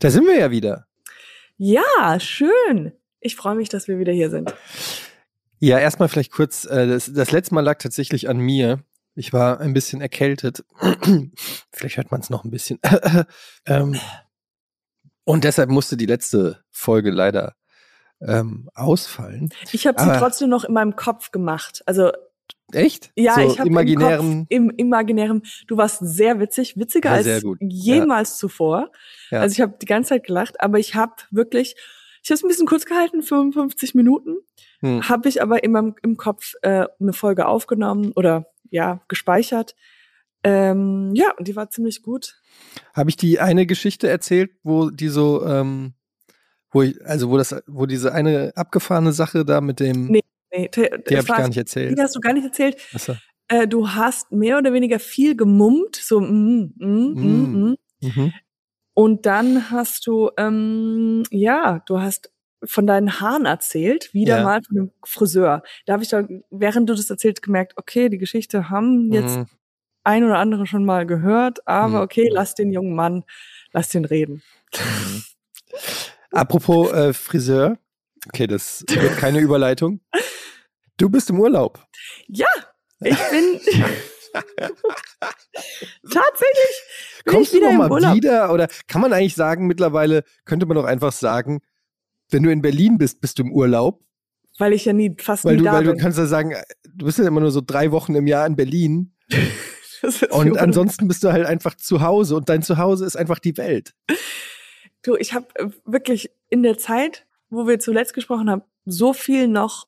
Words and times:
Da 0.00 0.10
sind 0.10 0.26
wir 0.26 0.38
ja 0.38 0.50
wieder. 0.50 0.86
Ja, 1.56 2.18
schön. 2.20 2.92
Ich 3.20 3.36
freue 3.36 3.56
mich, 3.56 3.68
dass 3.68 3.88
wir 3.88 3.98
wieder 3.98 4.12
hier 4.12 4.30
sind. 4.30 4.54
Ja, 5.58 5.78
erstmal 5.78 6.08
vielleicht 6.08 6.30
kurz, 6.30 6.64
äh, 6.64 6.86
das, 6.86 7.12
das 7.12 7.32
letzte 7.32 7.54
Mal 7.54 7.62
lag 7.62 7.78
tatsächlich 7.78 8.28
an 8.28 8.38
mir. 8.38 8.84
Ich 9.14 9.32
war 9.32 9.60
ein 9.60 9.74
bisschen 9.74 10.00
erkältet. 10.00 10.64
vielleicht 11.72 11.96
hört 11.96 12.12
man 12.12 12.20
es 12.20 12.30
noch 12.30 12.44
ein 12.44 12.50
bisschen. 12.52 12.78
ähm, 13.66 13.98
und 15.24 15.44
deshalb 15.44 15.70
musste 15.70 15.96
die 15.96 16.06
letzte 16.06 16.62
Folge 16.70 17.10
leider 17.10 17.56
ähm, 18.20 18.68
ausfallen. 18.74 19.50
Ich 19.72 19.86
habe 19.86 20.00
sie 20.00 20.10
trotzdem 20.16 20.48
noch 20.48 20.64
in 20.64 20.74
meinem 20.74 20.94
Kopf 20.94 21.32
gemacht. 21.32 21.82
Also 21.86 22.12
Echt? 22.72 23.10
Ja, 23.16 23.34
so 23.34 23.40
ich 23.40 23.58
habe 23.58 23.68
imaginären. 23.68 24.46
Im, 24.48 24.70
im 24.70 24.76
imaginären. 24.76 25.42
Du 25.66 25.76
warst 25.76 26.00
sehr 26.00 26.38
witzig, 26.38 26.76
witziger 26.76 27.18
Ja, 27.20 27.34
als 27.34 27.44
jemals 27.60 28.36
zuvor. 28.36 28.90
Ja. 29.30 29.40
Also 29.40 29.54
ich 29.54 29.60
habe 29.60 29.76
die 29.80 29.86
ganze 29.86 30.10
Zeit 30.10 30.24
gelacht, 30.24 30.60
aber 30.60 30.78
ich 30.78 30.94
habe 30.94 31.14
wirklich, 31.30 31.76
ich 32.22 32.30
habe 32.30 32.34
es 32.34 32.44
ein 32.44 32.48
bisschen 32.48 32.66
kurz 32.66 32.84
gehalten, 32.84 33.22
55 33.22 33.94
Minuten, 33.94 34.36
Hm. 34.80 35.08
habe 35.08 35.28
ich 35.28 35.42
aber 35.42 35.58
meinem 35.66 35.94
im 36.02 36.16
Kopf 36.16 36.54
äh, 36.62 36.86
eine 37.00 37.12
Folge 37.12 37.46
aufgenommen 37.46 38.12
oder 38.14 38.46
ja 38.70 39.00
gespeichert. 39.08 39.74
Ähm, 40.44 41.12
ja, 41.14 41.32
und 41.36 41.48
die 41.48 41.56
war 41.56 41.68
ziemlich 41.70 42.02
gut. 42.02 42.38
Habe 42.94 43.10
ich 43.10 43.16
die 43.16 43.40
eine 43.40 43.66
Geschichte 43.66 44.08
erzählt, 44.08 44.52
wo 44.62 44.90
die 44.90 45.08
so, 45.08 45.44
ähm, 45.44 45.94
wo 46.70 46.82
ich, 46.82 47.04
also 47.04 47.30
wo 47.30 47.36
das, 47.36 47.56
wo 47.66 47.86
diese 47.86 48.12
eine 48.12 48.52
abgefahrene 48.54 49.12
Sache 49.12 49.44
da 49.44 49.60
mit 49.60 49.80
dem, 49.80 50.06
Nee, 50.06 50.20
Nee, 50.50 50.70
die 50.74 51.16
habe 51.16 51.20
ich 51.20 51.26
gar 51.26 51.48
nicht 51.48 51.56
erzählt. 51.58 51.96
Die 51.98 52.02
hast 52.02 52.16
du 52.16 52.20
gar 52.20 52.32
nicht 52.32 52.44
erzählt. 52.44 52.76
Achso. 52.94 53.14
Äh, 53.48 53.66
du 53.66 53.88
hast 53.90 54.30
mehr 54.32 54.58
oder 54.58 54.72
weniger 54.72 54.98
viel 54.98 55.36
gemummt, 55.36 55.96
so 55.96 56.20
mm, 56.20 56.72
mm, 56.76 56.84
mm, 56.84 57.22
Mm. 57.22 57.68
mm. 57.70 57.76
Mhm. 58.00 58.32
Und 58.94 59.26
dann 59.26 59.70
hast 59.70 60.06
du, 60.06 60.30
ähm, 60.36 61.22
ja, 61.30 61.82
du 61.86 62.00
hast 62.00 62.30
von 62.64 62.86
deinen 62.86 63.20
Haaren 63.20 63.44
erzählt, 63.46 64.12
wieder 64.12 64.38
Ja. 64.38 64.42
mal 64.42 64.60
von 64.66 64.76
dem 64.76 64.90
Friseur. 65.04 65.62
Da 65.86 65.92
habe 65.92 66.02
ich 66.02 66.08
dann, 66.08 66.42
während 66.50 66.88
du 66.90 66.94
das 66.94 67.08
erzählt, 67.08 67.40
gemerkt, 67.42 67.74
okay, 67.76 68.08
die 68.08 68.18
Geschichte 68.18 68.68
haben 68.70 69.12
jetzt 69.12 69.36
Mhm. 69.36 69.46
ein 70.04 70.24
oder 70.24 70.38
andere 70.38 70.66
schon 70.66 70.84
mal 70.84 71.06
gehört, 71.06 71.66
aber 71.68 71.98
Mhm. 71.98 72.02
okay, 72.04 72.28
lass 72.32 72.54
den 72.54 72.72
jungen 72.72 72.94
Mann, 72.94 73.22
lass 73.72 73.90
den 73.90 74.04
reden. 74.04 74.42
Apropos 76.32 76.92
äh, 76.92 77.12
Friseur. 77.12 77.78
Okay, 78.26 78.46
das 78.46 78.84
wird 78.88 79.16
keine 79.16 79.38
Überleitung. 79.40 80.00
Du 80.98 81.08
bist 81.08 81.30
im 81.30 81.40
Urlaub. 81.40 81.82
Ja, 82.26 82.48
ich 83.00 83.16
bin 83.30 83.60
tatsächlich 86.02 86.82
bin 87.24 87.34
Kommst 87.34 87.54
ich 87.54 87.60
du 87.60 87.66
wieder 87.66 87.72
noch 87.72 87.78
mal 87.78 87.90
Urlaub. 87.90 88.14
wieder? 88.14 88.52
Oder 88.52 88.68
kann 88.88 89.00
man 89.00 89.12
eigentlich 89.12 89.34
sagen, 89.36 89.66
mittlerweile 89.66 90.24
könnte 90.44 90.66
man 90.66 90.74
doch 90.76 90.84
einfach 90.84 91.12
sagen, 91.12 91.60
wenn 92.30 92.42
du 92.42 92.50
in 92.50 92.62
Berlin 92.62 92.98
bist, 92.98 93.20
bist 93.20 93.38
du 93.38 93.44
im 93.44 93.52
Urlaub. 93.52 94.02
Weil 94.58 94.72
ich 94.72 94.84
ja 94.84 94.92
nie, 94.92 95.14
fast 95.18 95.44
Weil 95.44 95.52
nie 95.54 95.58
du, 95.58 95.64
da 95.66 95.72
weil 95.72 95.84
du 95.84 95.92
bin. 95.92 96.00
kannst 96.00 96.18
ja 96.18 96.26
sagen, 96.26 96.54
du 96.84 97.06
bist 97.06 97.18
ja 97.18 97.26
immer 97.28 97.40
nur 97.40 97.52
so 97.52 97.60
drei 97.64 97.92
Wochen 97.92 98.16
im 98.16 98.26
Jahr 98.26 98.44
in 98.46 98.56
Berlin. 98.56 99.14
Und 100.30 100.58
ansonsten 100.58 101.06
bist 101.08 101.22
du 101.24 101.32
halt 101.32 101.46
einfach 101.46 101.74
zu 101.76 102.00
Hause 102.02 102.36
und 102.36 102.48
dein 102.48 102.62
Zuhause 102.62 103.04
ist 103.04 103.16
einfach 103.16 103.40
die 103.40 103.56
Welt. 103.56 103.94
Du, 105.02 105.16
ich 105.16 105.34
habe 105.34 105.46
wirklich 105.84 106.30
in 106.50 106.62
der 106.62 106.78
Zeit, 106.78 107.26
wo 107.50 107.66
wir 107.66 107.80
zuletzt 107.80 108.14
gesprochen 108.14 108.48
haben, 108.48 108.62
so 108.84 109.12
viel 109.12 109.48
noch 109.48 109.87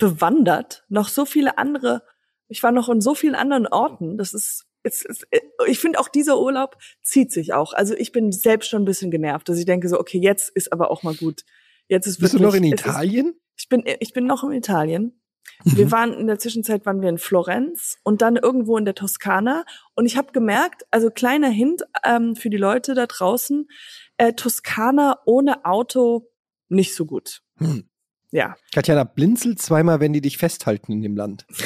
bewandert, 0.00 0.84
noch 0.88 1.06
so 1.08 1.24
viele 1.24 1.56
andere. 1.58 2.02
Ich 2.48 2.64
war 2.64 2.72
noch 2.72 2.88
in 2.88 3.00
so 3.00 3.14
vielen 3.14 3.36
anderen 3.36 3.68
Orten. 3.68 4.18
Das 4.18 4.34
ist, 4.34 4.64
es 4.82 5.02
ist 5.04 5.24
ich 5.68 5.78
finde 5.78 6.00
auch 6.00 6.08
dieser 6.08 6.40
Urlaub 6.40 6.76
zieht 7.02 7.30
sich 7.30 7.52
auch. 7.52 7.72
Also 7.72 7.94
ich 7.94 8.10
bin 8.10 8.32
selbst 8.32 8.68
schon 8.68 8.82
ein 8.82 8.86
bisschen 8.86 9.12
genervt, 9.12 9.48
dass 9.48 9.58
ich 9.58 9.66
denke 9.66 9.88
so, 9.88 10.00
okay, 10.00 10.18
jetzt 10.18 10.48
ist 10.50 10.72
aber 10.72 10.90
auch 10.90 11.04
mal 11.04 11.14
gut. 11.14 11.42
Jetzt 11.86 12.06
ist 12.06 12.18
Bist 12.18 12.34
du 12.34 12.40
wirklich, 12.40 12.60
noch 12.62 12.66
in 12.68 12.72
es 12.74 12.80
ist- 12.80 12.86
Italien? 12.86 13.34
Ich 13.56 13.68
bin, 13.68 13.84
ich 14.00 14.12
bin 14.12 14.26
noch 14.26 14.42
in 14.42 14.52
Italien. 14.52 15.20
Wir 15.64 15.86
Mhm. 15.86 15.92
waren 15.92 16.12
in 16.14 16.26
der 16.26 16.38
Zwischenzeit 16.38 16.86
waren 16.86 17.02
wir 17.02 17.08
in 17.10 17.18
Florenz 17.18 17.98
und 18.04 18.22
dann 18.22 18.36
irgendwo 18.36 18.78
in 18.78 18.84
der 18.86 18.94
Toskana. 18.94 19.64
Und 19.94 20.06
ich 20.06 20.16
habe 20.16 20.32
gemerkt, 20.32 20.84
also 20.90 21.10
kleiner 21.10 21.48
Hint 21.50 21.82
ähm, 22.04 22.36
für 22.36 22.48
die 22.50 22.56
Leute 22.56 22.94
da 22.94 23.06
draußen, 23.06 23.68
äh, 24.16 24.32
Toskana 24.32 25.18
ohne 25.26 25.64
Auto 25.66 26.30
nicht 26.68 26.94
so 26.94 27.04
gut. 27.04 27.42
Hm. 27.58 27.89
Ja. 28.32 28.56
Katjana, 28.72 29.04
blinzel 29.04 29.56
zweimal, 29.56 30.00
wenn 30.00 30.12
die 30.12 30.20
dich 30.20 30.38
festhalten 30.38 30.92
in 30.92 31.02
dem 31.02 31.16
Land. 31.16 31.46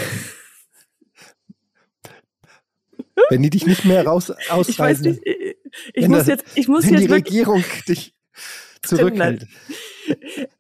wenn 3.31 3.43
die 3.43 3.51
dich 3.51 3.67
nicht 3.67 3.85
mehr 3.85 4.07
raus 4.07 4.31
Ich 4.31 4.37
weiß 4.51 4.51
ausreisen, 4.51 5.13
nicht, 5.13 5.27
ich, 5.27 5.57
ich 5.93 6.09
muss 6.09 6.27
jetzt, 6.27 6.45
ich 6.55 6.69
muss 6.69 6.85
wenn 6.85 6.97
die 6.97 7.03
jetzt 7.03 7.11
wirklich, 7.11 7.47
Regierung 7.47 7.65
dich 7.89 8.15
zurückhält. 8.83 9.47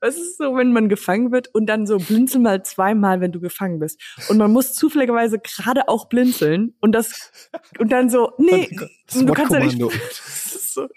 es 0.00 0.16
ist 0.16 0.38
so, 0.38 0.56
wenn 0.56 0.72
man 0.72 0.88
gefangen 0.88 1.32
wird 1.32 1.48
und 1.54 1.66
dann 1.66 1.86
so 1.86 1.98
blinzel 1.98 2.40
mal 2.40 2.62
zweimal, 2.64 3.20
wenn 3.20 3.32
du 3.32 3.40
gefangen 3.40 3.78
bist. 3.78 4.00
Und 4.28 4.38
man 4.38 4.52
muss 4.52 4.74
zufälligerweise 4.74 5.38
gerade 5.38 5.88
auch 5.88 6.08
blinzeln 6.08 6.74
und 6.80 6.92
das, 6.92 7.50
und 7.78 7.92
dann 7.92 8.10
so, 8.10 8.32
nee, 8.38 8.68
du 9.12 9.32
kannst 9.32 9.52
ja 9.52 9.60
nicht, 9.60 9.78
so. 10.74 10.88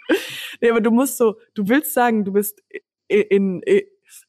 Nee, 0.62 0.72
aber 0.72 0.82
du 0.82 0.92
musst 0.92 1.18
so, 1.18 1.36
du 1.54 1.68
willst 1.68 1.94
sagen, 1.94 2.26
du 2.26 2.34
bist 2.34 2.62
in, 3.08 3.22
in, 3.22 3.62
in 3.62 3.82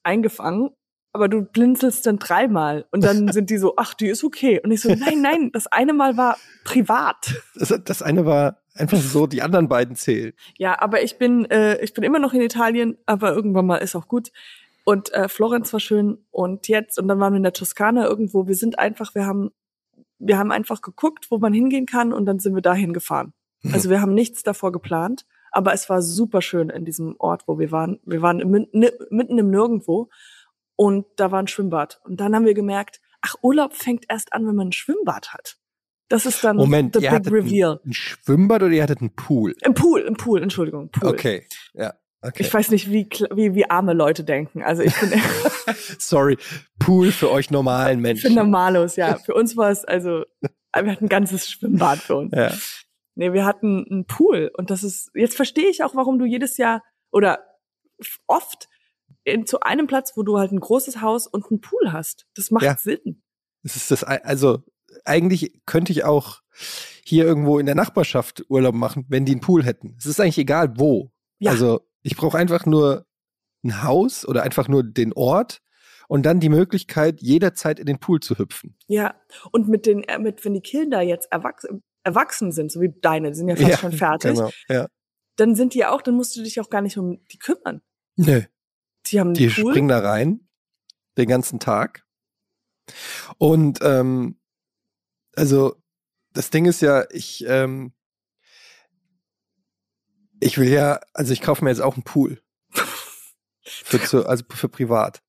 eingefangen, 0.03 0.71
aber 1.13 1.29
du 1.29 1.43
blinzelst 1.43 2.07
dann 2.07 2.19
dreimal 2.19 2.87
und 2.91 3.03
dann 3.03 3.29
sind 3.33 3.51
die 3.51 3.59
so, 3.59 3.75
ach, 3.77 3.95
die 3.95 4.09
ist 4.09 4.25
okay. 4.25 4.61
Und 4.63 4.71
ich 4.71 4.81
so, 4.81 4.89
nein, 4.95 5.21
nein, 5.21 5.51
das 5.53 5.67
eine 5.67 5.93
Mal 5.93 6.17
war 6.17 6.39
privat. 6.65 7.35
Das, 7.55 7.75
das 7.85 8.03
eine 8.03 8.27
war 8.27 8.59
einfach 8.75 8.99
so, 8.99 9.27
die 9.27 9.43
anderen 9.43 9.69
beiden 9.69 9.97
zählen. 9.97 10.33
Ja, 10.57 10.81
aber 10.81 11.03
ich 11.03 11.19
bin, 11.19 11.45
äh, 11.47 11.83
ich 11.83 11.95
bin 11.95 12.05
immer 12.05 12.19
noch 12.19 12.35
in 12.35 12.41
Italien, 12.41 12.97
aber 13.07 13.33
irgendwann 13.33 13.67
mal 13.67 13.79
ist 13.79 13.97
auch 13.97 14.09
gut. 14.09 14.31
Und 14.85 15.13
äh, 15.13 15.29
Florenz 15.29 15.73
war 15.73 15.81
schön 15.81 16.25
und 16.31 16.69
jetzt, 16.69 16.99
und 16.99 17.09
dann 17.09 17.21
waren 17.21 17.35
wir 17.35 17.39
in 17.39 17.43
der 17.43 17.53
Toskana 17.53 18.07
irgendwo. 18.07 18.47
Wir 18.47 18.55
sind 18.55 18.79
einfach, 18.79 19.15
wir 19.15 19.27
haben, 19.27 19.51
wir 20.19 20.39
haben 20.39 20.51
einfach 20.51 20.81
geguckt, 20.81 21.31
wo 21.31 21.39
man 21.39 21.53
hingehen 21.53 21.85
kann 21.85 22.13
und 22.13 22.25
dann 22.27 22.39
sind 22.39 22.55
wir 22.55 22.63
dahin 22.63 22.93
gefahren. 22.93 23.35
Also 23.73 23.91
wir 23.91 24.01
haben 24.01 24.15
nichts 24.15 24.43
davor 24.43 24.73
geplant, 24.73 25.27
aber 25.53 25.73
es 25.73 25.89
war 25.89 26.03
super 26.03 26.43
schön 26.43 26.71
in 26.71 26.85
diesem 26.85 27.17
Ort, 27.19 27.45
wo 27.47 27.59
wir 27.59 27.71
waren. 27.71 28.01
Wir 28.05 28.23
waren 28.23 28.39
mitten 28.39 29.39
im 29.39 29.51
Nirgendwo 29.51 30.09
und 30.77 31.07
da 31.17 31.31
war 31.31 31.41
ein 31.41 31.49
Schwimmbad. 31.49 32.01
Und 32.05 32.21
dann 32.21 32.35
haben 32.35 32.45
wir 32.45 32.55
gemerkt, 32.55 33.01
ach, 33.21 33.35
Urlaub 33.43 33.75
fängt 33.75 34.05
erst 34.09 34.33
an, 34.33 34.47
wenn 34.47 34.55
man 34.55 34.69
ein 34.69 34.73
Schwimmbad 34.73 35.33
hat. 35.33 35.59
Das 36.09 36.25
ist 36.25 36.43
dann 36.43 36.57
Moment, 36.57 36.95
the 36.95 37.03
ihr 37.03 37.11
big 37.11 37.19
hattet 37.19 37.33
reveal. 37.33 37.81
Ein, 37.85 37.91
ein 37.91 37.93
Schwimmbad 37.93 38.63
oder 38.63 38.73
ihr 38.73 38.83
hattet 38.83 39.01
einen 39.01 39.15
Pool? 39.15 39.55
Im 39.63 39.75
Pool, 39.75 40.01
im 40.01 40.15
Pool, 40.15 40.43
Entschuldigung, 40.43 40.91
Pool. 40.91 41.11
Okay, 41.11 41.47
ja. 41.75 41.95
Okay. 42.21 42.43
Ich 42.43 42.53
weiß 42.53 42.71
nicht, 42.71 42.91
wie, 42.91 43.09
wie, 43.33 43.55
wie 43.55 43.71
arme 43.71 43.93
Leute 43.93 44.25
denken. 44.25 44.63
Also 44.63 44.83
ich 44.83 44.99
bin 44.99 45.13
Sorry, 45.99 46.37
Pool 46.79 47.13
für 47.13 47.31
euch 47.31 47.51
normalen 47.51 47.99
für 47.99 48.03
Menschen. 48.03 48.35
Normalos, 48.35 48.97
ja. 48.97 49.17
Für 49.19 49.35
uns 49.35 49.57
war 49.57 49.71
es 49.71 49.85
also, 49.85 50.25
wir 50.41 50.93
hatten 50.93 51.05
ein 51.05 51.09
ganzes 51.09 51.49
Schwimmbad 51.49 51.99
für 51.99 52.17
uns. 52.17 52.33
Ja. 52.35 52.53
Nee, 53.19 53.33
wir 53.33 53.45
hatten 53.45 53.85
einen 53.91 54.07
Pool 54.07 54.49
und 54.57 54.71
das 54.71 54.85
ist, 54.85 55.11
jetzt 55.13 55.35
verstehe 55.35 55.69
ich 55.69 55.83
auch, 55.83 55.97
warum 55.97 56.21
du 56.21 56.25
jedes 56.25 56.57
Jahr 56.57 56.85
oder 57.11 57.41
oft 58.29 58.69
in, 59.25 59.45
zu 59.45 59.59
einem 59.59 59.89
Platz, 59.89 60.13
wo 60.15 60.23
du 60.23 60.39
halt 60.39 60.53
ein 60.53 60.61
großes 60.61 61.01
Haus 61.01 61.27
und 61.27 61.51
einen 61.51 61.61
Pool 61.61 61.93
hast. 61.93 62.27
Das 62.37 62.53
macht 62.53 62.63
Ja. 62.63 62.77
Sinn. 62.79 63.25
Das 63.65 63.75
ist 63.75 63.91
das, 63.91 64.05
also 64.05 64.63
eigentlich 65.05 65.61
könnte 65.67 65.91
ich 65.91 66.05
auch 66.05 66.43
hier 67.05 67.25
irgendwo 67.25 67.59
in 67.59 67.67
der 67.67 67.75
Nachbarschaft 67.75 68.45
Urlaub 68.49 68.77
machen, 68.77 69.05
wenn 69.09 69.25
die 69.25 69.33
einen 69.33 69.41
Pool 69.41 69.65
hätten. 69.65 69.97
Es 69.99 70.07
ist 70.07 70.21
eigentlich 70.21 70.39
egal 70.39 70.79
wo. 70.79 71.11
Ja. 71.41 71.51
Also 71.51 71.81
ich 72.03 72.17
brauche 72.17 72.39
einfach 72.39 72.67
nur 72.67 73.05
ein 73.65 73.83
Haus 73.83 74.29
oder 74.29 74.45
einfach 74.45 74.69
nur 74.69 74.85
den 74.85 75.13
Ort 75.13 75.61
und 76.07 76.25
dann 76.25 76.39
die 76.39 76.51
Möglichkeit, 76.51 77.21
jederzeit 77.21 77.81
in 77.81 77.87
den 77.87 77.99
Pool 77.99 78.21
zu 78.21 78.39
hüpfen. 78.39 78.77
Ja. 78.87 79.17
Und 79.51 79.67
mit 79.67 79.87
den, 79.87 80.05
äh, 80.05 80.21
mit, 80.21 80.45
wenn 80.45 80.55
die 80.55 80.61
Kinder 80.61 81.01
jetzt 81.01 81.33
erwachsen, 81.33 81.83
erwachsen 82.09 82.53
sind, 82.53 82.73
so 82.73 82.81
wie 82.81 82.93
deine, 83.01 83.31
die 83.31 83.37
sind 83.37 83.49
ja 83.49 83.57
fast 83.57 83.81
schon 83.81 83.93
fertig, 83.93 84.35
Genau, 84.35 84.51
ja. 84.69 84.89
dann 85.37 85.55
sind 85.55 85.75
die 85.75 85.85
auch, 85.87 86.03
dann 86.03 86.15
musst 86.15 86.35
du 86.37 86.43
dich 86.43 86.61
auch 86.61 86.71
gar 86.71 86.81
nicht 86.83 86.99
um 86.99 87.25
die 87.29 87.39
kümmern. 87.39 87.83
Nö, 88.17 88.43
Die 89.07 89.21
haben 89.21 89.35
die 89.35 89.49
Pool. 89.49 89.73
springen 89.73 89.89
da 89.89 90.01
rein 90.01 90.49
den 91.17 91.29
ganzen 91.29 91.61
Tag. 91.61 92.05
Und 93.39 93.81
ähm, 93.83 94.39
also 95.37 95.77
das 96.33 96.51
Ding 96.51 96.67
ist 96.67 96.81
ja, 96.81 97.05
ich 97.11 97.45
ähm, 97.47 97.93
ich 100.41 100.59
will 100.59 100.69
ja, 100.69 101.01
also 101.15 101.33
ich 101.33 101.41
kaufe 101.43 101.65
mir 101.65 101.71
jetzt 101.71 101.81
auch 101.81 101.95
einen 101.95 102.05
Pool. 102.05 102.41
Für 103.63 104.01
zu, 104.03 104.27
also 104.27 104.45
für 104.49 104.69
privat. 104.69 105.23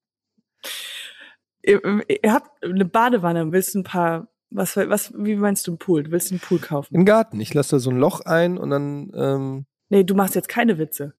Ihr, 1.61 1.81
ihr 2.07 2.31
habt 2.33 2.63
eine 2.63 2.85
Badewanne, 2.85 3.51
willst 3.51 3.73
du 3.75 3.79
ein 3.79 3.83
paar, 3.83 4.27
was, 4.51 4.75
was, 4.77 5.13
wie 5.15 5.35
meinst 5.35 5.67
du 5.67 5.71
einen 5.71 5.77
Pool? 5.79 6.03
Du 6.03 6.11
willst 6.11 6.31
einen 6.31 6.39
Pool 6.39 6.59
kaufen? 6.59 6.95
Im 6.95 7.05
Garten. 7.05 7.39
Ich 7.39 7.53
lasse 7.53 7.75
da 7.75 7.79
so 7.79 7.89
ein 7.89 7.97
Loch 7.97 8.21
ein 8.21 8.57
und 8.57 8.69
dann 8.69 9.11
ähm, 9.15 9.65
Nee, 9.89 10.03
du 10.03 10.15
machst 10.15 10.35
jetzt 10.35 10.49
keine 10.49 10.77
Witze. 10.77 11.13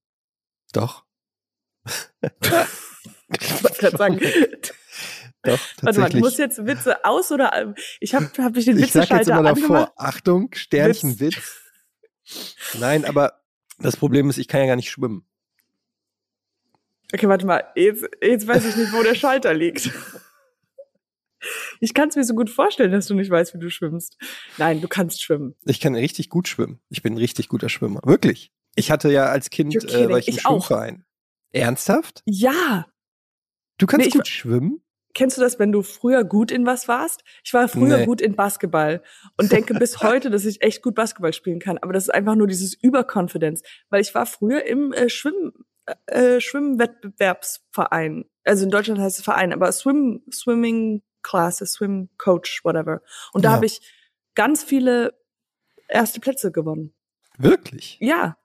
doch. 0.72 1.04
Ich 2.22 3.62
wollte 3.62 3.78
gerade 3.78 3.96
sagen. 3.96 4.20
Doch, 5.42 5.58
Warte 5.80 5.82
mal, 5.82 5.92
du 5.92 5.92
tatsächlich. 5.92 6.20
musst 6.22 6.38
jetzt 6.38 6.66
Witze 6.66 7.02
aus 7.04 7.32
oder 7.32 7.54
äh, 7.54 7.72
ich 8.00 8.14
habe 8.14 8.30
hab 8.38 8.54
ich 8.58 8.66
den 8.66 8.78
ich 8.78 8.92
sag 8.92 9.04
jetzt 9.08 9.20
Witzeschalter 9.20 9.32
immer 9.40 9.54
davor. 9.54 9.92
Achtung, 9.96 10.50
Sternchen 10.52 11.18
Witz. 11.18 11.62
Nein, 12.78 13.06
aber 13.06 13.40
Das 13.78 13.96
Problem 13.96 14.28
ist, 14.28 14.36
ich 14.36 14.48
kann 14.48 14.60
ja 14.60 14.66
gar 14.66 14.76
nicht 14.76 14.90
schwimmen. 14.90 15.24
Okay, 17.14 17.26
warte 17.26 17.46
mal. 17.46 17.64
Jetzt, 17.74 18.04
jetzt 18.20 18.46
weiß 18.46 18.66
ich 18.66 18.76
nicht, 18.76 18.92
wo 18.92 19.02
der 19.02 19.14
Schalter 19.14 19.54
liegt. 19.54 19.90
Ich 21.80 21.94
kann 21.94 22.08
es 22.08 22.16
mir 22.16 22.24
so 22.24 22.34
gut 22.34 22.50
vorstellen, 22.50 22.92
dass 22.92 23.06
du 23.06 23.14
nicht 23.14 23.30
weißt, 23.30 23.54
wie 23.54 23.58
du 23.58 23.70
schwimmst. 23.70 24.16
Nein, 24.58 24.80
du 24.80 24.88
kannst 24.88 25.22
schwimmen. 25.22 25.54
Ich 25.64 25.80
kann 25.80 25.94
richtig 25.94 26.28
gut 26.28 26.48
schwimmen. 26.48 26.80
Ich 26.88 27.02
bin 27.02 27.14
ein 27.14 27.18
richtig 27.18 27.48
guter 27.48 27.68
Schwimmer. 27.68 28.00
Wirklich. 28.04 28.52
Ich 28.76 28.90
hatte 28.90 29.10
ja 29.10 29.26
als 29.26 29.50
Kind, 29.50 29.74
äh, 29.74 30.08
war 30.08 30.18
ich 30.18 30.28
im 30.28 30.34
Ich 30.34 30.46
auch. 30.46 30.64
Schwimmverein. 30.66 31.04
Ernsthaft? 31.52 32.22
Ja. 32.26 32.86
Du 33.78 33.86
kannst 33.86 34.06
Nee, 34.06 34.12
gut 34.12 34.28
schwimmen? 34.28 34.82
Kennst 35.12 35.36
du 35.36 35.40
das, 35.40 35.58
wenn 35.58 35.72
du 35.72 35.82
früher 35.82 36.22
gut 36.22 36.52
in 36.52 36.66
was 36.66 36.86
warst? 36.86 37.24
Ich 37.44 37.52
war 37.52 37.66
früher 37.66 37.98
Nee. 37.98 38.06
gut 38.06 38.20
in 38.20 38.36
Basketball 38.36 39.02
und 39.36 39.50
denke 39.50 39.74
bis 39.74 39.98
heute, 40.02 40.30
dass 40.30 40.44
ich 40.44 40.62
echt 40.62 40.82
gut 40.82 40.94
Basketball 40.94 41.32
spielen 41.32 41.58
kann. 41.58 41.78
Aber 41.78 41.92
das 41.92 42.04
ist 42.04 42.10
einfach 42.10 42.36
nur 42.36 42.46
dieses 42.46 42.74
Überconfidence, 42.80 43.62
weil 43.88 44.02
ich 44.02 44.14
war 44.14 44.26
früher 44.26 44.64
im 44.66 44.92
äh, 44.92 45.08
Schwimm, 45.08 45.52
äh, 46.06 46.40
Schwimmwettbewerbsverein. 46.40 48.24
Also 48.44 48.64
in 48.64 48.70
Deutschland 48.70 49.00
heißt 49.00 49.18
es 49.18 49.24
Verein, 49.24 49.52
aber 49.52 49.72
Swim, 49.72 50.22
Swimming 50.32 51.02
Classes, 51.22 51.72
Swim 51.72 52.08
Coach, 52.18 52.64
whatever. 52.64 53.02
Und 53.32 53.44
da 53.44 53.50
Ja. 53.50 53.56
habe 53.56 53.66
ich 53.66 53.80
ganz 54.34 54.62
viele 54.64 55.14
erste 55.88 56.20
Plätze 56.20 56.52
gewonnen. 56.52 56.92
Wirklich? 57.38 57.96
Ja, 58.00 58.36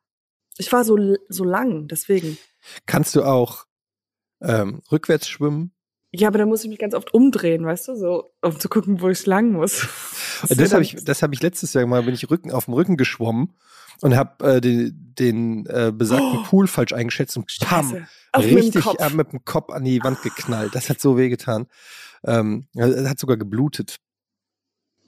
ich 0.57 0.71
war 0.71 0.83
so 0.83 0.97
so 1.29 1.43
lang, 1.43 1.87
deswegen. 1.87 2.37
Kannst 2.85 3.15
du 3.15 3.23
auch 3.23 3.65
ähm, 4.41 4.81
rückwärts 4.91 5.27
schwimmen? 5.27 5.71
Ja, 6.11 6.29
aber 6.29 6.37
da 6.37 6.45
muss 6.45 6.63
ich 6.63 6.69
mich 6.69 6.79
ganz 6.79 6.93
oft 6.93 7.13
umdrehen, 7.13 7.65
weißt 7.65 7.89
du, 7.89 7.95
so 7.95 8.31
um 8.41 8.57
zu 8.57 8.69
gucken, 8.69 9.01
wo 9.01 9.09
ich 9.09 9.25
lang 9.25 9.51
muss. 9.51 9.87
Das, 10.49 10.57
das 10.57 10.73
habe 10.73 10.83
ich, 10.83 10.95
das 11.05 11.23
hab 11.23 11.31
ich 11.31 11.41
letztes 11.41 11.73
Jahr 11.73 11.85
mal, 11.85 12.03
bin 12.03 12.13
ich 12.13 12.29
Rücken, 12.29 12.51
auf 12.51 12.65
dem 12.65 12.73
Rücken 12.73 12.97
geschwommen 12.97 13.53
und 14.01 14.17
habe 14.17 14.55
äh, 14.55 14.59
den, 14.61 15.13
den 15.17 15.65
äh, 15.67 15.93
besagten 15.95 16.39
Oh. 16.39 16.43
Pool 16.43 16.67
falsch 16.67 16.91
eingeschätzt 16.91 17.37
und 17.37 17.49
pam. 17.61 18.05
Auf 18.33 18.43
mit 18.43 18.51
dem 18.51 18.57
richtig 18.57 18.83
Kopf. 18.83 18.99
äh, 18.99 19.09
mit 19.15 19.31
dem 19.31 19.45
Kopf 19.45 19.69
an 19.71 19.85
die 19.85 20.03
Wand 20.03 20.21
geknallt. 20.23 20.75
Das 20.75 20.89
hat 20.89 20.99
so 20.99 21.15
wehgetan. 21.17 21.67
Ähm, 22.25 22.67
es 22.75 23.07
hat 23.07 23.19
sogar 23.19 23.37
geblutet. 23.37 23.97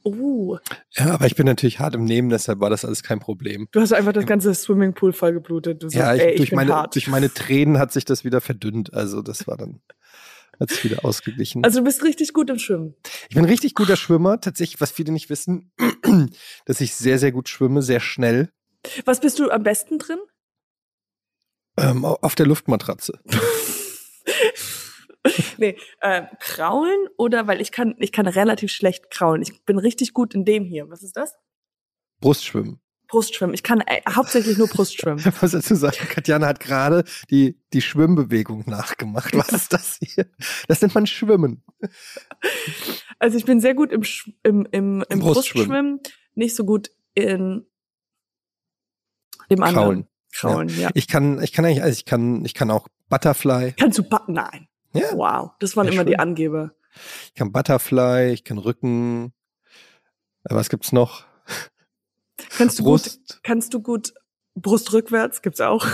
Oh, 0.04 0.58
Ja, 0.92 1.14
aber 1.14 1.26
ich 1.26 1.36
bin 1.36 1.46
natürlich 1.46 1.80
hart 1.80 1.94
im 1.96 2.06
Nehmen, 2.06 2.30
deshalb 2.30 2.60
war 2.62 2.70
das 2.70 2.86
alles 2.86 3.04
kein 3.04 3.20
Problem. 3.20 3.68
du 3.72 3.82
hast 3.82 3.92
einfach 3.92 4.14
das 4.14 4.26
ganze 4.26 4.54
Swimmingpool 4.54 5.12
voll 5.12 5.34
geblutet. 5.34 5.84
Du 5.84 5.88
ja, 5.90 6.14
ich, 6.16 6.22
ey, 6.22 6.32
ich 6.32 6.38
durch, 6.38 6.50
bin 6.52 6.56
meine, 6.58 6.74
hart. 6.76 6.96
durch 6.96 7.08
meine 7.08 7.34
Tränen 7.34 7.78
hat 7.78 7.92
sich 7.92 8.06
das 8.06 8.24
wieder 8.24 8.40
verdünnt. 8.40 8.94
Also 8.94 9.22
das 9.22 9.48
war 9.48 9.58
dann, 9.58 9.82
hat 10.62 10.70
sich 10.70 10.84
wieder 10.86 11.04
ausgeglichen. 11.04 11.64
Also 11.66 11.80
du 11.80 11.84
bist 11.86 12.04
richtig 12.04 12.32
gut 12.32 12.50
im 12.50 12.58
Schwimmen. 12.60 12.96
ich 13.28 13.36
bin 13.36 13.44
ein 13.44 13.50
richtig 13.50 13.74
guter 13.76 13.98
Schwimmer. 13.98 14.40
Tatsächlich, 14.40 14.80
was 14.80 14.92
viele 14.92 15.12
nicht 15.12 15.30
wissen, 15.30 15.72
dass 16.66 16.80
ich 16.80 16.96
sehr, 16.96 17.20
sehr 17.20 17.34
gut 17.34 17.50
schwimme, 17.50 17.82
sehr 17.82 18.00
schnell. 18.00 18.50
Was 19.04 19.20
bist 19.20 19.40
du 19.40 19.50
am 19.50 19.64
besten 19.64 19.98
drin? 19.98 20.20
Ähm, 21.78 22.06
au- 22.06 22.18
auf 22.22 22.36
der 22.36 22.46
Luftmatratze. 22.46 23.20
nee, 25.58 25.78
äh, 26.02 26.24
kraulen 26.40 27.08
oder 27.18 27.48
weil 27.48 27.62
ich 27.62 27.72
kann, 27.72 27.96
ich 28.00 28.12
kann 28.12 28.28
relativ 28.28 28.72
schlecht 28.72 29.10
kraulen. 29.10 29.42
Ich 29.42 29.66
bin 29.66 29.78
richtig 29.78 30.14
gut 30.14 30.34
in 30.34 30.46
dem 30.46 30.66
hier. 30.66 30.90
Was 30.90 31.04
ist 31.04 31.18
das? 31.18 31.36
Brustschwimmen. 32.20 32.80
Brustschwimmen. 33.08 33.54
Ich 33.54 33.64
kann 33.64 33.82
äh, 33.82 34.02
hauptsächlich 34.10 34.58
nur 34.58 34.68
Brustschwimmen. 34.68 35.24
Muss 35.42 35.52
dazu 35.52 35.76
sagen, 35.76 35.98
Katjana 36.10 36.48
hat 36.48 36.60
gerade 36.60 37.04
die, 37.30 37.58
die 37.74 37.82
Schwimmbewegung 37.82 38.64
nachgemacht. 38.68 39.36
Was 39.36 39.50
ist 39.50 39.74
das 39.74 39.98
hier? 40.02 40.28
Das 40.68 40.82
nennt 40.82 40.94
man 40.94 41.08
Schwimmen. 41.08 41.64
Also 43.20 43.38
ich 43.38 43.46
bin 43.46 43.62
sehr 43.62 43.76
gut 43.76 43.92
im, 43.92 44.04
Sch 44.04 44.30
im, 44.44 44.68
im, 44.72 45.04
im 45.10 45.20
Brustschwimmen. 45.20 46.00
Brustschwimmen, 46.00 46.00
nicht 46.36 46.56
so 46.56 46.66
gut 46.66 46.92
in 47.14 47.66
dem 49.50 49.64
anderen. 49.64 50.08
Kraulen. 50.32 50.68
Kraulen, 50.68 50.80
ja. 50.80 50.90
Ich 50.94 51.08
kann, 51.08 51.42
ich 51.42 51.52
kann 51.52 51.66
eigentlich, 51.66 51.82
also 51.82 51.94
ich 51.94 52.06
kann, 52.06 52.46
ich 52.46 52.54
kann 52.54 52.70
auch 52.70 52.88
Butterfly. 53.10 53.74
Kannst 53.74 53.98
du? 53.98 54.04
Nein. 54.28 54.68
Ja. 55.00 55.14
Wow, 55.14 55.52
das 55.60 55.76
waren 55.76 55.88
Ja, 55.88 55.94
immer 55.94 56.04
die 56.06 56.12
schön. 56.14 56.20
Angeber. 56.20 56.72
Ich 57.28 57.34
kann 57.36 57.52
Butterfly, 57.52 58.32
ich 58.34 58.44
kann 58.44 58.58
Rücken. 58.58 59.34
Äh, 60.44 60.56
Was 60.56 60.70
gibt's 60.70 60.92
noch? 60.92 61.26
Kannst 62.58 62.80
du 62.80 62.84
gut, 62.84 63.02
Brust. 63.04 63.40
kannst 63.44 63.74
du 63.74 63.82
gut 63.82 64.14
Brust 64.56 64.94
rückwärts? 64.94 65.42
Gibt's 65.42 65.62
auch. 65.62 65.86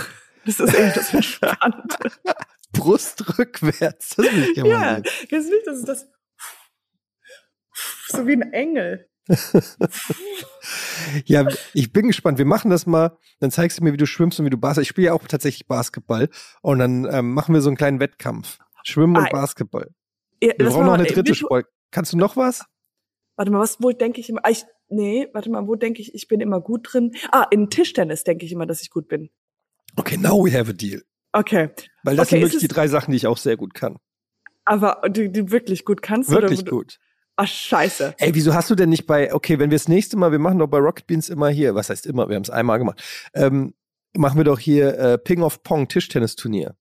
Das 0.46 0.60
ist 0.60 0.74
eher 0.74 0.92
das 0.92 1.12
Entspannte. 1.14 2.10
Brust 2.72 3.38
rückwärts. 3.38 4.10
Das 4.16 4.26
will 4.26 4.44
ich 4.44 4.54
gerne 4.54 4.68
mal 4.70 4.96
ja, 4.96 5.02
kennst 5.28 5.48
du 5.48 5.54
nicht, 5.54 5.66
das 5.66 5.78
ist 5.78 5.88
das 5.88 6.06
so 8.08 8.26
wie 8.26 8.32
ein 8.32 8.52
Engel. 8.52 9.08
Ja, 11.26 11.46
ich 11.72 11.92
bin 11.92 12.08
gespannt. 12.08 12.38
Wir 12.38 12.44
machen 12.44 12.70
das 12.70 12.86
mal. 12.86 13.16
Dann 13.40 13.50
zeigst 13.50 13.78
du 13.78 13.84
mir, 13.84 13.92
wie 13.92 13.96
du 13.98 14.06
schwimmst 14.06 14.38
und 14.38 14.46
wie 14.46 14.50
du 14.50 14.56
Basketball. 14.58 14.82
Ich 14.82 14.88
spiele 14.88 15.06
ja 15.08 15.12
auch 15.12 15.26
tatsächlich 15.26 15.66
Basketball. 15.66 16.28
Und 16.62 16.78
dann 16.78 17.06
ähm, 17.10 17.32
machen 17.34 17.54
wir 17.54 17.60
so 17.60 17.68
einen 17.68 17.76
kleinen 17.76 18.00
Wettkampf. 18.00 18.58
Schwimmen 18.84 19.16
und 19.16 19.24
Ah, 19.24 19.28
Basketball. 19.30 19.88
Ja, 20.42 20.52
Wir 20.56 20.66
brauchen 20.66 20.86
noch 20.86 20.92
eine 20.94 21.04
dritte 21.04 21.34
Sport. 21.34 21.66
Kannst 21.90 22.12
du 22.12 22.16
noch 22.16 22.36
was? 22.36 22.64
Warte 23.36 23.50
mal, 23.50 23.58
was, 23.60 23.78
wo 23.82 23.90
denke 23.90 24.20
ich 24.20 24.28
immer, 24.30 24.40
ah, 24.44 24.50
ich, 24.50 24.64
nee, 24.88 25.26
warte 25.32 25.50
mal, 25.50 25.66
wo 25.66 25.74
denke 25.74 26.00
ich, 26.00 26.14
ich 26.14 26.28
bin 26.28 26.40
immer 26.40 26.60
gut 26.60 26.92
drin? 26.92 27.14
Ah, 27.32 27.46
in 27.50 27.70
Tischtennis 27.70 28.22
denke 28.24 28.44
ich 28.44 28.52
immer, 28.52 28.66
dass 28.66 28.82
ich 28.82 28.90
gut 28.90 29.08
bin. 29.08 29.30
Okay, 29.96 30.16
now 30.16 30.44
we 30.44 30.52
have 30.56 30.70
a 30.70 30.72
deal. 30.72 31.02
Okay. 31.32 31.70
Weil 32.04 32.16
das 32.16 32.28
Okay, 32.28 32.36
sind 32.36 32.42
wirklich 32.42 32.60
die 32.60 32.68
drei 32.68 32.86
Sachen, 32.86 33.10
die 33.10 33.16
ich 33.16 33.26
auch 33.26 33.38
sehr 33.38 33.56
gut 33.56 33.74
kann. 33.74 33.96
Aber 34.64 35.02
die, 35.08 35.30
die 35.32 35.50
wirklich 35.50 35.84
gut 35.84 36.00
kannst 36.02 36.30
Wirklich 36.30 36.60
oder? 36.60 36.70
gut. 36.70 36.98
Ah, 37.36 37.46
scheiße. 37.46 38.14
Ey, 38.18 38.34
wieso 38.34 38.54
hast 38.54 38.70
du 38.70 38.76
denn 38.76 38.88
nicht 38.90 39.06
bei, 39.06 39.34
okay, 39.34 39.58
wenn 39.58 39.70
wir 39.70 39.76
das 39.78 39.88
nächste 39.88 40.16
Mal, 40.16 40.30
wir 40.30 40.38
machen 40.38 40.58
doch 40.58 40.68
bei 40.68 40.78
Rocket 40.78 41.06
Beans 41.08 41.28
immer 41.28 41.48
hier, 41.48 41.74
was 41.74 41.90
heißt 41.90 42.06
immer, 42.06 42.28
wir 42.28 42.36
haben 42.36 42.44
es 42.44 42.50
einmal 42.50 42.78
gemacht, 42.78 43.02
ähm, 43.34 43.74
machen 44.16 44.36
wir 44.38 44.44
doch 44.44 44.60
hier 44.60 44.96
äh, 44.96 45.18
Ping 45.18 45.42
of 45.42 45.62
Pong 45.64 45.88
Tischtennisturnier. 45.88 46.76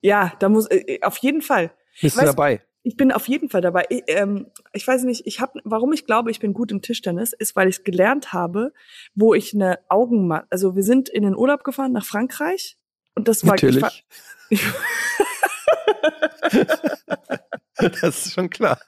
Ja, 0.00 0.32
da 0.38 0.48
muss, 0.48 0.66
äh, 0.70 1.00
auf 1.02 1.18
jeden 1.18 1.42
Fall. 1.42 1.70
Bist 2.00 2.16
du 2.16 2.22
Weißt- 2.22 2.26
dabei? 2.26 2.62
Ich 2.84 2.96
bin 2.96 3.12
auf 3.12 3.28
jeden 3.28 3.50
Fall 3.50 3.60
dabei. 3.60 3.84
Ich, 3.90 4.02
ähm, 4.06 4.46
ich 4.72 4.86
weiß 4.86 5.02
nicht, 5.02 5.26
ich 5.26 5.40
habe, 5.40 5.60
warum 5.64 5.92
ich 5.92 6.06
glaube, 6.06 6.30
ich 6.30 6.40
bin 6.40 6.54
gut 6.54 6.72
im 6.72 6.80
Tischtennis, 6.80 7.34
ist, 7.34 7.54
weil 7.54 7.68
ich 7.68 7.84
gelernt 7.84 8.32
habe, 8.32 8.72
wo 9.14 9.34
ich 9.34 9.52
eine 9.52 9.78
Augenmatte, 9.90 10.46
also 10.50 10.74
wir 10.74 10.82
sind 10.82 11.10
in 11.10 11.22
den 11.22 11.36
Urlaub 11.36 11.64
gefahren 11.64 11.92
nach 11.92 12.06
Frankreich 12.06 12.78
und 13.14 13.28
das 13.28 13.44
war, 13.44 13.54
Natürlich. 13.54 14.04
Ich 14.48 14.62
das 18.00 18.26
ist 18.26 18.32
schon 18.32 18.48
klar. 18.48 18.80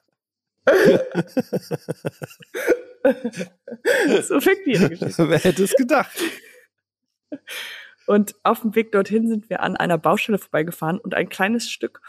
so 4.22 4.40
fängt 4.40 4.66
die 4.66 4.72
Geschichte. 4.72 5.28
Wer 5.28 5.38
hätte 5.38 5.64
es 5.64 5.74
gedacht? 5.74 6.16
Und 8.10 8.34
auf 8.42 8.62
dem 8.62 8.74
Weg 8.74 8.90
dorthin 8.90 9.28
sind 9.28 9.48
wir 9.50 9.62
an 9.62 9.76
einer 9.76 9.96
Baustelle 9.96 10.38
vorbeigefahren 10.38 10.98
und 10.98 11.14
ein 11.14 11.28
kleines 11.28 11.70
Stück 11.70 12.00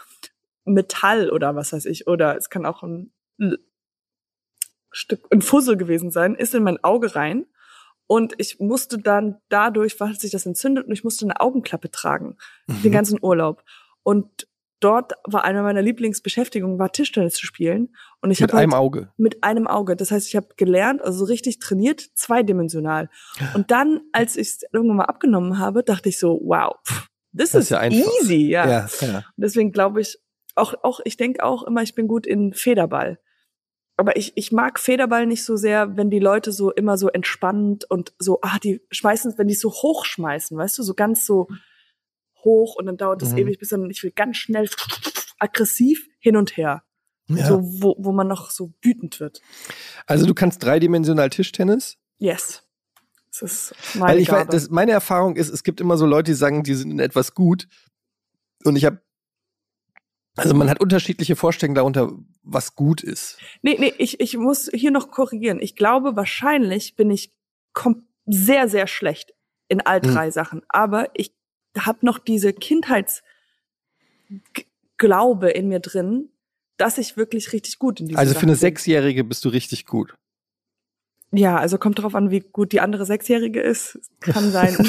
Metall 0.64 1.30
oder 1.30 1.54
was 1.54 1.72
weiß 1.72 1.84
ich, 1.84 2.08
oder 2.08 2.36
es 2.36 2.50
kann 2.50 2.66
auch 2.66 2.82
ein 2.82 3.12
L- 3.38 3.60
Stück, 4.90 5.28
ein 5.30 5.42
Fussel 5.42 5.76
gewesen 5.76 6.10
sein, 6.10 6.34
ist 6.34 6.56
in 6.56 6.64
mein 6.64 6.82
Auge 6.82 7.14
rein. 7.14 7.46
Und 8.08 8.34
ich 8.38 8.58
musste 8.58 8.98
dann 8.98 9.36
dadurch, 9.48 10.00
hat 10.00 10.20
sich 10.20 10.32
das 10.32 10.44
entzündet 10.44 10.86
und 10.86 10.92
ich 10.92 11.04
musste 11.04 11.24
eine 11.24 11.40
Augenklappe 11.40 11.88
tragen, 11.92 12.36
den 12.66 12.90
Mhm. 12.90 12.92
ganzen 12.92 13.18
Urlaub. 13.22 13.62
Und 14.02 14.48
dort 14.84 15.12
war 15.24 15.44
eine 15.44 15.62
meiner 15.62 15.82
Lieblingsbeschäftigungen, 15.82 16.78
war 16.78 16.92
Tischtennis 16.92 17.34
zu 17.34 17.46
spielen. 17.46 17.94
Und 18.20 18.30
ich 18.30 18.40
Mit 18.40 18.52
halt 18.52 18.62
einem 18.62 18.74
Auge. 18.74 19.12
mit 19.16 19.42
einem 19.44 19.66
Auge. 19.66 19.96
Das 19.96 20.10
heißt, 20.10 20.28
ich 20.28 20.36
habe 20.36 20.48
gelernt, 20.56 21.02
also 21.02 21.20
so 21.20 21.24
richtig 21.24 21.58
trainiert, 21.58 22.00
zweidimensional. 22.14 23.08
Und 23.54 23.70
dann, 23.70 24.00
als 24.12 24.36
ich 24.36 24.48
es 24.48 24.60
irgendwann 24.72 24.98
mal 24.98 25.04
abgenommen 25.04 25.58
habe, 25.58 25.82
dachte 25.82 26.08
ich 26.08 26.18
so, 26.18 26.40
wow, 26.44 26.74
pff, 26.86 27.08
this 27.36 27.50
Das 27.52 27.54
is 27.54 27.64
ist 27.64 27.70
ja 27.70 27.78
einfach. 27.78 28.10
easy, 28.20 28.48
ja. 28.48 28.68
Ja, 28.68 28.88
ja. 29.00 29.24
Deswegen 29.36 29.72
glaube 29.72 30.00
ich, 30.00 30.18
auch, 30.54 30.74
auch, 30.82 31.00
ich 31.04 31.16
denke 31.16 31.42
auch 31.44 31.62
immer, 31.62 31.82
ich 31.82 31.94
bin 31.94 32.08
gut 32.08 32.26
in 32.26 32.52
Federball. 32.52 33.18
Aber 33.96 34.16
ich, 34.16 34.32
ich 34.36 34.52
mag 34.52 34.80
Federball 34.80 35.26
nicht 35.26 35.44
so 35.44 35.56
sehr, 35.56 35.96
wenn 35.96 36.10
die 36.10 36.18
Leute 36.18 36.50
so 36.50 36.72
immer 36.72 36.96
so 36.96 37.08
entspannt 37.08 37.84
und 37.90 38.14
so, 38.18 38.40
ah, 38.42 38.58
die 38.62 38.80
schmeißen, 38.90 39.34
wenn 39.36 39.48
die 39.48 39.54
so 39.54 39.70
hochschmeißen, 39.70 40.56
weißt 40.56 40.78
du, 40.78 40.82
so 40.82 40.94
ganz 40.94 41.26
so 41.26 41.48
hoch 42.44 42.76
und 42.76 42.86
dann 42.86 42.96
dauert 42.96 43.22
das 43.22 43.32
Mhm. 43.32 43.38
ewig, 43.38 43.58
bis 43.58 43.68
dann 43.70 43.88
ich 43.90 44.02
will 44.02 44.12
ganz 44.12 44.36
schnell 44.36 44.68
aggressiv 45.38 46.06
hin 46.18 46.36
und 46.36 46.56
her. 46.56 46.82
ja. 47.28 47.46
So, 47.46 47.60
wo, 47.62 47.96
wo 47.98 48.12
man 48.12 48.28
noch 48.28 48.50
so 48.50 48.72
wütend 48.82 49.18
wird. 49.20 49.40
Also 50.06 50.26
du 50.26 50.34
kannst 50.34 50.62
dreidimensional 50.62 51.30
Tischtennis? 51.30 51.96
Yes. 52.18 52.62
Das 53.30 53.42
ist 53.42 53.74
Weil 53.94 54.00
meine 54.00 54.20
ich 54.20 54.30
weiß, 54.30 54.46
das, 54.48 54.68
meine 54.70 54.92
Erfahrung 54.92 55.36
ist, 55.36 55.48
es 55.48 55.62
gibt 55.64 55.80
immer 55.80 55.96
so 55.96 56.04
Leute, 56.04 56.32
die 56.32 56.36
sagen, 56.36 56.62
die 56.62 56.74
sind 56.74 56.90
in 56.90 56.98
etwas 56.98 57.34
gut. 57.34 57.66
Und 58.64 58.76
ich 58.76 58.84
habe, 58.84 59.00
also 60.36 60.54
man 60.54 60.68
hat 60.68 60.80
unterschiedliche 60.80 61.36
Vorstellungen 61.36 61.74
darunter, 61.74 62.12
was 62.42 62.74
gut 62.74 63.02
ist. 63.02 63.38
nee, 63.62 63.76
nee, 63.78 63.94
ich, 63.98 64.20
ich 64.20 64.36
muss 64.36 64.68
hier 64.72 64.90
noch 64.90 65.10
korrigieren. 65.10 65.60
Ich 65.60 65.76
glaube, 65.76 66.16
wahrscheinlich 66.16 66.96
bin 66.96 67.10
ich 67.10 67.32
sehr, 68.26 68.68
sehr 68.68 68.86
schlecht 68.86 69.32
in 69.68 69.80
all 69.80 70.02
Hm. 70.02 70.12
drei 70.12 70.30
Sachen. 70.30 70.62
Aber 70.68 71.08
ich 71.14 71.34
habe 71.78 71.98
noch 72.02 72.18
diese 72.18 72.52
Kindheitsglaube 72.52 75.50
in 75.50 75.68
mir 75.68 75.80
drin, 75.80 76.28
dass 76.76 76.98
ich 76.98 77.16
wirklich 77.16 77.52
richtig 77.52 77.78
gut 77.78 78.00
in 78.00 78.08
diesen 78.08 78.18
Also 78.18 78.32
für 78.32 78.40
Sachen 78.40 78.48
eine. 78.50 78.56
Sechsjährige 78.56 79.24
bist 79.24 79.44
du 79.44 79.48
richtig 79.48 79.86
gut. 79.86 80.14
Ja, 81.30 81.56
also 81.56 81.78
kommt 81.78 81.98
darauf 81.98 82.14
an, 82.14 82.30
wie 82.30 82.40
gut 82.40 82.72
die 82.72 82.80
andere 82.80 83.06
Sechsjährige 83.06 83.60
ist. 83.60 83.98
Kann 84.20 84.50
sein. 84.50 84.76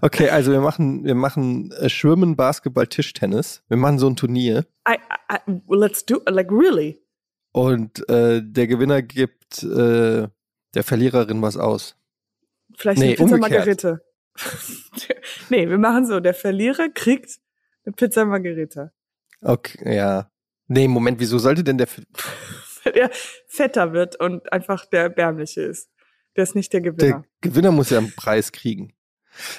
Okay, 0.00 0.28
also 0.28 0.52
wir 0.52 0.60
machen, 0.60 1.04
wir 1.04 1.14
machen 1.14 1.72
äh, 1.72 1.88
Schwimmen, 1.88 2.36
Basketball, 2.36 2.86
Tischtennis. 2.86 3.62
Wir 3.68 3.76
machen 3.76 3.98
so 3.98 4.08
ein 4.08 4.16
Turnier. 4.16 4.64
I, 4.88 4.96
I, 5.32 5.60
let's 5.68 6.04
do, 6.04 6.20
like 6.28 6.50
really. 6.50 7.00
Und 7.52 8.08
äh, 8.08 8.42
der 8.42 8.66
Gewinner 8.66 9.02
gibt 9.02 9.62
äh, 9.62 10.28
der 10.74 10.84
Verliererin 10.84 11.42
was 11.42 11.56
aus. 11.56 11.96
Vielleicht 12.76 13.00
Nee, 13.00 13.06
eine 13.06 13.14
Pizza 13.16 13.34
umgekehrt. 13.34 13.50
Margarete. 13.50 14.00
nee, 15.50 15.68
wir 15.68 15.78
machen 15.78 16.06
so, 16.06 16.20
der 16.20 16.34
Verlierer 16.34 16.88
kriegt 16.88 17.38
eine 17.84 17.94
Pizza 17.94 18.24
Margareta. 18.24 18.92
Okay, 19.40 19.96
ja. 19.96 20.30
Nee, 20.66 20.88
Moment, 20.88 21.18
wieso 21.20 21.38
sollte 21.38 21.64
denn 21.64 21.78
der, 21.78 21.88
Der 22.94 23.10
fetter 23.48 23.92
wird 23.92 24.16
und 24.20 24.52
einfach 24.52 24.86
der 24.86 25.02
Erbärmliche 25.02 25.62
ist. 25.62 25.90
Der 26.36 26.44
ist 26.44 26.54
nicht 26.54 26.72
der 26.72 26.80
Gewinner. 26.80 27.24
der 27.40 27.50
Gewinner 27.50 27.72
muss 27.72 27.90
ja 27.90 27.98
einen 27.98 28.14
Preis 28.14 28.52
kriegen? 28.52 28.94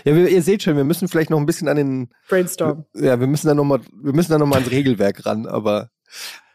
Ja, 0.03 0.15
wir, 0.15 0.29
ihr 0.29 0.41
seht 0.41 0.63
schon, 0.63 0.75
wir 0.75 0.83
müssen 0.83 1.07
vielleicht 1.07 1.29
noch 1.29 1.39
ein 1.39 1.45
bisschen 1.45 1.67
an 1.67 1.77
den, 1.77 2.09
Brainstorm. 2.27 2.85
ja, 2.95 3.19
wir 3.19 3.27
müssen 3.27 3.47
da 3.47 3.53
noch 3.53 3.63
mal, 3.63 3.79
wir 3.91 4.13
müssen 4.13 4.31
da 4.31 4.37
noch 4.37 4.47
mal 4.47 4.57
ans 4.57 4.71
Regelwerk 4.71 5.25
ran, 5.25 5.45
aber 5.45 5.89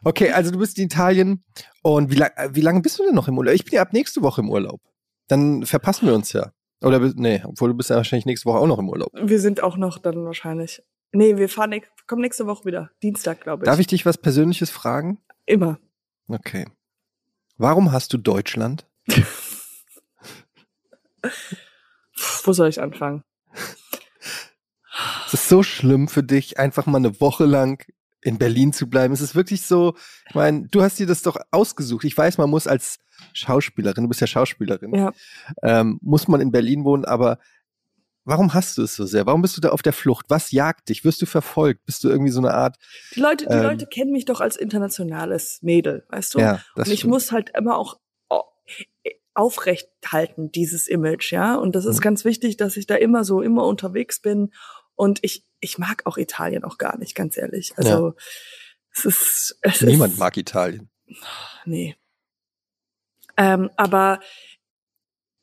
okay, 0.03 0.31
also 0.33 0.51
du 0.51 0.59
bist 0.59 0.79
in 0.79 0.85
Italien 0.85 1.45
und 1.83 2.11
wie, 2.11 2.17
lang, 2.17 2.31
wie 2.51 2.61
lange 2.61 2.81
bist 2.81 2.99
du 2.99 3.05
denn 3.05 3.15
noch 3.15 3.29
im 3.29 3.39
Urlaub? 3.39 3.55
Ich 3.55 3.65
bin 3.65 3.75
ja 3.75 3.83
ab 3.83 3.93
nächste 3.93 4.23
Woche 4.23 4.41
im 4.41 4.51
Urlaub. 4.51 4.81
Dann 5.29 5.65
verpassen 5.65 6.07
wir 6.07 6.15
uns 6.15 6.33
ja. 6.33 6.53
Oder, 6.85 7.01
nee, 7.17 7.43
obwohl 7.45 7.71
du 7.71 7.77
bist 7.77 7.91
ja 7.91 7.97
wahrscheinlich 7.97 8.27
nächste 8.27 8.47
Woche 8.47 8.59
auch 8.59 8.67
noch 8.67 8.79
im 8.79 8.89
Urlaub. 8.89 9.11
Wir 9.15 9.41
sind 9.41 9.63
auch 9.63 9.77
noch 9.77 9.99
dann 9.99 10.25
wahrscheinlich. 10.25 10.83
Nee, 11.13 11.37
wir 11.37 11.49
fahren, 11.49 11.81
kommen 12.07 12.23
nächste 12.23 12.47
Woche 12.47 12.65
wieder. 12.65 12.91
Dienstag, 13.03 13.41
glaube 13.41 13.65
ich. 13.65 13.67
Darf 13.67 13.79
ich 13.79 13.87
dich 13.87 14.05
was 14.05 14.19
Persönliches 14.19 14.71
fragen? 14.71 15.19
Immer. 15.47 15.79
Okay. 16.29 16.67
Warum 17.57 17.93
hast 17.93 18.13
du 18.13 18.19
Deutschland? 18.19 18.87
Wo 22.45 22.53
soll 22.53 22.69
ich 22.69 22.83
anfangen? 22.83 23.23
Es 25.27 25.35
ist 25.35 25.49
so 25.49 25.63
schlimm 25.63 26.09
für 26.09 26.23
dich, 26.23 26.59
einfach 26.59 26.87
mal 26.87 26.99
eine 26.99 27.21
Woche 27.21 27.45
lang 27.45 27.85
in 28.25 28.39
Berlin 28.39 28.73
zu 28.73 28.89
bleiben. 28.89 29.15
Es 29.15 29.21
ist 29.21 29.35
wirklich 29.35 29.63
so, 29.63 29.95
ich 30.29 30.35
meine, 30.35 30.67
du 30.69 30.83
hast 30.83 30.99
dir 30.99 31.07
das 31.07 31.23
doch 31.23 31.37
ausgesucht. 31.53 32.05
Ich 32.05 32.17
weiß, 32.17 32.39
man 32.39 32.51
muss 32.51 32.67
als 32.67 32.99
Schauspielerin, 33.33 34.05
du 34.05 34.09
bist 34.09 34.21
ja 34.21 34.27
Schauspielerin, 34.27 34.95
Ja. 34.95 35.13
ähm, 35.63 35.99
muss 36.03 36.27
man 36.27 36.41
in 36.41 36.51
Berlin 36.51 36.85
wohnen, 36.85 37.05
aber 37.05 37.39
warum 38.25 38.55
hast 38.55 38.79
du 38.79 38.83
es 38.83 38.95
so 38.97 39.05
sehr? 39.05 39.27
Warum 39.27 39.43
bist 39.43 39.57
du 39.57 39.61
da 39.61 39.69
auf 39.69 39.83
der 39.83 39.93
Flucht? 39.93 40.27
Was 40.31 40.51
jagt 40.51 40.89
dich? 40.89 41.05
Wirst 41.05 41.21
du 41.21 41.27
verfolgt? 41.27 41.85
Bist 41.85 42.03
du 42.03 42.09
irgendwie 42.09 42.31
so 42.33 42.41
eine 42.41 42.55
Art, 42.55 42.77
Die 43.15 43.21
Leute, 43.21 43.47
die 43.47 43.53
Ähm. 43.53 43.63
Leute 43.63 43.87
kennen 43.87 44.11
mich 44.13 44.25
doch 44.25 44.41
als 44.41 44.57
internationales 44.57 45.59
Mädel, 45.63 46.05
weißt 46.09 46.35
du? 46.35 46.39
ja, 46.41 46.61
das 46.75 46.87
und 46.89 46.93
ich 46.95 47.01
stimmt. 47.01 47.13
muss 47.13 47.31
halt 47.33 47.51
immer 47.57 47.77
auch 47.77 48.01
au- 48.31 48.45
aufrecht 49.35 49.89
halten, 50.07 50.51
dieses 50.53 50.87
Image, 50.89 51.33
ja. 51.33 51.57
Und 51.57 51.75
das 51.77 51.85
ist 51.85 51.99
Mhm. 51.99 52.03
ganz 52.03 52.25
wichtig, 52.25 52.57
dass 52.57 52.77
ich 52.77 52.87
da 52.87 52.95
immer 52.95 53.25
so, 53.25 53.43
immer 53.43 53.67
unterwegs 53.67 54.21
bin. 54.21 54.53
Und 54.97 55.19
ich, 55.23 55.45
ich 55.65 55.79
mag 55.79 56.03
auch 56.07 56.19
Italien 56.19 56.63
auch 56.65 56.79
gar 56.79 56.97
nicht, 56.99 57.15
ganz 57.15 57.37
ehrlich. 57.37 57.73
Also, 57.77 58.15
es 58.95 59.05
ist, 59.05 59.59
es 59.63 59.81
Niemand 59.81 60.13
ist, 60.13 60.19
mag 60.19 60.37
Italien. 60.37 60.89
Nee. 61.65 61.97
Ähm, 63.37 63.71
aber 63.77 64.21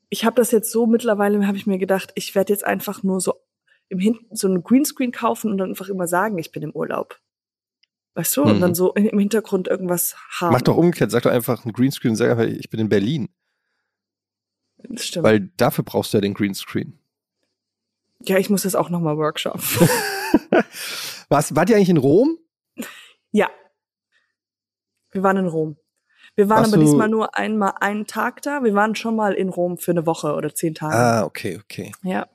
ich 0.10 0.24
habe 0.24 0.36
das 0.36 0.52
jetzt 0.52 0.72
so 0.72 0.86
mittlerweile, 0.86 1.46
habe 1.48 1.58
ich 1.58 1.68
mir 1.68 1.78
gedacht, 1.78 2.12
ich 2.16 2.36
werde 2.36 2.54
jetzt 2.54 2.64
einfach 2.66 3.04
nur 3.04 3.20
so 3.20 3.34
im 3.90 4.00
Hinten 4.00 4.36
so 4.36 4.48
einen 4.48 4.64
Greenscreen 4.64 5.12
kaufen 5.12 5.52
und 5.52 5.58
dann 5.58 5.70
einfach 5.70 5.90
immer 5.90 6.08
sagen, 6.08 6.38
ich 6.38 6.52
bin 6.52 6.64
im 6.64 6.72
Urlaub. 6.72 7.20
Weißt 8.14 8.38
du? 8.38 8.44
Und 8.44 8.58
Mhm. 8.58 8.62
dann 8.62 8.76
so 8.76 8.94
im 8.94 9.20
Hintergrund 9.20 9.68
irgendwas 9.68 10.16
haben. 10.40 10.54
Mach 10.54 10.62
doch 10.62 10.78
umgekehrt, 10.78 11.12
sag 11.12 11.24
doch 11.24 11.32
einfach 11.32 11.66
ein 11.66 11.74
Greenscreen 11.74 12.12
und 12.12 12.16
sag 12.18 12.30
einfach, 12.32 12.46
ich 12.46 12.70
bin 12.70 12.80
in 12.80 12.90
Berlin. 12.90 13.30
Das 14.78 15.06
stimmt. 15.06 15.24
Weil 15.26 15.40
dafür 15.58 15.84
brauchst 15.84 16.14
du 16.14 16.18
ja 16.18 16.22
den 16.22 16.34
Greenscreen. 16.34 17.01
Ja, 18.26 18.38
ich 18.38 18.50
muss 18.50 18.64
das 18.64 18.76
auch 18.76 18.90
nochmal 18.90 19.18
Workshop. 19.18 19.60
Was, 21.30 21.56
wart 21.56 21.70
ihr 21.70 21.76
eigentlich 21.76 21.90
in 21.90 21.98
Rom? 21.98 22.38
ja. 23.32 23.50
Wir 25.12 25.24
waren 25.24 25.38
in 25.38 25.48
Rom. 25.48 25.78
Wir 26.36 26.48
waren 26.48 26.60
Warst 26.60 26.74
aber 26.74 26.82
diesmal 26.82 27.10
nur 27.10 27.38
einmal 27.38 27.74
einen 27.82 28.08
Tag 28.08 28.42
da. 28.42 28.64
Wir 28.64 28.74
waren 28.74 28.96
schon 28.96 29.16
mal 29.16 29.34
in 29.34 29.50
Rom 29.50 29.78
für 29.78 29.92
eine 29.92 30.06
Woche 30.06 30.34
oder 30.34 30.56
zehn 30.56 30.74
Tage. 30.74 30.96
Ah, 30.96 31.26
okay, 31.26 31.60
okay. 31.62 31.92
Ja. 32.04 32.28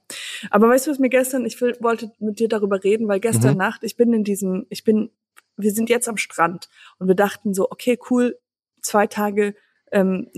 Aber 0.50 0.68
weißt 0.68 0.86
du, 0.86 0.90
was 0.90 0.98
mir 0.98 1.08
gestern, 1.08 1.46
ich 1.46 1.58
will, 1.62 1.76
wollte 1.80 2.12
mit 2.18 2.38
dir 2.38 2.48
darüber 2.48 2.84
reden, 2.84 3.08
weil 3.08 3.20
gestern 3.20 3.52
Mhm. 3.52 3.58
Nacht, 3.58 3.84
ich 3.84 3.96
bin 3.96 4.12
in 4.12 4.24
diesem, 4.24 4.66
ich 4.68 4.84
bin, 4.84 5.10
wir 5.56 5.72
sind 5.72 5.88
jetzt 5.88 6.08
am 6.08 6.18
Strand 6.18 6.68
und 6.98 7.08
wir 7.08 7.14
dachten 7.14 7.54
so, 7.54 7.70
okay, 7.70 7.98
cool, 8.10 8.38
zwei 8.82 9.06
Tage 9.06 9.54
ähm, 9.92 10.28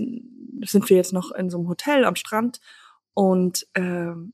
sind 0.65 0.89
wir 0.89 0.95
jetzt 0.95 1.11
noch 1.11 1.31
in 1.31 1.49
so 1.49 1.57
einem 1.57 1.67
Hotel 1.67 2.05
am 2.05 2.15
Strand 2.15 2.61
und 3.13 3.67
ähm, 3.75 4.33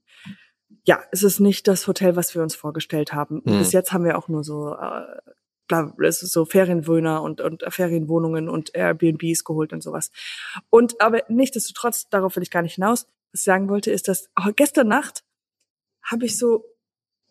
ja, 0.85 1.03
es 1.11 1.23
ist 1.23 1.39
nicht 1.39 1.67
das 1.67 1.87
Hotel, 1.87 2.15
was 2.15 2.35
wir 2.35 2.43
uns 2.43 2.55
vorgestellt 2.55 3.13
haben. 3.13 3.41
Mhm. 3.43 3.59
Bis 3.59 3.71
jetzt 3.71 3.91
haben 3.91 4.05
wir 4.05 4.17
auch 4.17 4.27
nur 4.27 4.43
so, 4.43 4.75
äh, 4.75 5.17
bla, 5.67 5.91
so 6.11 6.45
Ferienwohner 6.45 7.21
und, 7.23 7.41
und 7.41 7.63
Ferienwohnungen 7.67 8.47
und 8.49 8.75
Airbnbs 8.75 9.43
geholt 9.43 9.73
und 9.73 9.81
sowas. 9.81 10.11
Und 10.69 11.01
aber 11.01 11.23
nichtsdestotrotz, 11.27 12.07
darauf 12.09 12.35
will 12.35 12.43
ich 12.43 12.51
gar 12.51 12.61
nicht 12.61 12.75
hinaus. 12.75 13.07
Was 13.31 13.41
ich 13.41 13.45
sagen 13.45 13.67
wollte, 13.67 13.91
ist, 13.91 14.07
dass 14.07 14.29
oh, 14.39 14.51
gestern 14.55 14.87
Nacht 14.87 15.23
habe 16.03 16.25
ich 16.25 16.37
so, 16.37 16.65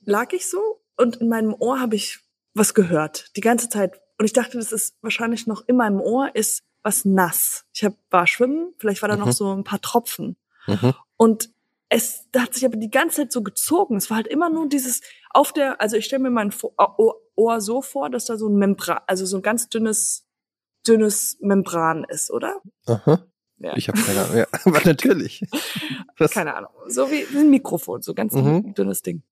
lag 0.05 0.33
ich 0.33 0.51
so 0.51 0.83
und 0.97 1.17
in 1.17 1.29
meinem 1.29 1.55
Ohr 1.55 1.81
habe 1.81 1.95
ich 1.95 2.21
was 2.55 2.75
gehört, 2.75 3.37
die 3.37 3.41
ganze 3.41 3.69
Zeit. 3.69 4.01
Und 4.19 4.25
ich 4.25 4.33
dachte, 4.33 4.59
das 4.59 4.73
ist 4.73 4.97
wahrscheinlich 5.01 5.47
noch 5.47 5.63
in 5.67 5.77
meinem 5.77 6.01
Ohr 6.01 6.35
ist 6.35 6.65
was 6.83 7.05
nass. 7.05 7.65
Ich 7.73 7.85
hab, 7.85 7.95
war 8.11 8.27
schwimmen, 8.27 8.75
vielleicht 8.79 9.01
war 9.01 9.09
da 9.09 9.17
noch 9.17 9.27
Mhm. 9.27 9.33
so 9.33 9.53
ein 9.55 9.65
paar 9.65 9.81
Tropfen. 9.81 10.37
Mhm. 10.67 10.93
Und 11.17 11.54
es 11.89 12.27
hat 12.37 12.55
sich 12.55 12.65
aber 12.65 12.77
die 12.77 12.91
ganze 12.91 13.23
Zeit 13.23 13.33
so 13.33 13.43
gezogen. 13.43 13.97
Es 13.97 14.11
war 14.11 14.17
halt 14.17 14.27
immer 14.27 14.51
nur 14.51 14.69
dieses 14.69 15.01
auf 15.31 15.53
der, 15.53 15.81
also 15.81 15.97
ich 15.97 16.05
stelle 16.07 16.23
mir 16.23 16.31
mein 16.31 16.51
Vo- 16.51 16.73
Ohr, 16.99 17.21
Ohr 17.37 17.61
so 17.61 17.83
vor, 17.83 18.11
dass 18.11 18.25
da 18.25 18.37
so 18.37 18.49
ein 18.49 18.57
Membran, 18.57 18.99
also 19.07 19.27
so 19.27 19.37
ein 19.37 19.43
ganz 19.43 19.69
dünnes, 19.69 20.27
dünnes 20.87 21.37
Membran 21.41 22.05
ist, 22.09 22.31
oder? 22.31 22.61
Aha. 22.87 23.25
Ja. 23.59 23.77
Ich 23.77 23.89
habe 23.89 24.01
keine 24.01 24.21
Ahnung. 24.23 24.37
Ja, 24.37 24.47
aber 24.65 24.81
natürlich. 24.85 25.43
Das, 26.17 26.31
Keine 26.31 26.55
Ahnung. 26.55 26.71
So 26.87 27.11
wie 27.11 27.25
ein 27.37 27.51
Mikrofon, 27.51 28.01
so 28.01 28.15
ganz 28.15 28.35
Mhm. 28.35 28.73
dünnes 28.75 29.03
Ding. 29.03 29.25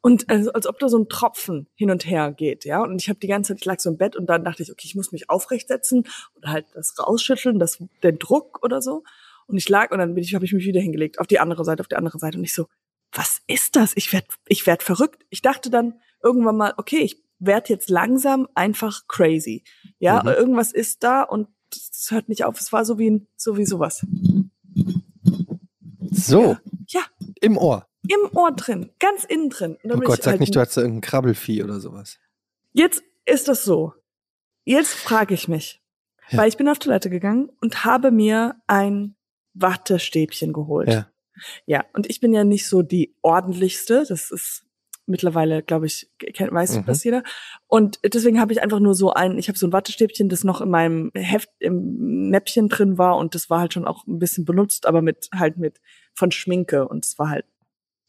Und 0.00 0.28
also, 0.28 0.52
als 0.52 0.66
ob 0.66 0.78
da 0.80 0.88
so 0.88 0.98
ein 0.98 1.08
Tropfen 1.08 1.68
hin 1.76 1.90
und 1.90 2.04
her 2.06 2.32
geht, 2.32 2.64
ja. 2.64 2.82
Und 2.82 3.00
ich 3.00 3.08
habe 3.08 3.18
die 3.20 3.26
ganze 3.28 3.52
Zeit, 3.54 3.60
ich 3.60 3.64
lag 3.64 3.78
so 3.80 3.88
im 3.90 3.96
Bett 3.96 4.16
und 4.16 4.26
dann 4.26 4.44
dachte 4.44 4.62
ich, 4.62 4.70
okay, 4.70 4.82
ich 4.86 4.94
muss 4.96 5.12
mich 5.12 5.30
aufrecht 5.30 5.68
setzen 5.68 6.06
oder 6.34 6.48
halt 6.50 6.66
das 6.74 6.98
rausschütteln, 6.98 7.58
das, 7.58 7.78
den 8.02 8.18
Druck 8.18 8.62
oder 8.64 8.82
so. 8.82 9.04
Und 9.46 9.56
ich 9.56 9.68
lag 9.68 9.90
und 9.90 9.98
dann 9.98 10.14
bin 10.14 10.24
ich, 10.24 10.34
habe 10.34 10.44
ich 10.44 10.52
mich 10.52 10.64
wieder 10.66 10.80
hingelegt, 10.80 11.18
auf 11.20 11.26
die 11.26 11.38
andere 11.40 11.64
Seite, 11.64 11.80
auf 11.80 11.88
die 11.88 11.96
andere 11.96 12.18
Seite. 12.18 12.38
Und 12.38 12.44
ich 12.44 12.54
so, 12.54 12.66
was 13.12 13.40
ist 13.46 13.76
das? 13.76 13.92
Ich 13.96 14.12
werd, 14.12 14.26
ich 14.46 14.66
werd 14.66 14.82
verrückt. 14.82 15.24
Ich 15.30 15.42
dachte 15.42 15.70
dann 15.70 16.00
irgendwann 16.22 16.56
mal, 16.56 16.74
okay, 16.78 16.98
ich 16.98 17.22
werd 17.38 17.68
jetzt 17.68 17.90
langsam 17.90 18.48
einfach 18.54 19.06
crazy. 19.08 19.64
Ja, 19.98 20.22
Mhm. 20.22 20.28
irgendwas 20.30 20.72
ist 20.72 21.02
da 21.04 21.22
und 21.22 21.48
es 21.72 22.08
hört 22.10 22.28
nicht 22.28 22.44
auf. 22.44 22.60
Es 22.60 22.72
war 22.72 22.84
so 22.84 22.98
wie 22.98 23.10
ein, 23.10 23.26
so 23.36 23.56
wie 23.56 23.66
sowas. 23.66 24.06
so. 26.10 26.56
Ja. 26.88 27.02
Im 27.40 27.56
Ohr. 27.58 27.86
im 28.06 28.36
Ohr 28.36 28.52
drin, 28.52 28.90
ganz 29.00 29.24
innen 29.24 29.48
drin. 29.50 29.78
Oh 29.84 29.96
Gott, 29.98 30.22
sag 30.22 30.32
halt- 30.32 30.40
nicht, 30.40 30.54
du 30.54 30.60
hattest 30.60 30.76
da 30.76 30.82
irgendein 30.82 31.00
Krabbelvieh 31.02 31.62
oder 31.62 31.80
sowas. 31.80 32.18
Jetzt 32.72 33.02
ist 33.24 33.48
das 33.48 33.64
so. 33.64 33.94
Jetzt 34.64 34.92
frage 34.92 35.32
ich 35.34 35.48
mich, 35.48 35.82
Ja. 36.30 36.38
weil 36.38 36.48
ich 36.48 36.56
bin 36.58 36.68
auf 36.68 36.78
Toilette 36.78 37.08
gegangen 37.10 37.50
und 37.62 37.84
habe 37.86 38.10
mir 38.10 38.56
ein 38.66 39.16
Wattestäbchen 39.54 40.52
geholt. 40.52 40.88
Ja. 40.88 41.08
Ja, 41.66 41.84
und 41.94 42.08
ich 42.08 42.20
bin 42.20 42.32
ja 42.32 42.44
nicht 42.44 42.68
so 42.68 42.82
die 42.82 43.16
ordentlichste. 43.22 44.04
Das 44.08 44.30
ist 44.30 44.64
mittlerweile, 45.06 45.62
glaube 45.62 45.86
ich, 45.86 46.10
kennt, 46.18 46.52
weiß 46.52 46.76
Mhm. 46.76 46.86
das 46.86 47.04
jeder. 47.04 47.22
Und 47.66 47.98
deswegen 48.04 48.40
habe 48.40 48.52
ich 48.52 48.62
einfach 48.62 48.80
nur 48.80 48.94
so 48.94 49.12
ein, 49.12 49.38
ich 49.38 49.48
habe 49.48 49.58
so 49.58 49.66
ein 49.66 49.72
Wattestäbchen, 49.72 50.28
das 50.28 50.44
noch 50.44 50.60
in 50.60 50.70
meinem 50.70 51.10
Heft, 51.14 51.50
im 51.58 52.30
Näppchen 52.30 52.68
drin 52.68 52.98
war 52.98 53.16
und 53.16 53.34
das 53.34 53.50
war 53.50 53.60
halt 53.60 53.74
schon 53.74 53.84
auch 53.84 54.06
ein 54.06 54.18
bisschen 54.18 54.44
benutzt, 54.44 54.86
aber 54.86 55.02
mit 55.02 55.28
halt 55.34 55.56
mit 55.58 55.80
von 56.14 56.30
Schminke 56.30 56.88
und 56.88 57.04
es 57.04 57.18
war 57.18 57.30
halt 57.30 57.46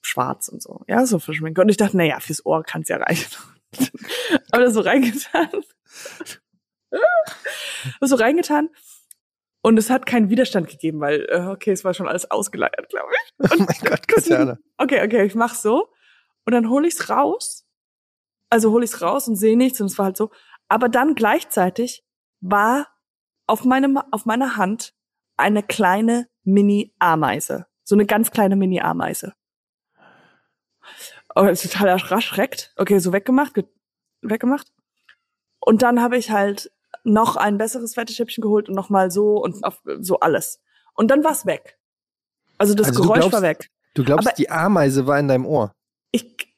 schwarz 0.03 0.47
und 0.47 0.61
so. 0.61 0.83
Ja, 0.87 1.05
so 1.05 1.19
für 1.19 1.33
Schminke. 1.33 1.61
Und 1.61 1.69
ich 1.69 1.77
dachte, 1.77 1.97
naja, 1.97 2.19
fürs 2.19 2.45
Ohr 2.45 2.63
kann's 2.63 2.89
ja 2.89 2.97
reichen. 2.97 3.31
aber 4.51 4.63
das 4.63 4.73
so 4.75 4.81
reingetan. 4.81 5.49
so 8.01 8.15
reingetan. 8.15 8.69
Und 9.65 9.79
es 9.79 9.89
hat 9.89 10.05
keinen 10.05 10.29
Widerstand 10.29 10.67
gegeben, 10.69 10.99
weil, 10.99 11.25
äh, 11.27 11.47
okay, 11.47 11.71
es 11.71 11.83
war 11.83 11.95
schon 11.95 12.07
alles 12.07 12.29
ausgeleiert, 12.29 12.87
glaube 12.89 13.09
ich. 13.11 13.51
Oh 13.51 13.55
mein 13.57 13.77
Gott, 13.83 14.07
Katjana. 14.07 14.59
Okay, 14.77 15.03
okay, 15.03 15.25
ich 15.25 15.33
mach's 15.33 15.63
so. 15.63 15.89
Und 16.45 16.53
dann 16.53 16.69
hole 16.69 16.87
ich's 16.87 17.09
raus. 17.09 17.65
Also 18.51 18.69
hole 18.71 18.85
ich's 18.85 19.01
raus 19.01 19.27
und 19.27 19.37
sehe 19.37 19.57
nichts 19.57 19.81
und 19.81 19.87
es 19.87 19.97
war 19.97 20.05
halt 20.05 20.17
so. 20.17 20.29
Aber 20.67 20.87
dann 20.87 21.15
gleichzeitig 21.15 22.05
war 22.41 22.87
auf 23.47 23.63
meinem, 23.65 23.97
auf 24.11 24.27
meiner 24.27 24.55
Hand 24.55 24.93
eine 25.35 25.63
kleine 25.63 26.27
Mini-Ameise. 26.43 27.65
So 27.83 27.95
eine 27.95 28.05
ganz 28.05 28.29
kleine 28.29 28.55
Mini-Ameise. 28.55 29.33
Oh, 31.35 31.45
total 31.47 31.87
erschreckt. 31.87 32.71
Okay, 32.77 32.99
so 32.99 33.11
weggemacht, 33.13 33.55
ge- 33.55 33.65
weggemacht. 34.21 34.71
Und 35.59 35.81
dann 35.81 36.01
habe 36.03 36.17
ich 36.17 36.29
halt 36.29 36.71
noch 37.05 37.35
ein 37.37 37.57
besseres 37.57 37.93
Fetteschäppchen 37.93 38.41
geholt 38.41 38.67
und 38.69 38.75
nochmal 38.75 39.11
so 39.11 39.37
und 39.41 39.63
auf, 39.63 39.81
so 39.99 40.19
alles. 40.19 40.59
Und 40.93 41.09
dann 41.11 41.23
war's 41.23 41.45
weg. 41.45 41.77
Also 42.57 42.73
das 42.73 42.87
Also 42.87 43.01
Geräusch 43.03 43.19
glaubst- 43.19 43.33
war 43.33 43.41
weg. 43.41 43.69
Du 43.93 44.03
glaubst, 44.03 44.27
Aber- 44.27 44.35
die 44.35 44.49
Ameise 44.49 45.07
war 45.07 45.19
in 45.19 45.27
deinem 45.27 45.45
Ohr? 45.45 45.73
Ich, 46.11 46.53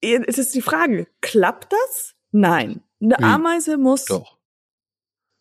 es 0.00 0.38
ist 0.38 0.54
die 0.54 0.62
Frage, 0.62 1.06
klappt 1.20 1.72
das? 1.72 2.14
Nein. 2.30 2.82
Eine 3.00 3.16
Wie? 3.18 3.22
Ameise 3.24 3.76
muss, 3.78 4.04
Doch. 4.06 4.38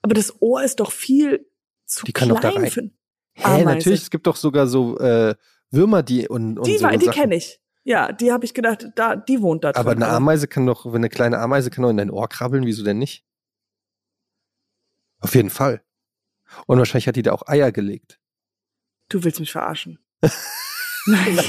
aber 0.02 0.14
das 0.14 0.42
Ohr 0.42 0.64
ist 0.64 0.80
doch 0.80 0.92
viel 0.92 1.46
zu 1.86 2.06
Die 2.06 2.14
kann 2.14 2.30
klein 2.30 2.42
doch 2.42 2.50
da 2.54 2.60
rein. 2.60 2.72
für 2.72 2.82
Hä, 3.34 3.44
Ameise. 3.44 3.66
natürlich, 3.66 4.02
es 4.04 4.10
gibt 4.10 4.28
doch 4.28 4.36
sogar 4.36 4.68
so 4.68 4.98
äh, 5.00 5.36
Würmer, 5.72 6.04
die 6.04 6.28
und, 6.28 6.58
und 6.60 6.68
Die, 6.68 6.78
so 6.78 6.86
war- 6.86 6.98
die 6.98 7.08
kenne 7.08 7.36
ich. 7.36 7.60
Ja, 7.84 8.12
die 8.12 8.32
habe 8.34 8.44
ich 8.46 8.54
gedacht, 8.54 8.88
da, 8.96 9.16
die 9.16 9.42
wohnt 9.42 9.64
da 9.64 9.72
drin. 9.72 9.80
Aber 9.80 9.92
eine 9.92 10.08
Ameise 10.10 10.48
kann 10.48 10.66
doch, 10.66 10.86
wenn 10.86 10.96
eine 10.96 11.10
kleine 11.10 11.40
Ameise 11.40 11.70
kann 11.70 11.84
doch 11.84 11.90
in 11.90 11.98
dein 11.98 12.12
Ohr 12.12 12.28
krabbeln, 12.28 12.66
wieso 12.66 12.84
denn 12.84 12.98
nicht? 12.98 13.24
Auf 15.20 15.36
jeden 15.36 15.50
Fall. 15.50 15.84
Und 16.66 16.78
wahrscheinlich 16.78 17.08
hat 17.08 17.16
die 17.16 17.24
da 17.24 17.34
auch 17.34 17.48
Eier 17.48 17.72
gelegt. 17.72 18.20
Du 19.10 19.24
willst 19.24 19.40
mich 19.40 19.52
verarschen. 19.52 20.00
Nein. 21.06 21.40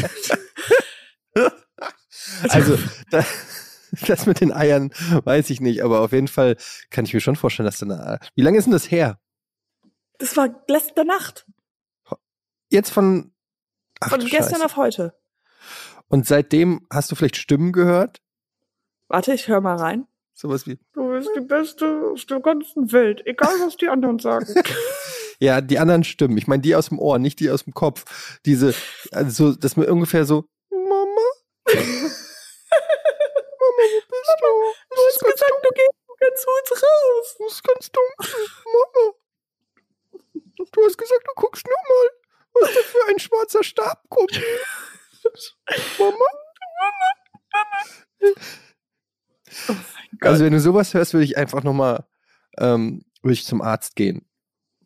Also, 2.48 2.78
da, 3.10 3.24
das 4.06 4.26
mit 4.26 4.40
den 4.40 4.52
Eiern 4.52 4.90
weiß 5.24 5.50
ich 5.50 5.60
nicht, 5.60 5.82
aber 5.82 6.00
auf 6.00 6.12
jeden 6.12 6.28
Fall 6.28 6.56
kann 6.90 7.04
ich 7.04 7.14
mir 7.14 7.20
schon 7.20 7.36
vorstellen, 7.36 7.66
dass 7.66 7.78
da 7.78 7.86
eine. 7.86 8.20
Wie 8.34 8.42
lange 8.42 8.58
ist 8.58 8.64
denn 8.64 8.72
das 8.72 8.90
her? 8.90 9.20
Das 10.18 10.36
war 10.36 10.48
letzte 10.68 11.04
Nacht. 11.04 11.46
Jetzt 12.70 12.90
von. 12.90 13.32
Ach, 14.00 14.10
Von 14.10 14.20
gestern 14.20 14.60
Scheiße. 14.60 14.64
auf 14.64 14.76
heute. 14.76 15.18
Und 16.08 16.26
seitdem 16.26 16.86
hast 16.90 17.10
du 17.10 17.16
vielleicht 17.16 17.36
Stimmen 17.36 17.72
gehört? 17.72 18.20
Warte, 19.08 19.32
ich 19.32 19.48
höre 19.48 19.60
mal 19.60 19.76
rein. 19.76 20.06
Sowas 20.34 20.66
wie. 20.66 20.78
Du 21.18 21.24
bist 21.24 21.34
die 21.34 21.40
Beste 21.40 22.10
aus 22.12 22.26
der 22.26 22.38
ganzen 22.38 22.92
Welt, 22.92 23.26
egal 23.26 23.52
was 23.60 23.76
die 23.76 23.88
anderen 23.88 24.18
sagen. 24.18 24.54
Ja, 25.40 25.60
die 25.60 25.78
anderen 25.78 26.02
Stimmen. 26.02 26.36
Ich 26.36 26.48
meine, 26.48 26.62
die 26.62 26.74
aus 26.74 26.88
dem 26.88 26.98
Ohr, 26.98 27.20
nicht 27.20 27.38
die 27.38 27.48
aus 27.48 27.62
dem 27.62 27.72
Kopf. 27.72 28.40
Diese, 28.44 28.74
also, 29.12 29.52
das 29.52 29.76
mir 29.76 29.86
ungefähr 29.86 30.24
so. 30.24 30.46
Mama? 30.68 31.28
Mama, 31.68 31.84
wo 33.60 34.00
bist 34.10 34.34
du? 34.40 34.48
Du 34.90 34.96
hast 35.06 35.20
gesagt, 35.20 35.52
du 35.62 35.70
gehst 35.74 35.92
ganz 36.18 36.44
gut 36.44 36.82
raus. 36.82 37.36
Das 37.38 37.52
ist 37.52 37.62
ganz 37.62 37.92
dunkel. 37.92 38.46
Mama. 38.64 39.14
Du 40.72 40.84
hast 40.84 40.98
gesagt, 40.98 41.22
du 41.24 41.32
guckst 41.36 41.64
nur 41.68 41.76
mal, 41.88 42.10
was 42.54 42.74
da 42.74 42.80
für 42.80 43.08
ein 43.08 43.18
schwarzer 43.20 43.62
Stab 43.62 44.02
kommt. 44.08 44.32
Mama? 46.00 46.16
Oh 47.54 47.62
mein 48.24 48.34
Gott. 50.20 50.30
Also, 50.32 50.44
wenn 50.44 50.52
du 50.52 50.60
sowas 50.60 50.94
hörst, 50.94 51.12
würde 51.14 51.24
ich 51.24 51.36
einfach 51.36 51.62
nochmal, 51.62 52.04
ähm, 52.58 53.02
würde 53.22 53.34
ich 53.34 53.44
zum 53.44 53.60
Arzt 53.62 53.96
gehen. 53.96 54.24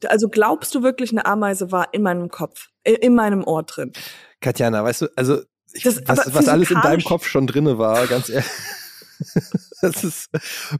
Also 0.06 0.28
glaubst 0.28 0.74
du 0.74 0.82
wirklich, 0.82 1.12
eine 1.12 1.26
Ameise 1.26 1.70
war 1.70 1.94
in 1.94 2.02
meinem 2.02 2.28
Kopf, 2.28 2.68
äh, 2.82 2.94
in 2.94 3.14
meinem 3.14 3.44
Ohr 3.44 3.62
drin? 3.62 3.92
Katjana, 4.40 4.82
weißt 4.82 5.02
du, 5.02 5.06
also, 5.16 5.42
ich, 5.72 5.84
Das- 5.84 6.02
was, 6.06 6.34
was 6.34 6.48
alles 6.48 6.70
in 6.70 6.80
deinem 6.80 7.02
Kopf 7.04 7.26
schon 7.26 7.46
drinne 7.46 7.78
war, 7.78 8.06
ganz 8.08 8.28
ehrlich. 8.28 8.46
Das 9.80 10.02
ist 10.02 10.30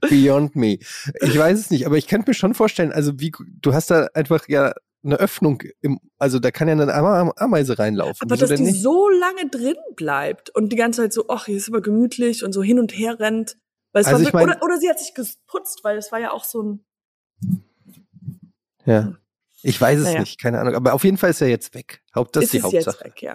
beyond 0.01 0.57
me. 0.57 0.79
Ich 1.21 1.38
weiß 1.38 1.59
es 1.59 1.71
nicht, 1.71 1.87
aber 1.87 1.97
ich 1.97 2.07
könnte 2.09 2.29
mir 2.31 2.35
schon 2.35 2.55
vorstellen, 2.55 2.92
also 2.92 3.18
wie, 3.21 3.33
du 3.61 3.73
hast 3.73 3.90
da 3.90 4.09
einfach 4.14 4.49
ja 4.49 4.75
eine 5.05 5.16
Öffnung 5.16 5.62
im, 5.81 5.99
also 6.18 6.38
da 6.38 6.51
kann 6.51 6.66
ja 6.68 6.73
eine 6.75 6.92
Ame- 6.92 7.33
Ameise 7.37 7.79
reinlaufen. 7.79 8.16
Aber 8.23 8.35
Wieso 8.37 8.47
dass 8.47 8.59
die 8.59 8.64
nicht? 8.66 8.83
so 8.83 9.09
lange 9.09 9.49
drin 9.49 9.77
bleibt 9.97 10.51
und 10.51 10.71
die 10.73 10.77
ganze 10.77 11.03
Zeit 11.03 11.12
so, 11.12 11.27
ach, 11.29 11.47
hier 11.47 11.57
ist 11.57 11.68
aber 11.68 11.81
gemütlich 11.83 12.45
und 12.45 12.53
so 12.53 12.62
hin 12.62 12.79
und 12.81 12.92
her 12.97 13.18
rennt. 13.21 13.57
Weil 13.93 14.03
es 14.03 14.09
Also 14.09 14.21
war 14.21 14.27
ich 14.29 14.33
mein- 14.33 14.45
oder, 14.45 14.63
oder 14.63 14.79
sie 14.79 14.89
hat 14.89 14.99
sich 14.99 15.15
geputzt, 15.15 15.81
weil 15.85 15.99
es 15.99 16.11
war 16.13 16.19
ja 16.21 16.33
auch 16.33 16.45
so 16.45 16.63
ein. 16.63 16.85
Ja. 18.85 19.15
Ich 19.63 19.81
weiß 19.81 19.99
es 20.01 20.07
Naja. 20.07 20.21
nicht, 20.21 20.41
keine 20.41 20.59
Ahnung. 20.61 20.75
Aber 20.75 20.93
auf 20.95 21.05
jeden 21.05 21.19
Fall 21.19 21.31
ist 21.31 21.41
er 21.41 21.49
jetzt 21.49 21.75
weg. 21.75 22.03
Haupt, 22.15 22.35
das 22.35 22.45
ist 22.45 22.49
ist 22.49 22.53
die 22.53 22.59
es 22.59 22.87
Hauptsache. 22.87 23.05
jetzt 23.05 23.05
weg, 23.05 23.23
ja. 23.23 23.35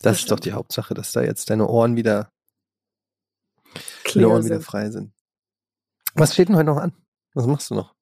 das 0.00 0.02
das 0.02 0.18
ist 0.20 0.30
doch 0.32 0.40
die 0.40 0.52
Hauptsache, 0.52 0.94
dass 0.94 1.12
da 1.12 1.22
jetzt 1.22 1.50
deine 1.50 1.68
Ohren 1.68 1.94
wieder, 1.96 2.32
deine 3.74 3.84
Clear 4.04 4.30
Ohren 4.30 4.44
wieder 4.44 4.60
frei 4.60 4.90
sind. 4.90 5.12
Was 6.14 6.34
steht 6.34 6.48
denn 6.48 6.56
heute 6.56 6.66
noch 6.66 6.78
an? 6.78 6.92
Was 7.34 7.46
machst 7.46 7.70
du 7.70 7.74
noch? 7.76 7.94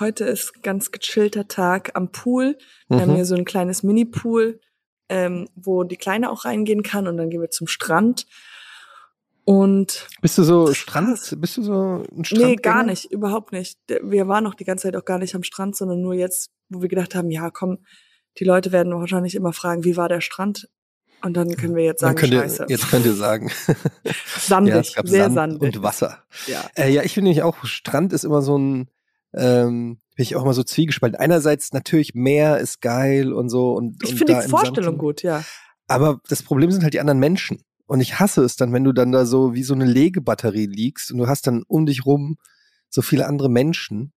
Heute 0.00 0.24
ist 0.24 0.62
ganz 0.62 0.90
gechillter 0.90 1.48
Tag 1.48 1.92
am 1.96 2.12
Pool. 2.12 2.58
Wir 2.88 3.00
haben 3.00 3.12
Mhm. 3.12 3.16
hier 3.16 3.24
so 3.24 3.34
ein 3.34 3.44
kleines 3.44 3.82
Mini-Pool, 3.82 4.60
ähm, 5.08 5.48
wo 5.54 5.82
die 5.82 5.96
Kleine 5.96 6.30
auch 6.30 6.44
reingehen 6.44 6.82
kann 6.82 7.06
und 7.08 7.16
dann 7.16 7.30
gehen 7.30 7.40
wir 7.40 7.50
zum 7.50 7.66
Strand. 7.66 8.26
Und 9.44 10.06
Bist 10.20 10.38
du 10.38 10.44
so 10.44 10.72
Strand? 10.72 11.18
Bist 11.40 11.56
du 11.56 11.62
so 11.62 12.04
ein 12.16 12.24
Strand? 12.24 12.44
nee, 12.44 12.56
gar 12.56 12.84
nicht, 12.84 13.10
überhaupt 13.10 13.52
nicht. 13.52 13.78
Wir 14.02 14.28
waren 14.28 14.44
noch 14.44 14.54
die 14.54 14.64
ganze 14.64 14.84
Zeit 14.84 14.96
auch 14.96 15.04
gar 15.04 15.18
nicht 15.18 15.34
am 15.34 15.42
Strand, 15.42 15.76
sondern 15.76 16.00
nur 16.00 16.14
jetzt, 16.14 16.50
wo 16.68 16.80
wir 16.80 16.88
gedacht 16.88 17.14
haben, 17.14 17.30
ja, 17.30 17.50
komm, 17.50 17.78
die 18.38 18.44
Leute 18.44 18.70
werden 18.72 18.92
wahrscheinlich 18.94 19.34
immer 19.34 19.52
fragen, 19.52 19.84
wie 19.84 19.96
war 19.96 20.08
der 20.08 20.20
Strand? 20.20 20.68
Und 21.24 21.36
dann 21.36 21.54
können 21.56 21.76
wir 21.76 21.84
jetzt 21.84 22.00
sagen, 22.00 22.16
könnt 22.16 22.32
ihr, 22.32 22.40
scheiße. 22.40 22.66
jetzt 22.68 22.90
könnt 22.90 23.06
ihr 23.06 23.14
sagen. 23.14 23.50
sandig, 24.38 24.94
ja, 24.96 25.02
sehr 25.04 25.24
Sand 25.24 25.34
sandig. 25.34 25.76
und 25.76 25.82
Wasser. 25.82 26.24
Ja. 26.46 26.64
Äh, 26.76 26.90
ja, 26.90 27.02
ich 27.02 27.14
finde 27.14 27.28
nämlich 27.30 27.44
auch, 27.44 27.64
Strand 27.64 28.12
ist 28.12 28.24
immer 28.24 28.42
so 28.42 28.58
ein, 28.58 28.88
ähm, 29.34 29.98
bin 30.16 30.22
ich 30.24 30.34
auch 30.34 30.42
immer 30.42 30.54
so 30.54 30.64
zwiegespalten. 30.64 31.18
Einerseits 31.18 31.72
natürlich 31.72 32.14
Meer 32.14 32.58
ist 32.58 32.80
geil 32.80 33.32
und 33.32 33.48
so 33.50 33.72
und 33.72 34.02
Ich 34.02 34.16
finde 34.16 34.40
die 34.42 34.48
Vorstellung 34.48 34.94
Sand- 34.94 34.98
gut, 34.98 35.22
ja. 35.22 35.44
Aber 35.86 36.20
das 36.28 36.42
Problem 36.42 36.70
sind 36.70 36.82
halt 36.82 36.94
die 36.94 37.00
anderen 37.00 37.18
Menschen. 37.20 37.62
Und 37.92 38.00
ich 38.00 38.18
hasse 38.18 38.42
es 38.42 38.56
dann, 38.56 38.72
wenn 38.72 38.84
du 38.84 38.92
dann 38.94 39.12
da 39.12 39.26
so 39.26 39.52
wie 39.52 39.62
so 39.62 39.74
eine 39.74 39.84
Legebatterie 39.84 40.64
liegst 40.64 41.12
und 41.12 41.18
du 41.18 41.26
hast 41.28 41.46
dann 41.46 41.62
um 41.64 41.84
dich 41.84 42.06
rum 42.06 42.38
so 42.88 43.02
viele 43.02 43.26
andere 43.26 43.50
Menschen. 43.50 44.14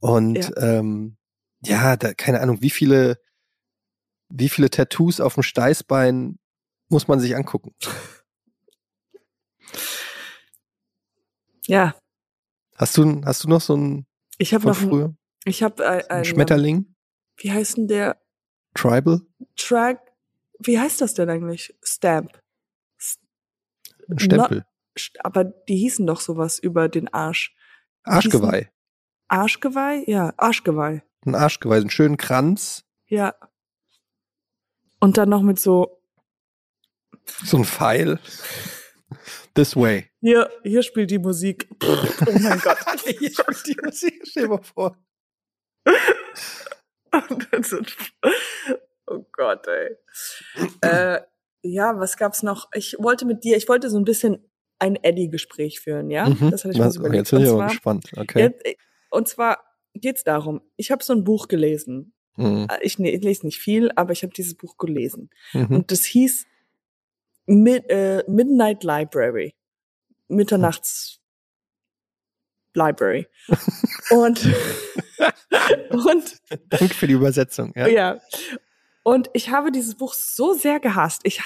Und 0.00 0.34
Ja. 0.36 0.50
ähm, 0.58 1.16
ja, 1.64 1.96
da, 1.96 2.12
keine 2.12 2.42
Ahnung, 2.42 2.60
wie 2.60 2.68
viele, 2.68 3.18
wie 4.28 4.50
viele 4.50 4.68
Tattoos 4.68 5.18
auf 5.18 5.32
dem 5.32 5.42
Steißbein 5.42 6.38
muss 6.90 7.08
man 7.08 7.20
sich 7.20 7.34
angucken. 7.34 7.74
Ja. 11.66 11.94
Hast 12.76 12.98
du, 12.98 13.22
hast 13.24 13.44
du 13.44 13.48
noch 13.48 13.62
so 13.62 13.78
ein 13.78 14.06
Ich 14.36 14.52
habe 14.52 14.60
von 14.60 14.72
noch, 14.72 14.78
ein, 14.82 14.88
früher? 14.90 15.14
ich 15.46 15.62
habe 15.62 15.88
ein, 15.88 16.00
Ein 16.02 16.18
ein 16.18 16.24
Schmetterling? 16.26 16.94
Wie 17.38 17.50
heißt 17.50 17.78
denn 17.78 17.88
der 17.88 18.20
Tribal? 18.74 19.22
Track? 19.56 20.00
Wie 20.58 20.78
heißt 20.78 21.00
das 21.00 21.14
denn 21.14 21.30
eigentlich? 21.30 21.74
Stamp. 21.82 22.38
Ein 24.10 24.18
Stempel? 24.18 24.64
St- 24.98 25.16
Aber 25.20 25.44
die 25.44 25.76
hießen 25.76 26.06
doch 26.06 26.20
sowas 26.20 26.58
über 26.58 26.88
den 26.88 27.12
Arsch. 27.12 27.54
Arschgeweih. 28.04 28.70
Arschgeweih? 29.28 30.04
Ja, 30.06 30.32
Arschgeweih. 30.36 31.02
Ein 31.26 31.34
Arschgeweih, 31.34 31.76
einen 31.78 31.90
schönen 31.90 32.16
Kranz, 32.16 32.84
Ja. 33.06 33.34
Und 35.02 35.16
dann 35.16 35.28
noch 35.30 35.42
mit 35.42 35.58
so, 35.58 36.02
so 37.44 37.56
ein 37.58 37.64
Pfeil. 37.64 38.18
This 39.54 39.74
way. 39.76 40.10
hier, 40.20 40.50
hier 40.62 40.82
spielt 40.82 41.10
die 41.10 41.18
Musik. 41.18 41.68
Oh 41.82 42.38
mein 42.38 42.58
Gott. 42.60 42.78
Hier 43.06 43.30
spielt 43.30 43.66
die 43.66 43.76
Musik, 43.82 44.22
stell 44.26 44.42
dir 44.44 44.48
mal 44.50 44.62
vor. 44.62 44.96
Und 47.28 47.48
dann 47.52 47.62
so- 47.62 47.80
oh 49.06 49.24
Gott, 49.32 49.66
ey. 49.66 49.96
äh, 50.82 51.20
ja, 51.62 51.98
was 51.98 52.16
gab's 52.16 52.42
noch? 52.42 52.68
Ich 52.74 52.96
wollte 52.98 53.26
mit 53.26 53.44
dir, 53.44 53.56
ich 53.56 53.68
wollte 53.68 53.90
so 53.90 53.98
ein 53.98 54.04
bisschen 54.04 54.50
ein 54.78 54.96
Eddie-Gespräch 54.96 55.80
führen, 55.80 56.10
ja? 56.10 56.28
Mhm. 56.28 56.50
Das 56.50 56.64
hatte 56.64 56.72
ich 56.72 56.80
mir 56.80 56.90
so 56.90 57.00
überlegt. 57.00 57.18
Jetzt 57.18 57.30
bin 57.30 57.42
ich 57.42 57.50
aber 57.50 57.66
gespannt. 57.66 58.10
Okay. 58.16 58.40
jetzt, 58.40 58.66
äh, 58.66 58.74
und 59.10 59.28
zwar 59.28 59.58
geht's 59.94 60.24
darum, 60.24 60.62
ich 60.76 60.90
habe 60.90 61.04
so 61.04 61.12
ein 61.12 61.24
Buch 61.24 61.48
gelesen. 61.48 62.14
Mhm. 62.36 62.66
Äh, 62.70 62.78
Ich, 62.82 62.98
ne, 62.98 63.10
ich 63.10 63.22
lese 63.22 63.44
nicht 63.44 63.58
viel, 63.58 63.90
aber 63.96 64.12
ich 64.12 64.22
habe 64.22 64.32
dieses 64.32 64.54
Buch 64.54 64.78
gelesen. 64.78 65.30
Mhm. 65.52 65.76
Und 65.76 65.90
das 65.90 66.04
hieß 66.04 66.46
Mid, 67.46 67.84
äh, 67.90 68.24
Midnight 68.26 68.84
Library. 68.84 69.54
Mitternachts 70.28 71.20
Library. 72.74 73.26
und, 74.10 74.40
und 75.90 76.40
Danke 76.68 76.94
für 76.94 77.06
die 77.06 77.14
Übersetzung. 77.14 77.72
Ja. 77.76 77.86
ja. 77.88 78.20
Und 79.02 79.30
ich 79.32 79.50
habe 79.50 79.72
dieses 79.72 79.96
Buch 79.96 80.12
so 80.12 80.52
sehr 80.52 80.78
gehasst. 80.78 81.22
Ich, 81.24 81.40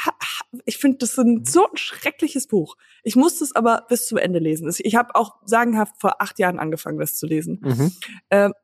ich 0.64 0.78
finde, 0.78 0.98
das 0.98 1.10
ist 1.10 1.18
ein, 1.18 1.44
so 1.44 1.68
ein 1.68 1.76
schreckliches 1.76 2.48
Buch. 2.48 2.76
Ich 3.04 3.14
musste 3.14 3.44
es 3.44 3.54
aber 3.54 3.86
bis 3.88 4.06
zum 4.06 4.18
Ende 4.18 4.40
lesen. 4.40 4.72
Ich 4.78 4.96
habe 4.96 5.14
auch 5.14 5.36
sagenhaft 5.44 5.94
vor 6.00 6.20
acht 6.20 6.38
Jahren 6.38 6.58
angefangen, 6.58 6.98
das 6.98 7.16
zu 7.16 7.26
lesen. 7.26 7.60
Mhm. 7.62 7.92
Ähm, 8.30 8.54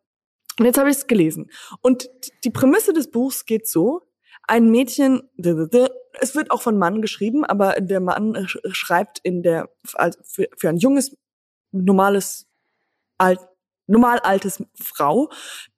und 0.58 0.66
jetzt 0.66 0.78
habe 0.78 0.90
ich 0.90 0.96
es 0.96 1.06
gelesen. 1.06 1.50
Und 1.80 2.10
die 2.44 2.50
Prämisse 2.50 2.92
des 2.92 3.10
Buchs 3.10 3.46
geht 3.46 3.68
so. 3.68 4.02
Ein 4.48 4.70
Mädchen, 4.70 5.22
es 5.38 6.34
wird 6.34 6.50
auch 6.50 6.60
von 6.60 6.76
Mann 6.76 7.00
geschrieben, 7.00 7.44
aber 7.44 7.74
der 7.74 8.00
Mann 8.00 8.34
sch- 8.34 8.74
schreibt 8.74 9.20
in 9.20 9.42
der, 9.42 9.70
also 9.94 10.18
für, 10.24 10.48
für 10.56 10.68
ein 10.68 10.78
junges, 10.78 11.16
normales, 11.70 12.48
alt, 13.16 13.38
normal 13.90 14.20
altes 14.20 14.62
Frau, 14.74 15.30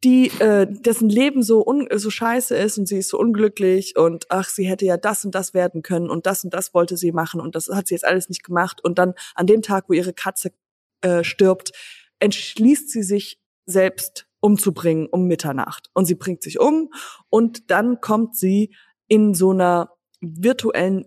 die, 0.04 0.28
äh, 0.38 0.66
dessen 0.68 1.08
Leben 1.08 1.42
so, 1.42 1.66
un, 1.66 1.88
so 1.94 2.10
scheiße 2.10 2.54
ist 2.54 2.78
und 2.78 2.86
sie 2.86 2.98
ist 2.98 3.08
so 3.08 3.18
unglücklich 3.18 3.96
und 3.96 4.26
ach, 4.28 4.48
sie 4.48 4.64
hätte 4.64 4.84
ja 4.84 4.96
das 4.96 5.24
und 5.24 5.34
das 5.34 5.54
werden 5.54 5.82
können 5.82 6.10
und 6.10 6.26
das 6.26 6.44
und 6.44 6.52
das 6.52 6.74
wollte 6.74 6.96
sie 6.96 7.12
machen 7.12 7.40
und 7.40 7.54
das 7.54 7.68
hat 7.68 7.88
sie 7.88 7.94
jetzt 7.94 8.04
alles 8.04 8.28
nicht 8.28 8.44
gemacht. 8.44 8.84
Und 8.84 8.98
dann 8.98 9.14
an 9.34 9.46
dem 9.46 9.62
Tag, 9.62 9.88
wo 9.88 9.94
ihre 9.94 10.12
Katze 10.12 10.52
äh, 11.00 11.24
stirbt, 11.24 11.72
entschließt 12.18 12.90
sie 12.90 13.02
sich 13.02 13.40
selbst 13.66 14.26
umzubringen 14.40 15.06
um 15.06 15.26
Mitternacht. 15.26 15.88
Und 15.94 16.04
sie 16.04 16.14
bringt 16.14 16.42
sich 16.42 16.60
um 16.60 16.90
und 17.30 17.70
dann 17.70 18.00
kommt 18.00 18.36
sie 18.36 18.74
in 19.08 19.34
so 19.34 19.50
einer 19.50 19.90
virtuellen 20.20 21.06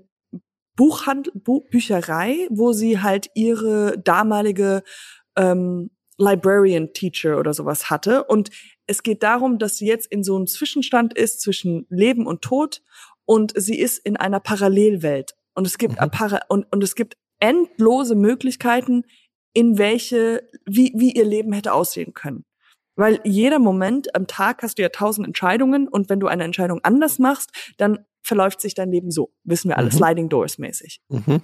Buchhandel, 0.76 1.32
Bu 1.36 1.62
Bücherei, 1.62 2.48
wo 2.50 2.74
sie 2.74 3.00
halt 3.02 3.30
ihre 3.36 3.98
damalige 3.98 4.84
ähm, 5.38 5.92
Librarian 6.18 6.94
Teacher 6.94 7.38
oder 7.40 7.54
sowas 7.54 7.90
hatte. 7.90 8.24
Und 8.24 8.50
es 8.88 9.04
geht 9.04 9.24
darum, 9.24 9.60
dass 9.60 9.78
sie 9.78 9.88
jetzt 9.88 10.08
in 10.08 10.24
so 10.24 10.36
einem 10.36 10.48
Zwischenstand 10.48 11.18
ist 11.18 11.42
zwischen 11.42 11.86
Leben 11.90 12.28
und 12.28 12.42
Tod 12.42 12.82
und 13.26 13.54
sie 13.56 13.80
ist 13.80 14.00
in 14.00 14.18
einer 14.18 14.40
Parallelwelt. 14.40 15.36
Und 15.54 15.66
es 15.66 15.78
gibt, 15.78 16.00
mhm. 16.00 16.40
und, 16.50 16.72
und 16.72 16.84
es 16.84 16.96
gibt 16.96 17.18
endlose 17.40 18.16
Möglichkeiten, 18.16 19.04
in 19.54 19.78
welche, 19.78 20.48
wie, 20.66 20.94
wie 20.96 21.12
ihr 21.12 21.26
Leben 21.26 21.54
hätte 21.54 21.74
aussehen 21.74 22.14
können. 22.14 22.46
Weil 22.98 23.20
jeder 23.24 23.60
Moment 23.60 24.16
am 24.16 24.28
Tag 24.28 24.64
hast 24.64 24.78
du 24.78 24.82
ja 24.82 24.90
tausend 24.90 25.28
Entscheidungen 25.28 25.88
und 25.88 26.10
wenn 26.10 26.20
du 26.20 26.28
eine 26.28 26.44
Entscheidung 26.44 26.80
anders 26.84 27.20
machst, 27.20 27.52
dann 27.78 28.06
verläuft 28.22 28.62
sich 28.62 28.74
dein 28.74 28.92
Leben 28.92 29.12
so. 29.12 29.34
Wissen 29.44 29.70
wir 29.70 29.78
alle, 29.78 29.88
mhm. 29.88 29.98
Sliding 29.98 30.30
Doors 30.30 30.58
mäßig. 30.58 31.02
Mhm. 31.10 31.42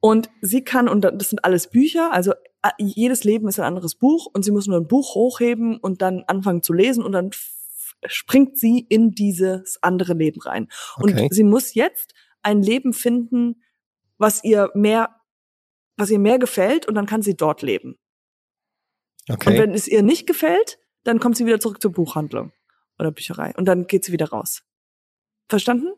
Und 0.00 0.30
sie 0.40 0.64
kann, 0.64 0.88
und 0.88 1.02
das 1.02 1.30
sind 1.30 1.44
alles 1.44 1.68
Bücher, 1.68 2.12
also 2.12 2.32
äh, 2.62 2.70
jedes 2.78 3.24
Leben 3.24 3.48
ist 3.48 3.58
ein 3.58 3.66
anderes 3.66 3.94
Buch 3.94 4.26
und 4.32 4.44
sie 4.44 4.50
muss 4.50 4.66
nur 4.66 4.78
ein 4.78 4.88
Buch 4.88 5.14
hochheben 5.14 5.78
und 5.78 6.00
dann 6.02 6.24
anfangen 6.26 6.62
zu 6.62 6.72
lesen 6.72 7.04
und 7.04 7.12
dann 7.12 7.30
springt 8.06 8.58
sie 8.58 8.86
in 8.88 9.10
dieses 9.10 9.78
andere 9.82 10.14
Leben 10.14 10.40
rein. 10.40 10.68
Okay. 10.96 11.24
Und 11.24 11.34
sie 11.34 11.44
muss 11.44 11.74
jetzt 11.74 12.14
ein 12.42 12.62
Leben 12.62 12.92
finden, 12.94 13.62
was 14.16 14.42
ihr 14.42 14.70
mehr, 14.74 15.20
was 15.96 16.10
ihr 16.10 16.18
mehr 16.18 16.38
gefällt 16.38 16.86
und 16.86 16.94
dann 16.94 17.06
kann 17.06 17.22
sie 17.22 17.36
dort 17.36 17.60
leben. 17.62 17.98
Okay. 19.28 19.50
Und 19.50 19.58
wenn 19.58 19.74
es 19.74 19.86
ihr 19.86 20.02
nicht 20.02 20.26
gefällt, 20.26 20.78
dann 21.04 21.20
kommt 21.20 21.36
sie 21.36 21.46
wieder 21.46 21.60
zurück 21.60 21.80
zur 21.80 21.92
Buchhandlung 21.92 22.52
oder 22.98 23.10
Bücherei 23.10 23.52
und 23.56 23.66
dann 23.66 23.86
geht 23.86 24.04
sie 24.04 24.12
wieder 24.12 24.30
raus. 24.30 24.62
Verstanden? 25.48 25.92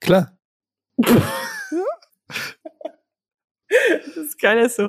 Klar. 0.00 0.38
das 4.06 4.16
ist 4.16 4.40
geil, 4.40 4.58
ist 4.58 4.76
so. 4.76 4.88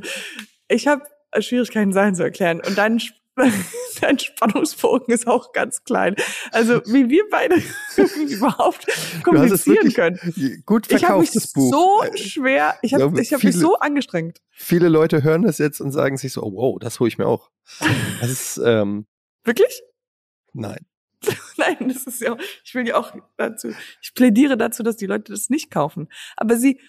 Ich 0.67 0.87
habe 0.87 1.03
Schwierigkeiten, 1.39 1.93
Sachen 1.93 2.15
zu 2.15 2.23
erklären. 2.23 2.61
Und 2.65 2.77
dein, 2.77 3.01
dein 4.01 4.19
Spannungsbogen 4.19 5.13
ist 5.13 5.27
auch 5.27 5.51
ganz 5.53 5.83
klein. 5.83 6.15
Also 6.51 6.81
wie 6.85 7.09
wir 7.09 7.23
beide 7.29 7.55
überhaupt 8.27 8.85
kommunizieren 9.23 9.93
können. 9.93 10.63
Gut 10.65 10.87
verkauftes 10.87 11.45
ich 11.45 11.53
Buch. 11.53 11.71
so 11.71 12.17
schwer, 12.17 12.77
ich 12.81 12.93
habe 12.93 13.21
ich 13.21 13.33
hab 13.33 13.43
mich 13.43 13.55
so 13.55 13.75
angestrengt. 13.77 14.41
Viele 14.51 14.89
Leute 14.89 15.23
hören 15.23 15.43
das 15.43 15.57
jetzt 15.57 15.79
und 15.79 15.91
sagen 15.91 16.17
sich 16.17 16.33
so, 16.33 16.43
oh, 16.43 16.53
wow, 16.53 16.79
das 16.79 16.99
hole 16.99 17.07
ich 17.07 17.17
mir 17.17 17.27
auch. 17.27 17.49
Das 18.19 18.29
ist, 18.29 18.61
ähm, 18.63 19.05
Wirklich? 19.43 19.81
Nein. 20.53 20.85
Nein, 21.57 21.89
das 21.89 22.05
ist 22.05 22.21
ja, 22.21 22.37
ich 22.63 22.73
will 22.75 22.87
ja 22.87 22.95
auch 22.95 23.13
dazu, 23.35 23.73
ich 24.01 24.13
plädiere 24.13 24.57
dazu, 24.57 24.83
dass 24.83 24.95
die 24.95 25.05
Leute 25.05 25.31
das 25.31 25.49
nicht 25.49 25.69
kaufen. 25.69 26.07
Aber 26.37 26.55
sie 26.55 26.79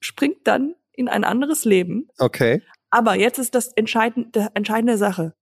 springt 0.00 0.46
dann 0.46 0.74
in 0.94 1.08
ein 1.08 1.24
anderes 1.24 1.64
Leben. 1.64 2.08
Okay. 2.18 2.62
Aber 2.90 3.14
jetzt 3.16 3.38
ist 3.38 3.54
das 3.54 3.68
entscheidende, 3.68 4.50
entscheidende 4.54 4.98
Sache. 4.98 5.34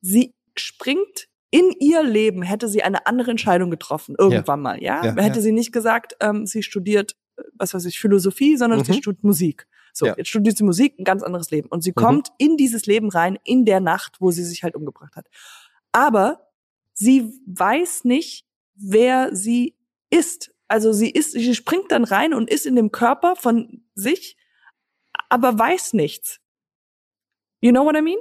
Sie 0.00 0.34
springt 0.56 1.28
in 1.50 1.70
ihr 1.78 2.02
Leben, 2.02 2.42
hätte 2.42 2.68
sie 2.68 2.82
eine 2.82 3.06
andere 3.06 3.30
Entscheidung 3.30 3.70
getroffen, 3.70 4.16
irgendwann 4.18 4.58
ja. 4.58 4.62
mal, 4.62 4.82
ja? 4.82 5.04
ja 5.04 5.22
hätte 5.22 5.36
ja. 5.36 5.42
sie 5.42 5.52
nicht 5.52 5.72
gesagt, 5.72 6.16
ähm, 6.20 6.46
sie 6.46 6.62
studiert, 6.62 7.16
äh, 7.36 7.42
was 7.54 7.74
weiß 7.74 7.84
ich, 7.84 8.00
Philosophie, 8.00 8.56
sondern 8.56 8.80
mhm. 8.80 8.84
sie 8.84 8.94
studiert 8.94 9.22
Musik. 9.22 9.66
So, 9.92 10.06
jetzt 10.06 10.28
studiert 10.28 10.56
sie 10.56 10.64
Musik, 10.64 10.98
ein 10.98 11.04
ganz 11.04 11.22
anderes 11.22 11.52
Leben. 11.52 11.68
Und 11.68 11.84
sie 11.84 11.92
mhm. 11.92 12.00
kommt 12.00 12.28
in 12.38 12.56
dieses 12.56 12.86
Leben 12.86 13.08
rein, 13.08 13.38
in 13.44 13.64
der 13.64 13.78
Nacht, 13.78 14.16
wo 14.20 14.32
sie 14.32 14.42
sich 14.42 14.64
halt 14.64 14.74
umgebracht 14.74 15.14
hat. 15.14 15.28
Aber 15.92 16.50
sie 16.92 17.32
weiß 17.46 18.04
nicht, 18.04 18.44
wer 18.74 19.34
sie 19.34 19.76
ist. 20.10 20.52
Also 20.66 20.92
sie 20.92 21.10
ist, 21.10 21.32
sie 21.32 21.54
springt 21.54 21.92
dann 21.92 22.02
rein 22.02 22.34
und 22.34 22.50
ist 22.50 22.66
in 22.66 22.74
dem 22.74 22.90
Körper 22.90 23.36
von 23.36 23.84
sich 23.94 24.36
aber 25.28 25.58
weiß 25.58 25.92
nichts. 25.94 26.40
You 27.60 27.70
know 27.70 27.84
what 27.84 27.96
I 27.96 28.02
mean? 28.02 28.18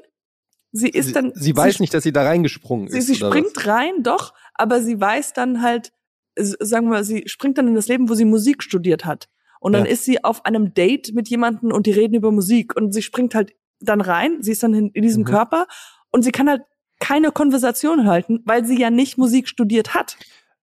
Sie 0.72 0.90
ist 0.90 1.08
sie, 1.08 1.14
dann. 1.14 1.32
Sie 1.36 1.56
weiß 1.56 1.76
sie, 1.76 1.84
nicht, 1.84 1.94
dass 1.94 2.04
sie 2.04 2.14
da 2.14 2.24
reingesprungen 2.24 2.90
sie, 2.90 2.98
ist. 2.98 3.08
Sie 3.08 3.16
springt 3.16 3.56
was? 3.56 3.68
rein, 3.68 4.02
doch, 4.02 4.34
aber 4.56 4.82
sie 4.82 5.00
weiß 5.00 5.34
dann 5.34 5.62
halt, 5.62 5.92
sagen 6.36 6.90
wir, 6.90 7.04
sie 7.04 7.24
springt 7.28 7.58
dann 7.58 7.68
in 7.68 7.76
das 7.76 7.88
Leben, 7.88 8.10
wo 8.10 8.16
sie 8.16 8.26
Musik 8.26 8.64
studiert 8.64 9.06
hat. 9.06 9.30
Und 9.60 9.74
dann 9.74 9.86
ja. 9.86 9.92
ist 9.92 10.04
sie 10.04 10.24
auf 10.24 10.46
einem 10.46 10.74
Date 10.74 11.14
mit 11.14 11.30
jemandem 11.30 11.72
und 11.72 11.86
die 11.86 11.92
reden 11.92 12.16
über 12.16 12.32
Musik 12.32 12.76
und 12.76 12.92
sie 12.92 13.02
springt 13.02 13.34
halt 13.34 13.54
dann 13.80 14.02
rein, 14.02 14.42
sie 14.42 14.52
ist 14.52 14.64
dann 14.64 14.74
in, 14.74 14.90
in 14.90 15.04
diesem 15.04 15.24
mhm. 15.24 15.28
Körper 15.28 15.68
und 16.12 16.24
sie 16.24 16.32
kann 16.32 16.50
halt 16.50 16.64
keine 17.00 17.32
Konversation 17.32 18.08
halten, 18.08 18.42
weil 18.46 18.66
sie 18.66 18.80
ja 18.80 18.90
nicht 18.90 19.18
Musik 19.18 19.48
studiert 19.48 19.94
hat. 19.94 20.18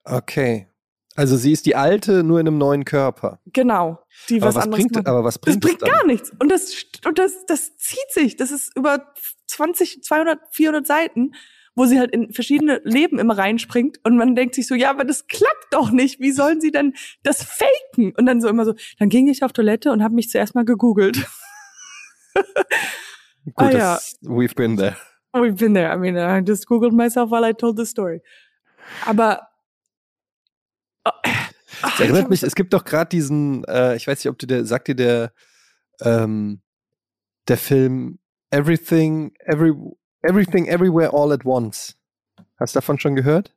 Okay. 0.05 0.70
Also 1.17 1.37
sie 1.37 1.53
ist 1.53 1.67
die 1.67 1.75
alte, 1.75 2.23
nur 2.23 2.41
in 2.41 2.47
einem 2.47 2.59
neuen 2.59 2.85
Körper. 2.85 3.41
Genau. 3.47 3.99
Die 4.29 4.41
was, 4.41 4.55
aber 4.55 4.55
was 4.55 4.65
anderes 4.65 4.87
bringt, 4.87 5.07
aber 5.09 5.25
was 5.25 5.39
bringt 5.39 5.65
das? 5.65 5.71
bringt 5.71 5.93
gar 5.93 6.07
nichts. 6.07 6.33
Und 6.39 6.51
das, 6.51 6.73
und 7.05 7.19
das, 7.19 7.47
das 7.47 7.77
zieht 7.77 8.11
sich. 8.11 8.37
Das 8.37 8.51
ist 8.51 8.77
über 8.77 9.13
20, 9.49 10.03
200, 10.05 10.39
400 10.53 10.87
Seiten, 10.87 11.33
wo 11.75 11.85
sie 11.87 11.99
halt 11.99 12.13
in 12.13 12.33
verschiedene 12.33 12.81
Leben 12.85 13.19
immer 13.19 13.37
reinspringt. 13.37 13.99
Und 14.05 14.17
man 14.17 14.37
denkt 14.37 14.55
sich 14.55 14.67
so, 14.67 14.75
ja, 14.75 14.91
aber 14.91 15.05
das 15.05 15.27
klappt 15.27 15.73
doch 15.73 15.91
nicht. 15.91 16.21
Wie 16.21 16.31
sollen 16.31 16.61
sie 16.61 16.71
denn 16.71 16.95
das 17.25 17.43
faken? 17.43 18.15
Und 18.17 18.27
dann 18.27 18.41
so 18.41 18.49
immer 18.49 18.65
so, 18.65 18.75
dann 18.99 19.09
ging 19.09 19.29
ich 19.29 19.43
auf 19.43 19.53
Toilette 19.53 19.91
und 19.91 20.03
habe 20.03 20.15
mich 20.15 20.31
zuerst 20.31 20.55
mal 20.55 20.65
gegoogelt. 20.65 21.27
Gut, 22.35 22.45
ah, 23.57 23.71
ja. 23.71 23.99
we've 24.23 24.55
been 24.55 24.77
there. 24.77 24.97
We've 25.33 25.57
been 25.57 25.75
there. 25.75 25.93
I 25.93 25.97
mean, 25.97 26.17
I 26.17 26.41
just 26.47 26.67
googled 26.67 26.93
myself 26.93 27.31
while 27.31 27.49
I 27.49 27.53
told 27.53 27.77
the 27.79 27.87
story. 27.87 28.23
Aber 29.07 29.49
das 31.05 32.01
erinnert 32.01 32.31
mich, 32.31 32.43
es 32.43 32.55
gibt 32.55 32.73
doch 32.73 32.85
gerade 32.85 33.09
diesen, 33.09 33.65
äh, 33.65 33.97
ich 33.97 34.07
weiß 34.07 34.19
nicht, 34.19 34.31
ob 34.31 34.39
du 34.39 34.47
der, 34.47 34.65
sagt 34.65 34.89
dir 34.89 34.95
der, 34.95 35.33
ähm, 36.03 36.61
der 37.49 37.57
Film 37.57 38.19
Everything, 38.51 39.33
Every, 39.41 39.75
Everything, 40.23 40.67
Everywhere, 40.67 41.13
All 41.13 41.33
at 41.33 41.45
Once. 41.45 41.97
Hast 42.59 42.75
du 42.75 42.79
davon 42.79 42.99
schon 42.99 43.15
gehört? 43.15 43.55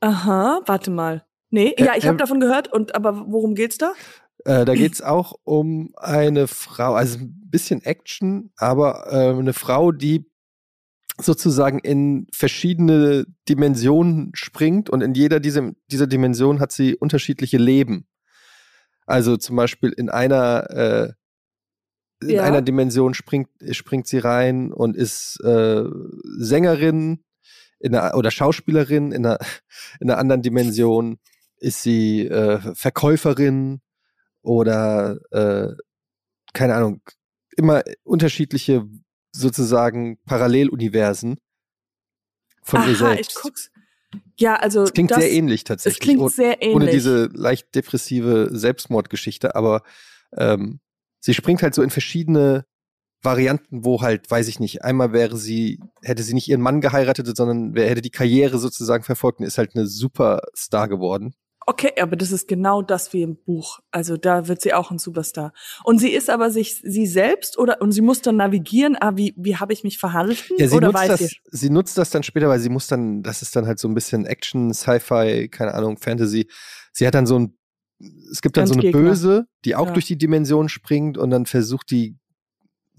Aha, 0.00 0.60
warte 0.66 0.90
mal. 0.90 1.24
Nee, 1.50 1.74
ja, 1.78 1.94
ich 1.96 2.06
habe 2.06 2.16
davon 2.16 2.40
gehört, 2.40 2.72
und 2.72 2.94
aber 2.94 3.26
worum 3.28 3.54
geht's 3.54 3.78
da? 3.78 3.92
Äh, 4.44 4.64
da 4.64 4.74
geht's 4.74 5.00
auch 5.00 5.34
um 5.44 5.94
eine 5.96 6.48
Frau, 6.48 6.94
also 6.94 7.18
ein 7.18 7.48
bisschen 7.50 7.82
Action, 7.82 8.52
aber 8.56 9.06
äh, 9.10 9.30
eine 9.30 9.52
Frau, 9.52 9.92
die 9.92 10.30
sozusagen 11.20 11.78
in 11.78 12.26
verschiedene 12.32 13.26
Dimensionen 13.48 14.30
springt 14.34 14.90
und 14.90 15.00
in 15.00 15.14
jeder 15.14 15.40
dieser, 15.40 15.72
dieser 15.90 16.06
Dimension 16.06 16.60
hat 16.60 16.72
sie 16.72 16.96
unterschiedliche 16.96 17.58
Leben. 17.58 18.06
Also 19.06 19.36
zum 19.36 19.56
Beispiel 19.56 19.90
in 19.90 20.10
einer 20.10 20.70
äh, 20.70 21.12
in 22.22 22.36
ja. 22.36 22.42
einer 22.42 22.62
Dimension 22.62 23.12
springt 23.14 23.50
springt 23.72 24.06
sie 24.06 24.18
rein 24.18 24.72
und 24.72 24.96
ist 24.96 25.40
äh, 25.44 25.84
Sängerin 26.38 27.22
in 27.80 27.94
einer, 27.94 28.16
oder 28.16 28.30
Schauspielerin. 28.30 29.12
In 29.12 29.26
einer, 29.26 29.38
in 30.00 30.10
einer 30.10 30.18
anderen 30.18 30.42
Dimension 30.42 31.18
ist 31.58 31.82
sie 31.82 32.26
äh, 32.26 32.58
Verkäuferin 32.74 33.80
oder 34.42 35.18
äh, 35.30 35.74
keine 36.52 36.74
Ahnung 36.74 37.02
immer 37.56 37.82
unterschiedliche 38.02 38.86
sozusagen 39.34 40.18
Paralleluniversen 40.24 41.38
von 42.62 42.80
Aha, 42.80 42.88
ihr 42.88 42.96
selbst. 42.96 43.36
Ich 43.36 43.42
guck's. 43.42 43.70
Ja, 44.38 44.56
also. 44.56 44.82
Das 44.82 44.92
klingt 44.92 45.10
das, 45.10 45.18
sehr 45.18 45.32
ähnlich 45.32 45.64
tatsächlich. 45.64 46.00
Es 46.00 46.04
klingt 46.04 46.32
sehr 46.32 46.62
ähnlich. 46.62 46.76
Ohne 46.76 46.90
diese 46.90 47.26
leicht 47.32 47.74
depressive 47.74 48.48
Selbstmordgeschichte, 48.52 49.54
aber 49.54 49.82
ähm, 50.36 50.80
sie 51.20 51.34
springt 51.34 51.62
halt 51.62 51.74
so 51.74 51.82
in 51.82 51.90
verschiedene 51.90 52.64
Varianten, 53.22 53.84
wo 53.84 54.02
halt, 54.02 54.30
weiß 54.30 54.48
ich 54.48 54.60
nicht, 54.60 54.84
einmal 54.84 55.12
wäre 55.12 55.36
sie, 55.36 55.80
hätte 56.02 56.22
sie 56.22 56.34
nicht 56.34 56.48
ihren 56.48 56.60
Mann 56.60 56.80
geheiratet, 56.80 57.34
sondern 57.36 57.74
wer 57.74 57.88
hätte 57.88 58.02
die 58.02 58.10
Karriere 58.10 58.58
sozusagen 58.58 59.02
verfolgt 59.02 59.40
und 59.40 59.46
ist 59.46 59.58
halt 59.58 59.74
eine 59.74 59.86
Superstar 59.86 60.88
geworden. 60.88 61.34
Okay, 61.66 61.92
aber 62.00 62.16
das 62.16 62.32
ist 62.32 62.48
genau 62.48 62.82
das 62.82 63.12
wie 63.12 63.22
im 63.22 63.36
Buch. 63.36 63.80
Also 63.90 64.16
da 64.16 64.48
wird 64.48 64.60
sie 64.60 64.74
auch 64.74 64.90
ein 64.90 64.98
Superstar. 64.98 65.52
Und 65.82 65.98
sie 65.98 66.10
ist 66.10 66.28
aber 66.28 66.50
sich 66.50 66.76
sie 66.82 67.06
selbst 67.06 67.58
oder 67.58 67.80
und 67.80 67.92
sie 67.92 68.02
muss 68.02 68.22
dann 68.22 68.36
navigieren, 68.36 68.96
ah, 69.00 69.12
wie, 69.16 69.34
wie 69.36 69.56
habe 69.56 69.72
ich 69.72 69.84
mich 69.84 69.98
verhalten? 69.98 70.54
Ja, 70.58 70.68
sie 70.68 70.76
oder 70.76 70.92
nutzt 70.92 71.08
das, 71.08 71.36
sie 71.50 71.70
nutzt 71.70 71.98
das 71.98 72.10
dann 72.10 72.22
später, 72.22 72.48
weil 72.48 72.60
sie 72.60 72.68
muss 72.68 72.86
dann, 72.86 73.22
das 73.22 73.42
ist 73.42 73.56
dann 73.56 73.66
halt 73.66 73.78
so 73.78 73.88
ein 73.88 73.94
bisschen 73.94 74.26
Action, 74.26 74.72
Sci-Fi, 74.74 75.48
keine 75.48 75.74
Ahnung, 75.74 75.96
Fantasy. 75.96 76.48
Sie 76.92 77.06
hat 77.06 77.14
dann 77.14 77.26
so 77.26 77.38
ein, 77.38 77.56
es 78.30 78.42
gibt 78.42 78.56
dann 78.56 78.66
so 78.66 78.74
eine 78.74 78.90
Böse, 78.90 79.46
die 79.64 79.76
auch 79.76 79.86
ja. 79.86 79.92
durch 79.92 80.06
die 80.06 80.18
Dimension 80.18 80.68
springt 80.68 81.16
und 81.16 81.30
dann 81.30 81.46
versucht 81.46 81.90
die 81.90 82.16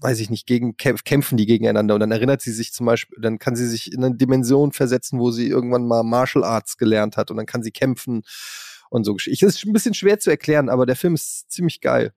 weiß 0.00 0.20
ich 0.20 0.30
nicht, 0.30 0.46
gegen 0.46 0.76
kämpfen 0.76 1.36
die 1.36 1.46
gegeneinander 1.46 1.94
und 1.94 2.00
dann 2.00 2.10
erinnert 2.10 2.42
sie 2.42 2.52
sich 2.52 2.72
zum 2.72 2.86
Beispiel, 2.86 3.18
dann 3.20 3.38
kann 3.38 3.56
sie 3.56 3.66
sich 3.66 3.92
in 3.92 4.04
eine 4.04 4.14
Dimension 4.14 4.72
versetzen, 4.72 5.18
wo 5.18 5.30
sie 5.30 5.48
irgendwann 5.48 5.86
mal 5.86 6.02
Martial 6.02 6.44
Arts 6.44 6.76
gelernt 6.76 7.16
hat 7.16 7.30
und 7.30 7.38
dann 7.38 7.46
kann 7.46 7.62
sie 7.62 7.70
kämpfen 7.70 8.22
und 8.90 9.04
so. 9.04 9.16
Es 9.16 9.42
ist 9.42 9.64
ein 9.64 9.72
bisschen 9.72 9.94
schwer 9.94 10.18
zu 10.18 10.30
erklären, 10.30 10.68
aber 10.68 10.86
der 10.86 10.96
Film 10.96 11.14
ist 11.14 11.50
ziemlich 11.50 11.80
geil. 11.80 12.12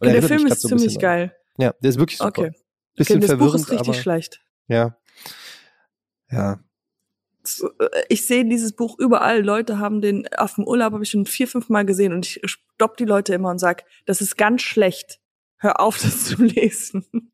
Und 0.00 0.08
der 0.08 0.22
Film 0.22 0.46
ist 0.46 0.60
so 0.60 0.68
ziemlich 0.68 0.98
geil. 0.98 1.34
Ja, 1.58 1.74
der 1.80 1.90
ist 1.90 1.98
wirklich 1.98 2.18
super. 2.18 2.28
Okay. 2.28 2.52
Bisschen 2.96 3.16
okay, 3.16 3.26
das 3.26 3.30
verwirrend, 3.30 3.52
Buch 3.52 3.60
ist 3.60 3.70
richtig 3.70 3.88
aber, 3.88 3.94
schlecht. 3.94 4.40
Ja. 4.68 4.96
Ja. 6.30 6.60
ich 8.08 8.26
sehe 8.26 8.44
dieses 8.44 8.74
Buch 8.74 8.98
überall. 8.98 9.42
Leute 9.42 9.78
haben 9.78 10.00
den 10.00 10.26
auf 10.36 10.54
dem 10.54 10.66
Urlaub 10.66 10.92
habe 10.92 11.02
ich 11.02 11.10
schon 11.10 11.26
vier, 11.26 11.48
fünf 11.48 11.68
Mal 11.68 11.84
gesehen 11.84 12.12
und 12.12 12.26
ich 12.26 12.40
stopp 12.44 12.96
die 12.96 13.04
Leute 13.04 13.34
immer 13.34 13.50
und 13.50 13.58
sag, 13.58 13.84
das 14.06 14.20
ist 14.20 14.36
ganz 14.36 14.62
schlecht. 14.62 15.20
Hör 15.64 15.80
auf, 15.80 15.96
das 15.96 16.24
zu 16.24 16.44
lesen. 16.44 17.32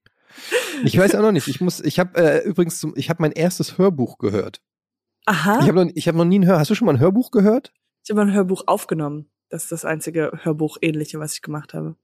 Ich 0.84 0.96
weiß 0.96 1.16
auch 1.16 1.22
noch 1.22 1.32
nicht. 1.32 1.48
Ich 1.48 1.60
muss, 1.60 1.80
ich 1.80 1.98
habe 1.98 2.16
äh, 2.16 2.44
übrigens, 2.44 2.78
zum, 2.78 2.94
ich 2.96 3.10
habe 3.10 3.20
mein 3.20 3.32
erstes 3.32 3.76
Hörbuch 3.76 4.18
gehört. 4.18 4.62
Aha. 5.26 5.58
Ich 5.60 5.66
habe 5.66 5.84
noch, 5.84 5.92
ich 5.92 6.06
hab 6.06 6.14
noch 6.14 6.24
nie 6.24 6.38
ein 6.38 6.46
Hör. 6.46 6.60
Hast 6.60 6.70
du 6.70 6.76
schon 6.76 6.86
mal 6.86 6.94
ein 6.94 7.00
Hörbuch 7.00 7.32
gehört? 7.32 7.72
Ich 8.04 8.10
habe 8.10 8.20
ein 8.22 8.32
Hörbuch 8.32 8.62
aufgenommen. 8.68 9.28
Das 9.48 9.64
ist 9.64 9.72
das 9.72 9.84
einzige 9.84 10.30
Hörbuch-ähnliche, 10.44 11.18
was 11.18 11.34
ich 11.34 11.42
gemacht 11.42 11.74
habe. 11.74 11.96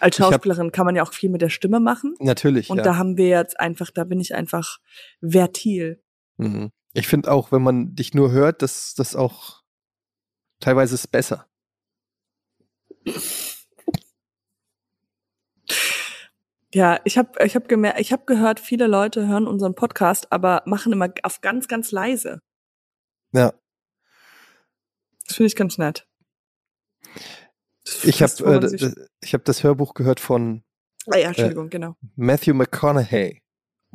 Als 0.00 0.16
Ich 0.16 0.24
hab- 0.24 0.32
Schauspielerin 0.32 0.72
kann 0.72 0.86
man 0.86 0.96
ja 0.96 1.02
auch 1.02 1.12
viel 1.12 1.28
mit 1.28 1.42
der 1.42 1.50
Stimme 1.50 1.78
machen. 1.78 2.14
Natürlich. 2.20 2.70
Und 2.70 2.78
ja. 2.78 2.82
da 2.82 2.96
haben 2.96 3.18
wir 3.18 3.28
jetzt 3.28 3.60
einfach, 3.60 3.90
da 3.90 4.04
bin 4.04 4.18
ich 4.18 4.34
einfach 4.34 4.78
vertil. 5.20 6.02
Mhm. 6.38 6.72
Ich 6.94 7.06
finde 7.06 7.30
auch, 7.30 7.52
wenn 7.52 7.60
man 7.60 7.94
dich 7.94 8.14
nur 8.14 8.30
hört, 8.30 8.62
dass 8.62 8.94
das 8.94 9.14
auch 9.14 9.62
teilweise 10.58 10.94
ist 10.94 11.08
besser. 11.08 11.46
Ja, 16.76 17.00
ich 17.04 17.16
habe 17.16 17.42
ich 17.42 17.56
hab 17.56 17.68
gemerkt, 17.68 18.00
ich 18.00 18.12
habe 18.12 18.26
gehört, 18.26 18.60
viele 18.60 18.86
Leute 18.86 19.26
hören 19.26 19.46
unseren 19.46 19.74
Podcast, 19.74 20.30
aber 20.30 20.62
machen 20.66 20.92
immer 20.92 21.08
auf 21.22 21.40
ganz, 21.40 21.68
ganz 21.68 21.90
leise. 21.90 22.42
Ja. 23.32 23.54
Das 25.26 25.36
finde 25.36 25.46
ich 25.46 25.56
ganz 25.56 25.78
nett. 25.78 26.06
Ich 28.02 28.22
habe 28.22 28.66
äh, 28.66 29.06
ich 29.22 29.32
hab 29.32 29.46
das 29.46 29.64
Hörbuch 29.64 29.94
gehört 29.94 30.20
von 30.20 30.64
ah, 31.06 31.16
ja, 31.16 31.28
Entschuldigung, 31.28 31.70
genau. 31.70 31.96
Matthew 32.14 32.52
McConaughey. 32.52 33.40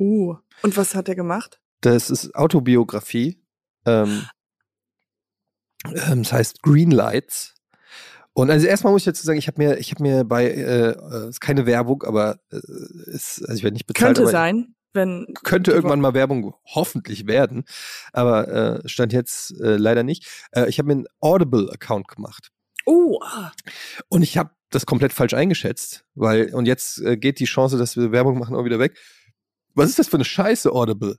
Uh, 0.00 0.34
und 0.64 0.76
was 0.76 0.96
hat 0.96 1.08
er 1.08 1.14
gemacht? 1.14 1.60
Das 1.82 2.10
ist 2.10 2.34
Autobiografie. 2.34 3.40
Ähm, 3.86 4.26
ähm, 5.84 6.24
das 6.24 6.32
heißt 6.32 6.62
Green 6.62 6.90
Lights. 6.90 7.54
Und 8.34 8.50
also 8.50 8.66
erstmal 8.66 8.92
muss 8.92 9.02
ich 9.02 9.06
dazu 9.06 9.24
sagen, 9.24 9.38
ich 9.38 9.46
habe 9.46 9.62
mir, 9.62 9.78
ich 9.78 9.90
habe 9.90 10.02
mir 10.02 10.24
bei, 10.24 10.46
äh, 10.46 10.90
äh, 10.90 11.28
ist 11.28 11.40
keine 11.40 11.66
Werbung, 11.66 12.02
aber 12.02 12.38
äh, 12.50 12.56
ist, 13.06 13.42
also 13.42 13.54
ich 13.54 13.62
werde 13.62 13.74
nicht 13.74 13.86
bezahlt. 13.86 14.16
Könnte 14.16 14.30
sein, 14.30 14.74
wenn 14.94 15.26
Könnte 15.42 15.72
irgendwann 15.72 16.00
mal 16.00 16.14
Werbung 16.14 16.54
hoffentlich 16.64 17.26
werden, 17.26 17.64
aber 18.12 18.82
äh, 18.84 18.88
stand 18.88 19.12
jetzt 19.12 19.52
äh, 19.60 19.76
leider 19.76 20.02
nicht. 20.02 20.26
Äh, 20.52 20.68
ich 20.68 20.78
habe 20.78 20.86
mir 20.86 20.94
einen 20.94 21.06
Audible-Account 21.20 22.08
gemacht 22.08 22.50
Oh, 22.84 23.20
ah, 23.22 23.52
und 24.08 24.22
ich 24.22 24.36
habe 24.38 24.50
das 24.70 24.86
komplett 24.86 25.12
falsch 25.12 25.34
eingeschätzt, 25.34 26.04
weil 26.14 26.52
und 26.54 26.66
jetzt 26.66 27.00
äh, 27.00 27.16
geht 27.16 27.38
die 27.38 27.44
Chance, 27.44 27.78
dass 27.78 27.96
wir 27.96 28.10
Werbung 28.10 28.38
machen, 28.38 28.56
auch 28.56 28.64
wieder 28.64 28.78
weg. 28.78 28.98
Was 29.74 29.88
ist 29.88 29.98
das 29.98 30.08
für 30.08 30.16
eine 30.16 30.24
Scheiße, 30.24 30.72
Audible? 30.72 31.16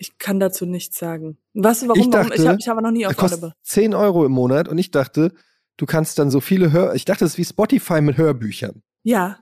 ich 0.00 0.18
kann 0.18 0.38
dazu 0.40 0.64
nichts 0.64 0.98
sagen. 0.98 1.38
Du, 1.54 1.62
warum? 1.62 1.72
Ich 1.72 1.88
warum? 1.88 2.00
Ich 2.00 2.10
dachte, 2.10 2.48
habe 2.48 2.58
ich 2.60 2.68
hab 2.68 2.80
noch 2.80 2.90
nie 2.90 3.06
auf 3.06 3.16
kostet 3.16 3.42
Audible. 3.42 3.54
10 3.62 3.94
Euro 3.94 4.24
im 4.24 4.32
Monat 4.32 4.68
und 4.68 4.78
ich 4.78 4.90
dachte, 4.90 5.32
du 5.78 5.86
kannst 5.86 6.18
dann 6.18 6.30
so 6.30 6.40
viele 6.40 6.70
Hör... 6.72 6.94
Ich 6.94 7.06
dachte, 7.06 7.24
es 7.24 7.32
ist 7.32 7.38
wie 7.38 7.44
Spotify 7.46 8.02
mit 8.02 8.18
Hörbüchern. 8.18 8.82
Ja, 9.02 9.38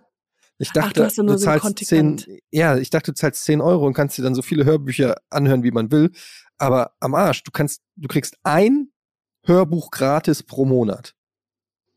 Ich 0.59 0.69
Ach, 0.71 0.75
dachte, 0.75 1.01
du 1.01 1.05
hast 1.05 1.17
ja 1.17 1.23
nur 1.25 1.39
so 1.39 1.49
ein 1.51 1.61
zahlst 1.61 1.79
10, 1.85 2.07
Kontingent. 2.17 2.43
ja, 2.51 2.77
ich 2.79 2.91
dachte, 2.91 3.11
du 3.13 3.17
zahlst 3.17 3.45
10 3.45 3.61
Euro 3.61 3.87
und 3.87 3.95
kannst 3.95 4.17
dir 4.17 4.23
dann 4.23 4.35
so 4.37 4.43
viele 4.43 4.65
Hörbücher 4.65 5.17
anhören, 5.29 5.65
wie 5.65 5.73
man 5.73 5.91
will. 5.91 6.13
Aber 6.59 6.93
am 7.01 7.15
Arsch, 7.15 7.43
du 7.43 7.51
kannst, 7.51 7.83
du 7.97 8.09
kriegst 8.09 8.37
ein 8.45 8.89
Hörbuch 9.45 9.91
gratis 9.91 10.43
pro 10.43 10.65
Monat. 10.65 11.15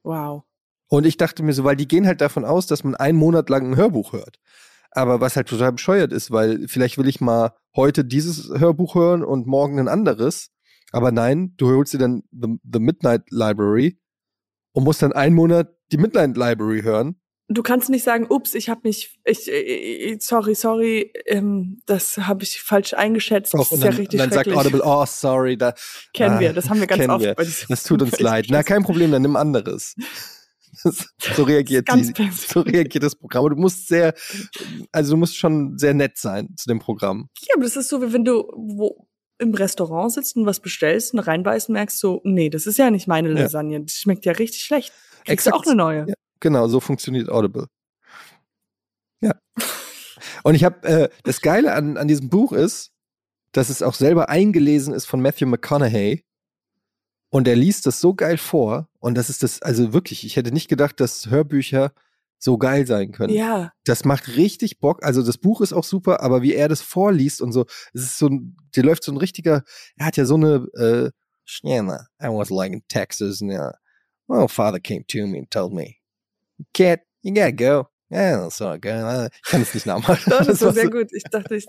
wow. 0.04 0.44
Und 0.92 1.06
ich 1.06 1.18
dachte 1.18 1.44
mir 1.44 1.54
so, 1.54 1.64
weil 1.64 1.76
die 1.76 1.88
gehen 1.88 2.08
halt 2.08 2.20
davon 2.20 2.44
aus, 2.46 2.66
dass 2.66 2.84
man 2.84 2.96
einen 2.96 3.18
Monat 3.20 3.48
lang 3.52 3.70
ein 3.70 3.76
Hörbuch 3.76 4.12
hört. 4.12 4.40
Aber 4.90 5.22
was 5.22 5.36
halt 5.36 5.48
total 5.48 5.72
bescheuert 5.74 6.12
ist, 6.12 6.32
weil 6.32 6.68
vielleicht 6.68 6.98
will 6.98 7.08
ich 7.08 7.22
mal 7.22 7.54
heute 7.76 8.04
dieses 8.04 8.50
Hörbuch 8.60 8.96
hören 8.96 9.24
und 9.24 9.46
morgen 9.46 9.78
ein 9.80 9.88
anderes. 9.88 10.50
Aber 10.92 11.12
nein, 11.12 11.54
du 11.58 11.68
holst 11.70 11.94
dir 11.94 12.00
dann 12.00 12.24
The, 12.32 12.58
The 12.74 12.80
Midnight 12.80 13.30
Library 13.30 14.00
und 14.74 14.84
musst 14.84 15.02
dann 15.02 15.14
einen 15.14 15.36
Monat 15.36 15.70
die 15.92 15.98
Midnight 15.98 16.38
Library 16.38 16.82
hören. 16.82 17.20
Du 17.52 17.64
kannst 17.64 17.90
nicht 17.90 18.04
sagen, 18.04 18.28
ups, 18.30 18.54
ich 18.54 18.70
habe 18.70 18.82
mich, 18.84 19.20
ich, 19.26 19.52
äh, 19.52 20.18
sorry, 20.20 20.54
sorry, 20.54 21.12
ähm, 21.26 21.82
das 21.88 22.18
habe 22.20 22.44
ich 22.44 22.62
falsch 22.62 22.94
eingeschätzt. 22.94 23.56
Doch, 23.56 23.68
das 23.68 23.72
ist 23.72 23.84
ja 23.84 23.90
dann, 23.90 23.98
richtig 23.98 24.20
und 24.22 24.30
dann 24.30 24.32
sagt. 24.32 24.56
Audible, 24.56 24.82
oh, 24.86 25.04
sorry, 25.08 25.58
da, 25.58 25.74
Kennen 26.14 26.36
Ah, 26.36 26.40
wir, 26.40 26.54
das 26.54 26.70
haben 26.70 26.80
wir 26.80 26.86
ganz 26.86 27.10
oft 27.10 27.26
wir. 27.26 27.34
das 27.34 27.84
tut 27.84 28.04
uns 28.04 28.20
leid. 28.20 28.46
Na, 28.50 28.62
kein 28.62 28.84
Problem, 28.84 29.12
dann 29.12 29.24
nimm 29.24 29.36
anderes. 29.36 29.96
Das, 30.84 31.08
so 31.36 31.44
reagiert 31.44 31.88
die, 31.92 32.14
so 32.32 32.62
reagiert 32.62 33.04
das 33.04 33.16
Programm. 33.16 33.50
Du 33.50 33.56
musst 33.56 33.88
sehr, 33.88 34.14
also 34.92 35.14
du 35.14 35.18
musst 35.18 35.36
schon 35.36 35.78
sehr 35.78 35.96
nett 35.96 36.18
sein 36.18 36.50
zu 36.56 36.70
dem 36.70 36.78
Programm. 36.80 37.30
Ja, 37.42 37.56
aber 37.56 37.64
das 37.64 37.76
ist 37.76 37.90
so, 37.90 38.02
wie 38.02 38.14
wenn 38.14 38.24
du 38.24 38.44
wo 38.56 39.09
im 39.40 39.54
Restaurant 39.54 40.12
sitzt 40.12 40.36
und 40.36 40.46
was 40.46 40.60
bestellst 40.60 41.14
und 41.14 41.20
reinbeißt 41.20 41.70
und 41.70 41.74
merkst 41.74 41.98
so, 41.98 42.22
nee, 42.24 42.50
das 42.50 42.68
ist 42.68 42.78
ja 42.78 42.92
nicht 42.92 43.08
meine 43.08 43.30
Ja. 43.30 43.44
Lasagne. 43.44 43.82
Das 43.82 43.94
schmeckt 43.94 44.26
ja 44.26 44.34
richtig 44.34 44.62
schlecht. 44.62 44.92
Kriegst 45.26 45.48
Exakt. 45.48 45.56
auch 45.56 45.66
eine 45.66 45.76
neue. 45.76 46.06
Ja. 46.08 46.14
Genau, 46.40 46.68
so 46.68 46.80
funktioniert 46.80 47.30
Audible. 47.30 47.68
Ja. 49.22 49.34
Und 50.44 50.56
ich 50.56 50.64
habe 50.64 50.88
äh, 50.88 51.10
das 51.24 51.42
Geile 51.42 51.74
an, 51.74 51.98
an 51.98 52.08
diesem 52.08 52.30
Buch 52.30 52.54
ist, 52.54 52.92
dass 53.52 53.70
es 53.70 53.82
auch 53.82 53.94
selber 53.94 54.30
eingelesen 54.30 54.94
ist 54.94 55.06
von 55.06 55.22
Matthew 55.22 55.48
McConaughey. 55.48 56.24
Und 57.30 57.48
er 57.48 57.56
liest 57.56 57.86
das 57.86 58.00
so 58.02 58.14
geil 58.14 58.38
vor. 58.38 58.88
Und 59.00 59.16
das 59.16 59.30
ist 59.30 59.44
das, 59.44 59.62
also 59.62 59.94
wirklich, 59.94 60.26
ich 60.26 60.36
hätte 60.36 60.52
nicht 60.52 60.68
gedacht, 60.68 61.00
dass 61.00 61.30
Hörbücher 61.30 61.92
so 62.40 62.58
geil 62.58 62.88
sein 62.88 63.12
können. 63.12 63.34
Ja, 63.34 63.74
Das 63.84 64.06
macht 64.06 64.36
richtig 64.38 64.80
Bock. 64.80 65.04
Also 65.04 65.22
das 65.22 65.38
Buch 65.38 65.62
ist 65.62 65.74
auch 65.74 65.84
super, 65.84 66.22
aber 66.22 66.42
wie 66.42 66.54
er 66.54 66.70
das 66.70 66.82
vorliest 66.82 67.42
und 67.42 67.52
so, 67.52 67.66
es 67.94 68.04
ist 68.04 68.18
so 68.18 68.28
ein, 68.28 68.56
dir 68.76 68.84
läuft 68.84 69.04
so 69.04 69.12
ein 69.12 69.18
richtiger, 69.18 69.64
er 69.98 70.06
hat 70.06 70.18
ja 70.18 70.26
so 70.26 70.36
eine, 70.36 70.66
äh, 70.76 71.12
I 72.22 72.28
was 72.28 72.50
like 72.50 72.72
in 72.72 72.82
Texas 72.88 73.42
and 73.42 73.52
uh, 73.52 73.72
well, 74.28 74.48
father 74.48 74.80
came 74.80 75.04
to 75.08 75.28
me 75.28 75.40
and 75.40 75.52
told 75.52 75.74
me, 75.74 75.98
kid, 76.74 77.02
you 77.22 77.34
gotta 77.34 77.52
go. 77.52 77.88
Yeah, 78.12 78.50
so 78.50 78.72
good. 78.72 79.32
Ich 79.46 79.52
kann 79.52 79.62
es 79.62 79.74
nicht 79.74 79.86
nachmachen. 79.86 80.20
das, 80.30 80.48
das 80.48 80.62
war 80.62 80.74
sehr 80.74 80.90
gut. 80.90 81.10
Ich 81.12 81.24
dachte, 81.24 81.56
ich, 81.56 81.66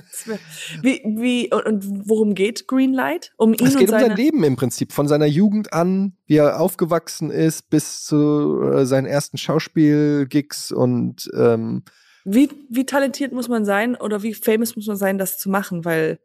wie, 0.80 1.02
wie, 1.04 1.52
und, 1.52 2.08
worum 2.08 2.34
geht 2.34 2.66
Greenlight? 2.66 3.32
Um 3.36 3.52
ihn 3.52 3.66
Es 3.66 3.76
geht 3.76 3.88
und 3.90 3.94
um 3.94 4.00
sein 4.00 4.16
Leben 4.16 4.42
im 4.44 4.56
Prinzip, 4.56 4.92
von 4.92 5.06
seiner 5.06 5.26
Jugend 5.26 5.72
an, 5.72 6.16
wie 6.26 6.36
er 6.36 6.58
aufgewachsen 6.60 7.30
ist, 7.30 7.68
bis 7.68 8.04
zu 8.04 8.62
äh, 8.62 8.86
seinen 8.86 9.06
ersten 9.06 9.36
Schauspielgigs 9.36 10.72
und 10.72 11.30
ähm, 11.34 11.84
wie, 12.24 12.50
wie 12.68 12.86
talentiert 12.86 13.32
muss 13.32 13.48
man 13.48 13.64
sein 13.64 13.96
oder 13.96 14.22
wie 14.22 14.34
famous 14.34 14.76
muss 14.76 14.86
man 14.86 14.96
sein, 14.96 15.18
das 15.18 15.38
zu 15.38 15.50
machen, 15.50 15.84
weil 15.84 16.20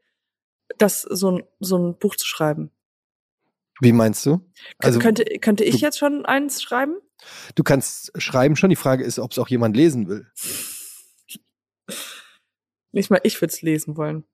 das 0.78 1.02
so 1.02 1.32
ein, 1.32 1.44
so 1.60 1.78
ein 1.78 1.98
Buch 1.98 2.16
zu 2.16 2.28
schreiben. 2.28 2.72
wie 3.82 3.92
meinst 3.94 4.26
du? 4.26 4.40
Also 4.80 5.00
könnte, 5.00 5.26
könnte 5.40 5.64
ich 5.64 5.76
du- 5.76 5.82
jetzt 5.82 5.98
schon 5.98 6.26
eins 6.26 6.62
schreiben? 6.62 6.96
Du 7.56 7.64
kannst 7.64 8.12
schreiben 8.22 8.56
schon, 8.56 8.70
die 8.70 8.76
Frage 8.76 9.04
ist, 9.04 9.20
ob 9.20 9.32
es 9.32 9.40
auch 9.40 9.48
jemand 9.48 9.76
lesen 9.76 10.08
will. 10.08 10.28
Nicht 12.92 13.10
mal 13.10 13.20
ich 13.24 13.40
würde 13.42 13.54
es 13.54 13.62
lesen 13.62 13.98
wollen. 13.98 14.26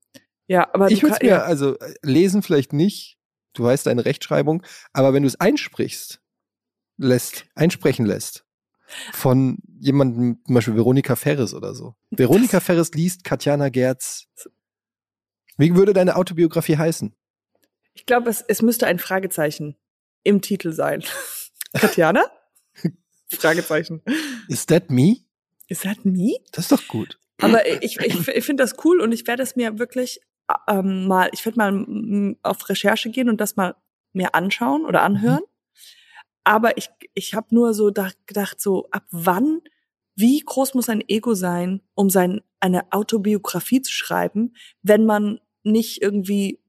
Ja, 0.48 0.70
aber 0.74 0.92
ich 0.92 1.02
würde 1.02 1.16
es 1.16 1.22
mir, 1.22 1.30
ja. 1.30 1.44
also 1.44 1.78
äh, 1.80 1.94
lesen 2.04 2.44
vielleicht 2.44 2.74
nicht, 2.74 3.18
du 3.54 3.64
weißt 3.64 3.86
deine 3.86 4.06
Rechtschreibung, 4.06 4.64
aber 4.92 5.14
wenn 5.14 5.24
du 5.24 5.28
es 5.28 5.40
einsprichst, 5.40 6.22
lässt, 6.98 7.46
einsprechen 7.56 8.06
lässt, 8.06 8.46
von 9.14 9.58
jemandem, 9.80 10.42
zum 10.46 10.56
Beispiel 10.56 10.76
Veronika 10.76 11.16
Ferres 11.16 11.54
oder 11.54 11.74
so. 11.74 11.96
Veronika 12.12 12.60
Ferres 12.60 12.92
liest 12.92 13.24
Katjana 13.24 13.70
Gerz. 13.70 14.28
Wie 15.58 15.76
würde 15.76 15.94
deine 15.94 16.16
Autobiografie 16.16 16.78
heißen? 16.78 17.16
Ich 17.94 18.06
glaube, 18.06 18.30
es, 18.30 18.42
es 18.42 18.62
müsste 18.62 18.88
ein 18.88 19.00
Fragezeichen 19.00 19.78
im 20.24 20.42
Titel 20.42 20.74
sein. 20.74 21.04
Katjana? 21.74 22.30
Fragezeichen. 23.40 24.02
Is 24.48 24.66
that 24.68 24.90
me? 24.90 25.18
Is 25.68 25.82
that 25.82 26.06
me? 26.06 26.38
Das 26.52 26.66
ist 26.66 26.72
doch 26.72 26.88
gut. 26.88 27.18
Aber 27.42 27.66
ich, 27.84 28.00
ich, 28.00 28.28
ich 28.28 28.46
finde 28.46 28.64
das 28.64 28.76
cool 28.86 29.02
und 29.02 29.12
ich 29.12 29.26
werde 29.26 29.42
es 29.42 29.56
mir 29.56 29.80
wirklich 29.80 30.20
ähm, 30.68 31.08
mal, 31.08 31.30
ich 31.34 31.46
werde 31.46 31.58
mal 31.58 31.72
mm, 31.72 32.38
auf 32.44 32.70
Recherche 32.70 33.10
gehen 33.10 33.30
und 33.30 33.42
das 33.42 33.56
mal 33.56 33.76
mir 34.14 34.36
anschauen 34.36 34.86
oder 34.86 35.02
anhören. 35.02 35.42
Aber 36.44 36.78
ich, 36.78 36.90
ich 37.14 37.34
habe 37.34 37.48
nur 37.52 37.74
so 37.74 37.90
da, 37.92 38.10
gedacht, 38.26 38.60
so 38.60 38.88
ab 38.92 39.06
wann, 39.12 39.62
wie 40.16 40.40
groß 40.40 40.74
muss 40.74 40.90
ein 40.90 41.04
Ego 41.08 41.34
sein, 41.34 41.82
um 41.94 42.10
sein, 42.10 42.42
eine 42.60 42.92
Autobiografie 42.92 43.82
zu 43.82 43.92
schreiben, 43.92 44.56
wenn 44.84 45.06
man 45.06 45.40
nicht 45.64 46.02
irgendwie 46.02 46.60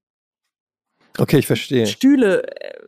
Okay, 1.19 1.39
ich 1.39 1.47
verstehe. 1.47 1.87
Stühle 1.87 2.43
äh, 2.43 2.81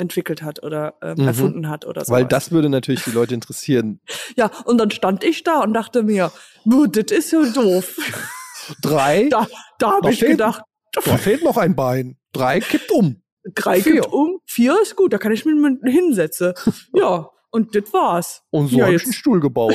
entwickelt 0.00 0.42
hat 0.42 0.62
oder 0.62 0.94
äh, 1.02 1.14
Mhm. 1.14 1.28
erfunden 1.28 1.68
hat 1.68 1.86
oder 1.86 2.04
so. 2.04 2.12
Weil 2.12 2.24
das 2.24 2.50
würde 2.50 2.68
natürlich 2.68 3.04
die 3.04 3.10
Leute 3.12 3.34
interessieren. 3.34 4.00
Ja, 4.36 4.50
und 4.64 4.78
dann 4.78 4.90
stand 4.90 5.22
ich 5.24 5.42
da 5.44 5.60
und 5.60 5.74
dachte 5.74 6.02
mir, 6.02 6.30
"Buh, 6.64 6.86
das 6.86 7.10
ist 7.16 7.30
so 7.30 7.44
doof. 7.52 7.96
Drei? 8.82 9.28
Da, 9.28 9.46
da 9.78 9.90
habe 9.92 10.10
ich 10.12 10.20
fehlt- 10.20 10.32
gedacht, 10.32 10.62
Da 10.92 11.00
fehlt 11.18 11.42
noch 11.44 11.56
ein 11.56 11.74
Bein. 11.76 12.16
Drei 12.32 12.60
kippt 12.60 12.90
um. 12.92 13.22
drei 13.54 13.80
vier. 13.80 13.94
gibt 13.94 14.06
um, 14.12 14.38
vier 14.46 14.76
ist 14.82 14.96
gut, 14.96 15.12
da 15.12 15.18
kann 15.18 15.32
ich 15.32 15.44
mich 15.44 15.54
mit 15.54 15.80
hinsetzen. 15.84 16.52
ja, 16.94 17.28
und 17.50 17.74
das 17.74 17.92
war's. 17.92 18.42
Und 18.50 18.68
so 18.68 18.76
Ja, 18.78 18.86
habe 18.86 18.94
ich 18.96 19.04
einen 19.04 19.12
Stuhl 19.12 19.40
gebaut. 19.40 19.74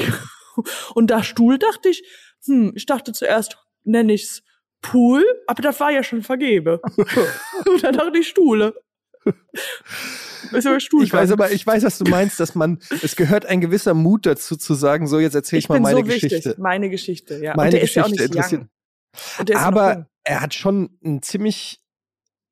Und 0.93 1.11
da 1.11 1.21
Stuhl 1.23 1.57
dachte 1.57 1.89
ich, 1.89 2.03
hm, 2.45 2.71
ich 2.75 2.85
dachte 2.85 3.11
zuerst, 3.11 3.57
nenne 3.83 4.13
ich's 4.13 4.41
Pool, 4.81 5.23
aber 5.47 5.61
das 5.63 5.79
war 5.79 5.91
ja 5.91 6.03
schon 6.03 6.21
vergebe. 6.21 6.79
Und 7.65 7.83
dann 7.83 7.95
noch 7.95 8.11
die 8.11 8.23
Stuhle. 8.23 8.73
Ist 10.51 10.67
aber 10.67 10.79
Stuhl 10.79 11.03
ich 11.03 11.11
weiß 11.11 11.31
aber, 11.31 11.51
ich 11.51 11.65
weiß, 11.65 11.83
was 11.83 11.97
du 11.97 12.09
meinst, 12.09 12.39
dass 12.39 12.55
man, 12.55 12.79
es 13.01 13.15
gehört 13.15 13.45
ein 13.45 13.61
gewisser 13.61 13.93
Mut 13.93 14.25
dazu 14.25 14.55
zu 14.55 14.73
sagen, 14.73 15.07
so 15.07 15.19
jetzt 15.19 15.35
erzähle 15.35 15.59
ich, 15.59 15.65
ich 15.65 15.69
mal 15.69 15.79
meine 15.79 15.99
so 15.99 16.03
Geschichte. 16.03 16.35
Wichtig. 16.35 16.57
Meine 16.57 16.89
Geschichte, 16.89 17.43
ja. 17.43 17.55
Meine 17.55 17.79
Geschichte 17.79 18.15
ja 18.15 18.25
interessiert. 18.25 18.67
Aber 19.55 20.07
er 20.23 20.41
hat 20.41 20.53
schon 20.53 20.97
ein 21.03 21.21
ziemlich, 21.21 21.81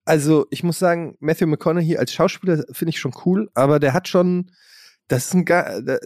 also 0.05 0.47
ich 0.49 0.63
muss 0.63 0.79
sagen, 0.79 1.17
Matthew 1.19 1.47
McConaughey 1.47 1.97
als 1.97 2.13
Schauspieler 2.13 2.63
finde 2.71 2.89
ich 2.89 2.99
schon 2.99 3.13
cool, 3.25 3.49
aber 3.53 3.79
der 3.79 3.93
hat 3.93 4.07
schon, 4.07 4.51
das 5.07 5.25
ist 5.25 5.33
ein, 5.33 5.45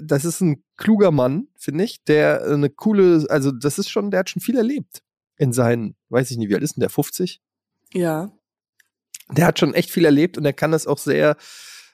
das 0.01 0.25
ist 0.25 0.41
ein 0.41 0.63
kluger 0.75 1.11
Mann, 1.11 1.47
finde 1.57 1.83
ich, 1.83 2.03
der 2.03 2.43
eine 2.43 2.69
coole, 2.69 3.25
also 3.29 3.51
das 3.51 3.79
ist 3.79 3.89
schon, 3.89 4.11
der 4.11 4.21
hat 4.21 4.29
schon 4.29 4.41
viel 4.41 4.57
erlebt 4.57 5.01
in 5.37 5.53
seinen, 5.53 5.95
weiß 6.09 6.31
ich 6.31 6.37
nicht, 6.37 6.49
wie 6.49 6.55
alt 6.55 6.63
ist 6.63 6.75
denn 6.75 6.81
der, 6.81 6.89
50? 6.89 7.41
Ja. 7.93 8.31
Der 9.29 9.47
hat 9.47 9.59
schon 9.59 9.73
echt 9.73 9.89
viel 9.89 10.05
erlebt 10.05 10.37
und 10.37 10.45
er 10.45 10.53
kann 10.53 10.71
das 10.71 10.87
auch 10.87 10.97
sehr 10.97 11.35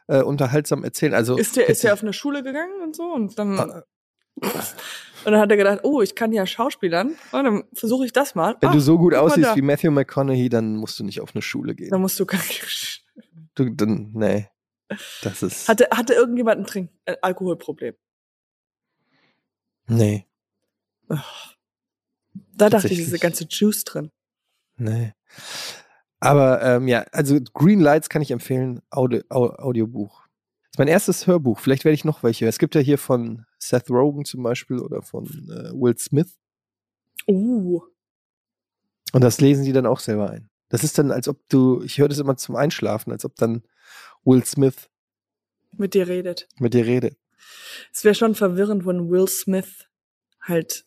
äh, 0.07 0.21
unterhaltsam 0.21 0.83
erzählen. 0.83 1.13
Also 1.13 1.37
ist 1.37 1.55
der, 1.55 1.69
ist 1.69 1.83
der 1.83 1.93
auf 1.93 2.03
eine 2.03 2.13
Schule 2.13 2.43
gegangen 2.43 2.81
und 2.83 2.95
so 2.95 3.03
und 3.03 3.37
dann 3.39 3.59
ah. 3.59 3.83
und 5.25 5.31
dann 5.31 5.39
hat 5.39 5.51
er 5.51 5.57
gedacht, 5.57 5.79
oh, 5.83 6.01
ich 6.01 6.15
kann 6.15 6.31
ja 6.31 6.45
Schauspielern, 6.45 7.15
und 7.31 7.43
dann 7.43 7.63
versuche 7.73 8.05
ich 8.05 8.13
das 8.13 8.35
mal. 8.35 8.57
Wenn 8.59 8.69
Ach, 8.69 8.73
du 8.73 8.79
so 8.79 8.97
gut 8.97 9.13
aussiehst 9.13 9.55
wie 9.55 9.61
Matthew 9.61 9.91
McConaughey, 9.91 10.49
dann 10.49 10.75
musst 10.75 10.99
du 10.99 11.03
nicht 11.03 11.21
auf 11.21 11.35
eine 11.35 11.41
Schule 11.41 11.75
gehen. 11.75 11.89
Dann 11.91 12.01
musst 12.01 12.19
du 12.19 12.25
gar 12.25 12.37
nicht. 12.37 13.03
Du, 13.55 13.69
dann, 13.69 14.11
nee. 14.13 14.49
Das 15.21 15.43
ist. 15.43 15.67
Hatte, 15.69 15.87
hatte 15.91 16.13
irgendjemand 16.13 16.61
ein 16.61 16.65
Trink 16.65 16.89
ein 17.05 17.15
Alkoholproblem? 17.21 17.95
Nee. 19.87 20.25
Ach. 21.09 21.55
Da 22.55 22.69
dachte 22.69 22.87
ich, 22.87 22.97
diese 22.97 23.19
ganze 23.19 23.45
Juice 23.45 23.83
drin. 23.83 24.11
Nee. 24.77 25.13
Aber 26.23 26.61
ähm, 26.61 26.87
ja, 26.87 27.01
also 27.11 27.37
Green 27.53 27.81
Lights 27.81 28.07
kann 28.07 28.21
ich 28.21 28.31
empfehlen, 28.31 28.81
Audio, 28.89 29.23
Audiobuch. 29.27 30.21
Das 30.21 30.71
ist 30.71 30.79
mein 30.79 30.87
erstes 30.87 31.27
Hörbuch. 31.27 31.59
Vielleicht 31.59 31.83
werde 31.83 31.95
ich 31.95 32.05
noch 32.05 32.23
welche. 32.23 32.47
Es 32.47 32.59
gibt 32.59 32.75
ja 32.75 32.81
hier 32.81 32.97
von 32.97 33.45
Seth 33.59 33.89
Rogen 33.89 34.23
zum 34.23 34.41
Beispiel 34.41 34.79
oder 34.79 35.01
von 35.01 35.25
äh, 35.25 35.73
Will 35.73 35.97
Smith. 35.97 36.39
Uh. 37.27 37.81
Und 39.11 39.21
das 39.21 39.41
lesen 39.41 39.65
die 39.65 39.73
dann 39.73 39.85
auch 39.85 39.99
selber 39.99 40.29
ein. 40.29 40.49
Das 40.69 40.85
ist 40.85 40.97
dann, 40.97 41.11
als 41.11 41.27
ob 41.27 41.41
du, 41.49 41.83
ich 41.83 41.97
höre 41.97 42.07
das 42.07 42.19
immer 42.19 42.37
zum 42.37 42.55
Einschlafen, 42.55 43.11
als 43.11 43.25
ob 43.25 43.35
dann 43.35 43.63
Will 44.23 44.45
Smith 44.45 44.89
mit 45.73 45.93
dir 45.93 46.07
redet. 46.07 46.47
Mit 46.57 46.73
dir 46.73 46.85
redet. 46.85 47.17
Es 47.91 48.05
wäre 48.05 48.15
schon 48.15 48.33
verwirrend, 48.33 48.85
wenn 48.85 49.09
Will 49.09 49.27
Smith 49.27 49.89
halt 50.39 50.85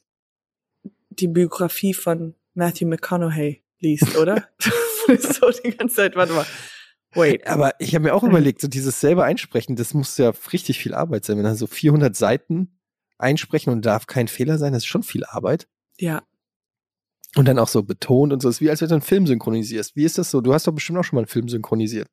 die 1.11 1.29
Biografie 1.29 1.92
von 1.92 2.37
Matthew 2.55 2.87
McConaughey 2.87 3.62
liest, 3.81 4.16
oder? 4.16 4.49
so 5.21 5.51
die 5.64 5.77
ganze 5.77 5.97
Zeit, 5.97 6.16
warte 6.16 6.33
mal. 6.33 6.47
Wait. 7.12 7.47
Aber 7.47 7.73
ich 7.79 7.95
habe 7.95 8.05
mir 8.05 8.14
auch 8.14 8.23
überlegt, 8.23 8.61
so 8.61 8.69
dieses 8.69 9.01
selber 9.01 9.25
einsprechen, 9.25 9.77
das 9.77 9.95
muss 9.95 10.19
ja 10.19 10.33
richtig 10.53 10.79
viel 10.79 10.95
Arbeit 10.95 11.25
sein. 11.25 11.37
Wenn 11.37 11.45
dann 11.45 11.57
so 11.57 11.66
400 11.66 12.14
Seiten 12.14 12.79
einsprechen 13.19 13.73
und 13.73 13.87
darf 13.87 14.07
kein 14.07 14.29
Fehler 14.29 14.59
sein, 14.59 14.73
das 14.73 14.83
ist 14.83 14.88
schon 14.88 15.03
viel 15.03 15.25
Arbeit. 15.25 15.66
Ja. 15.99 16.23
Und 17.35 17.47
dann 17.47 17.59
auch 17.59 17.69
so 17.69 17.83
betont 17.83 18.33
und 18.33 18.40
so. 18.40 18.49
Ist 18.49 18.61
wie 18.61 18.71
als 18.71 18.81
wenn 18.81 18.88
du 18.88 18.95
einen 18.95 19.03
Film 19.03 19.27
synchronisierst. 19.27 19.97
Wie 19.97 20.05
ist 20.05 20.19
das 20.19 20.31
so? 20.31 20.40
Du 20.40 20.53
hast 20.53 20.66
doch 20.66 20.73
bestimmt 20.73 20.99
auch 20.99 21.05
schon 21.05 21.16
mal 21.16 21.21
einen 21.21 21.29
Film 21.29 21.49
synchronisiert. 21.49 22.09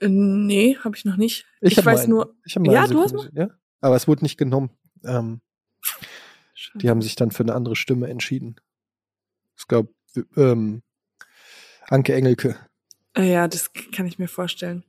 Äh, 0.00 0.08
nee, 0.08 0.76
habe 0.82 0.96
ich 0.96 1.04
noch 1.04 1.16
nicht. 1.16 1.46
Ich, 1.60 1.78
ich 1.78 1.84
weiß 1.84 2.00
einen, 2.00 2.10
nur. 2.10 2.34
Ich 2.44 2.54
ja, 2.54 2.86
du 2.86 3.00
hast 3.00 3.14
mal? 3.14 3.30
Ja? 3.34 3.48
Aber 3.80 3.96
es 3.96 4.08
wurde 4.08 4.22
nicht 4.24 4.36
genommen. 4.36 4.70
Ähm, 5.04 5.40
die 6.74 6.88
haben 6.88 7.02
sich 7.02 7.16
dann 7.16 7.30
für 7.30 7.42
eine 7.42 7.54
andere 7.54 7.76
Stimme 7.76 8.08
entschieden. 8.08 8.56
Ich 9.58 9.66
glaube, 9.66 9.92
ähm, 10.36 10.82
Anke 11.88 12.14
Engelke. 12.14 12.56
Äh, 13.16 13.32
ja, 13.32 13.48
das 13.48 13.72
kann 13.94 14.06
ich 14.06 14.18
mir 14.18 14.28
vorstellen. 14.28 14.84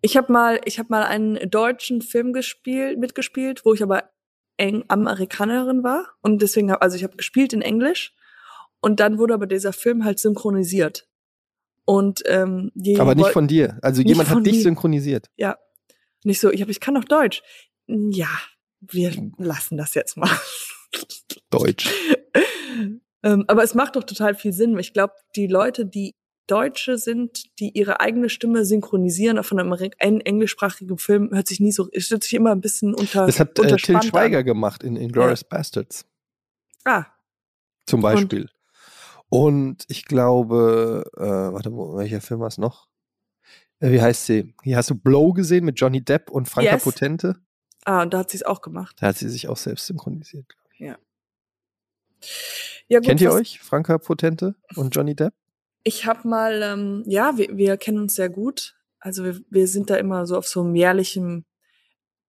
Ich 0.00 0.16
habe 0.16 0.32
mal, 0.32 0.60
ich 0.64 0.78
habe 0.78 0.88
mal 0.90 1.02
einen 1.02 1.50
deutschen 1.50 2.02
Film 2.02 2.32
gespielt, 2.32 2.98
mitgespielt, 2.98 3.64
wo 3.64 3.74
ich 3.74 3.82
aber 3.82 4.10
eng 4.56 4.84
Amerikanerin 4.88 5.82
war 5.82 6.06
und 6.22 6.40
deswegen 6.40 6.70
hab, 6.70 6.82
also 6.82 6.96
ich 6.96 7.04
habe 7.04 7.16
gespielt 7.16 7.52
in 7.52 7.62
Englisch 7.62 8.14
und 8.80 9.00
dann 9.00 9.18
wurde 9.18 9.34
aber 9.34 9.46
dieser 9.46 9.72
Film 9.72 10.04
halt 10.04 10.18
synchronisiert. 10.18 11.08
Und 11.84 12.22
ähm, 12.26 12.72
aber 12.98 13.14
nicht 13.14 13.30
von 13.30 13.46
dir, 13.46 13.78
also 13.82 14.02
jemand 14.02 14.28
hat 14.28 14.44
dich 14.44 14.56
mir. 14.56 14.62
synchronisiert. 14.62 15.30
Ja, 15.36 15.56
nicht 16.24 16.40
so. 16.40 16.50
Ich 16.50 16.60
habe, 16.60 16.70
ich 16.72 16.80
kann 16.80 16.94
doch 16.94 17.04
Deutsch. 17.04 17.42
Ja, 17.86 18.28
wir 18.80 19.12
lassen 19.38 19.76
das 19.76 19.94
jetzt 19.94 20.16
mal. 20.16 20.30
Deutsch. 21.50 21.88
ähm, 23.26 23.44
aber 23.48 23.64
es 23.64 23.74
macht 23.74 23.96
doch 23.96 24.04
total 24.04 24.36
viel 24.36 24.52
Sinn. 24.52 24.78
Ich 24.78 24.92
glaube, 24.92 25.14
die 25.34 25.48
Leute, 25.48 25.84
die 25.84 26.14
Deutsche 26.46 26.96
sind, 26.96 27.58
die 27.58 27.70
ihre 27.76 27.98
eigene 27.98 28.28
Stimme 28.28 28.64
synchronisieren 28.64 29.40
auf 29.40 29.50
einem 29.50 29.72
englischsprachigen 29.98 30.96
Film, 30.98 31.30
hört 31.32 31.48
sich 31.48 31.58
nie 31.58 31.72
so, 31.72 31.88
es 31.92 32.08
hört 32.08 32.22
sich 32.22 32.34
immer 32.34 32.52
ein 32.52 32.60
bisschen 32.60 32.94
unter. 32.94 33.26
Das 33.26 33.40
hat 33.40 33.58
äh, 33.58 33.76
Till 33.76 34.00
Schweiger 34.00 34.38
an. 34.38 34.44
gemacht 34.44 34.84
in 34.84 34.94
Inglourious 34.94 35.40
ja. 35.40 35.48
Bastards. 35.50 36.06
Ah. 36.84 37.06
Zum 37.86 38.00
Beispiel. 38.00 38.48
Und, 39.28 39.74
Und 39.78 39.84
ich 39.88 40.04
glaube, 40.04 41.10
äh, 41.16 41.20
warte, 41.20 41.72
welcher 41.72 42.20
Film 42.20 42.38
war 42.38 42.46
es 42.46 42.58
noch? 42.58 42.86
Äh, 43.80 43.90
wie 43.90 44.00
heißt 44.00 44.26
sie? 44.26 44.54
Hier 44.62 44.76
hast 44.76 44.90
du 44.90 44.94
Blow 44.94 45.32
gesehen 45.32 45.64
mit 45.64 45.80
Johnny 45.80 46.00
Depp 46.00 46.30
und 46.30 46.48
Franka 46.48 46.74
yes. 46.74 46.84
Potente? 46.84 47.34
Ah, 47.84 48.02
und 48.02 48.14
da 48.14 48.18
hat 48.18 48.30
sie 48.30 48.36
es 48.36 48.44
auch 48.44 48.60
gemacht. 48.60 48.94
Da 49.00 49.08
hat 49.08 49.16
sie 49.16 49.28
sich 49.28 49.48
auch 49.48 49.56
selbst 49.56 49.86
synchronisiert, 49.86 50.48
glaube 50.48 50.70
ich. 50.74 50.80
Ja. 50.80 50.96
Ja 52.88 52.98
gut, 52.98 53.08
Kennt 53.08 53.20
ihr 53.20 53.32
euch, 53.32 53.60
Franka 53.60 53.98
Potente 53.98 54.54
und 54.76 54.94
Johnny 54.94 55.14
Depp? 55.14 55.34
Ich 55.82 56.06
habe 56.06 56.26
mal, 56.26 56.62
ähm, 56.62 57.04
ja, 57.06 57.36
wir, 57.36 57.56
wir 57.56 57.76
kennen 57.76 57.98
uns 57.98 58.14
sehr 58.14 58.28
gut. 58.28 58.76
Also 58.98 59.24
wir, 59.24 59.40
wir 59.50 59.68
sind 59.68 59.90
da 59.90 59.96
immer 59.96 60.26
so 60.26 60.36
auf 60.36 60.46
so 60.46 60.62
einem 60.62 60.74
jährlichen, 60.74 61.46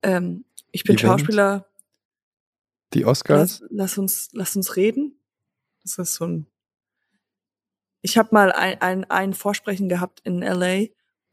ähm, 0.04 0.46
ich 0.72 0.84
bin 0.84 0.96
Event. 0.96 1.22
Schauspieler. 1.22 1.68
Die 2.94 3.06
Oscars? 3.06 3.60
Lass, 3.62 3.70
lass, 3.72 3.98
uns, 3.98 4.30
lass 4.34 4.56
uns 4.56 4.76
reden. 4.76 5.20
Das 5.84 5.98
ist 5.98 6.16
so 6.16 6.26
ein. 6.26 6.48
Ich 8.02 8.18
habe 8.18 8.30
mal 8.32 8.52
ein, 8.52 8.80
ein, 8.82 9.04
ein 9.06 9.34
Vorsprechen 9.34 9.90
gehabt 9.90 10.22
in 10.24 10.42
LA, 10.42 10.86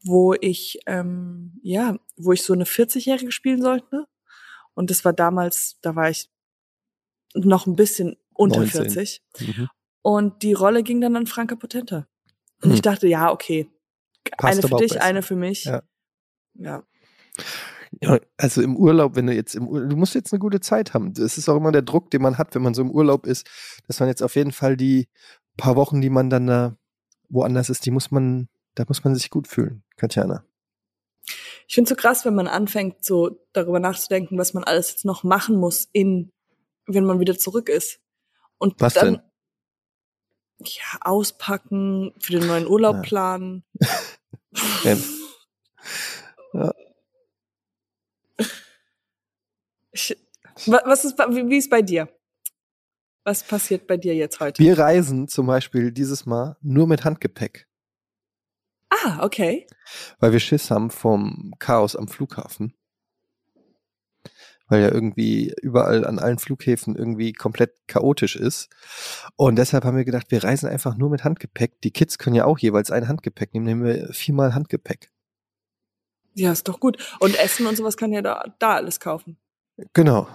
wo 0.03 0.33
ich, 0.33 0.79
ähm, 0.87 1.59
ja, 1.61 1.97
wo 2.17 2.31
ich 2.31 2.43
so 2.43 2.53
eine 2.53 2.65
40-Jährige 2.65 3.31
spielen 3.31 3.61
sollte. 3.61 4.07
Und 4.73 4.89
das 4.89 5.05
war 5.05 5.13
damals, 5.13 5.77
da 5.81 5.95
war 5.95 6.09
ich 6.09 6.29
noch 7.33 7.65
ein 7.65 7.75
bisschen 7.75 8.17
unter 8.35 8.59
19. 8.59 8.89
40. 8.89 9.21
Mhm. 9.39 9.67
Und 10.01 10.43
die 10.43 10.53
Rolle 10.53 10.83
ging 10.83 11.01
dann 11.01 11.15
an 11.15 11.25
Franka 11.25 11.55
Potente. 11.55 12.05
Und 12.61 12.69
hm. 12.69 12.75
ich 12.75 12.81
dachte, 12.81 13.07
ja, 13.07 13.31
okay. 13.31 13.67
Passt 14.37 14.59
eine 14.59 14.67
für 14.67 14.75
dich, 14.77 14.93
besser. 14.93 15.03
eine 15.03 15.21
für 15.21 15.35
mich. 15.35 15.63
Ja. 15.65 15.83
ja. 16.53 16.83
Ja, 18.01 18.19
also 18.37 18.61
im 18.61 18.75
Urlaub, 18.75 19.15
wenn 19.15 19.27
du 19.27 19.33
jetzt 19.33 19.55
im 19.55 19.67
Urlaub, 19.67 19.89
du 19.89 19.95
musst 19.95 20.15
jetzt 20.15 20.33
eine 20.33 20.39
gute 20.39 20.59
Zeit 20.59 20.93
haben. 20.93 21.13
Das 21.13 21.37
ist 21.37 21.47
auch 21.47 21.55
immer 21.55 21.71
der 21.71 21.81
Druck, 21.81 22.11
den 22.11 22.21
man 22.21 22.37
hat, 22.37 22.53
wenn 22.53 22.61
man 22.61 22.73
so 22.73 22.81
im 22.81 22.91
Urlaub 22.91 23.25
ist, 23.25 23.47
dass 23.87 23.99
man 23.99 24.09
jetzt 24.09 24.21
auf 24.21 24.35
jeden 24.35 24.51
Fall 24.51 24.75
die 24.75 25.07
paar 25.57 25.75
Wochen, 25.75 26.01
die 26.01 26.09
man 26.09 26.29
dann 26.29 26.47
da 26.47 26.77
woanders 27.29 27.69
ist, 27.69 27.85
die 27.85 27.91
muss 27.91 28.11
man, 28.11 28.49
da 28.75 28.83
muss 28.87 29.03
man 29.03 29.15
sich 29.15 29.29
gut 29.29 29.47
fühlen, 29.47 29.83
Katjana. 29.97 30.43
Ich 31.67 31.75
finde 31.75 31.89
so 31.89 31.95
krass, 31.95 32.25
wenn 32.25 32.35
man 32.35 32.47
anfängt, 32.47 33.03
so 33.03 33.43
darüber 33.53 33.79
nachzudenken, 33.79 34.37
was 34.37 34.53
man 34.53 34.63
alles 34.63 34.91
jetzt 34.91 35.05
noch 35.05 35.23
machen 35.23 35.55
muss, 35.55 35.87
in, 35.91 36.31
wenn 36.85 37.05
man 37.05 37.19
wieder 37.19 37.37
zurück 37.37 37.69
ist. 37.69 37.99
Und 38.57 38.79
was 38.79 38.93
dann, 38.93 39.15
denn? 39.15 39.21
Ja, 40.59 40.99
auspacken, 41.01 42.13
für 42.19 42.33
den 42.33 42.47
neuen 42.47 42.67
Urlaub 42.67 42.97
ja. 42.97 43.01
planen. 43.01 43.63
ja. 46.53 46.71
Ich, 49.91 50.17
was 50.67 51.05
ist, 51.05 51.17
wie 51.17 51.57
ist 51.57 51.69
bei 51.69 51.81
dir? 51.81 52.09
Was 53.23 53.43
passiert 53.43 53.87
bei 53.87 53.97
dir 53.97 54.13
jetzt 54.13 54.39
heute? 54.39 54.61
Wir 54.61 54.77
reisen 54.77 55.27
zum 55.27 55.47
Beispiel 55.47 55.91
dieses 55.91 56.25
Mal 56.25 56.57
nur 56.61 56.87
mit 56.87 57.03
Handgepäck. 57.03 57.67
Ah, 58.89 59.23
okay. 59.23 59.67
Weil 60.19 60.31
wir 60.31 60.39
Schiss 60.39 60.69
haben 60.69 60.91
vom 60.91 61.53
Chaos 61.59 61.95
am 61.95 62.07
Flughafen. 62.07 62.73
Weil 64.67 64.81
ja 64.81 64.91
irgendwie 64.91 65.53
überall 65.61 66.05
an 66.05 66.17
allen 66.17 66.39
Flughäfen 66.39 66.95
irgendwie 66.95 67.33
komplett 67.33 67.73
chaotisch 67.87 68.35
ist. 68.35 68.69
Und 69.35 69.57
deshalb 69.57 69.83
haben 69.83 69.97
wir 69.97 70.05
gedacht, 70.05 70.31
wir 70.31 70.43
reisen 70.43 70.67
einfach 70.67 70.97
nur 70.97 71.09
mit 71.09 71.23
Handgepäck. 71.23 71.81
Die 71.81 71.91
Kids 71.91 72.17
können 72.17 72.35
ja 72.35 72.45
auch 72.45 72.57
jeweils 72.57 72.89
ein 72.89 73.07
Handgepäck 73.07 73.53
nehmen, 73.53 73.65
nehmen 73.65 73.83
wir 73.83 74.13
viermal 74.13 74.55
Handgepäck. 74.55 75.11
Ja, 76.33 76.51
ist 76.51 76.67
doch 76.67 76.79
gut. 76.79 76.97
Und 77.19 77.37
Essen 77.39 77.65
und 77.67 77.77
sowas 77.77 77.95
kann 77.95 78.11
ja 78.11 78.21
da, 78.21 78.43
da 78.59 78.75
alles 78.75 78.99
kaufen. 78.99 79.37
Genau. 79.93 80.27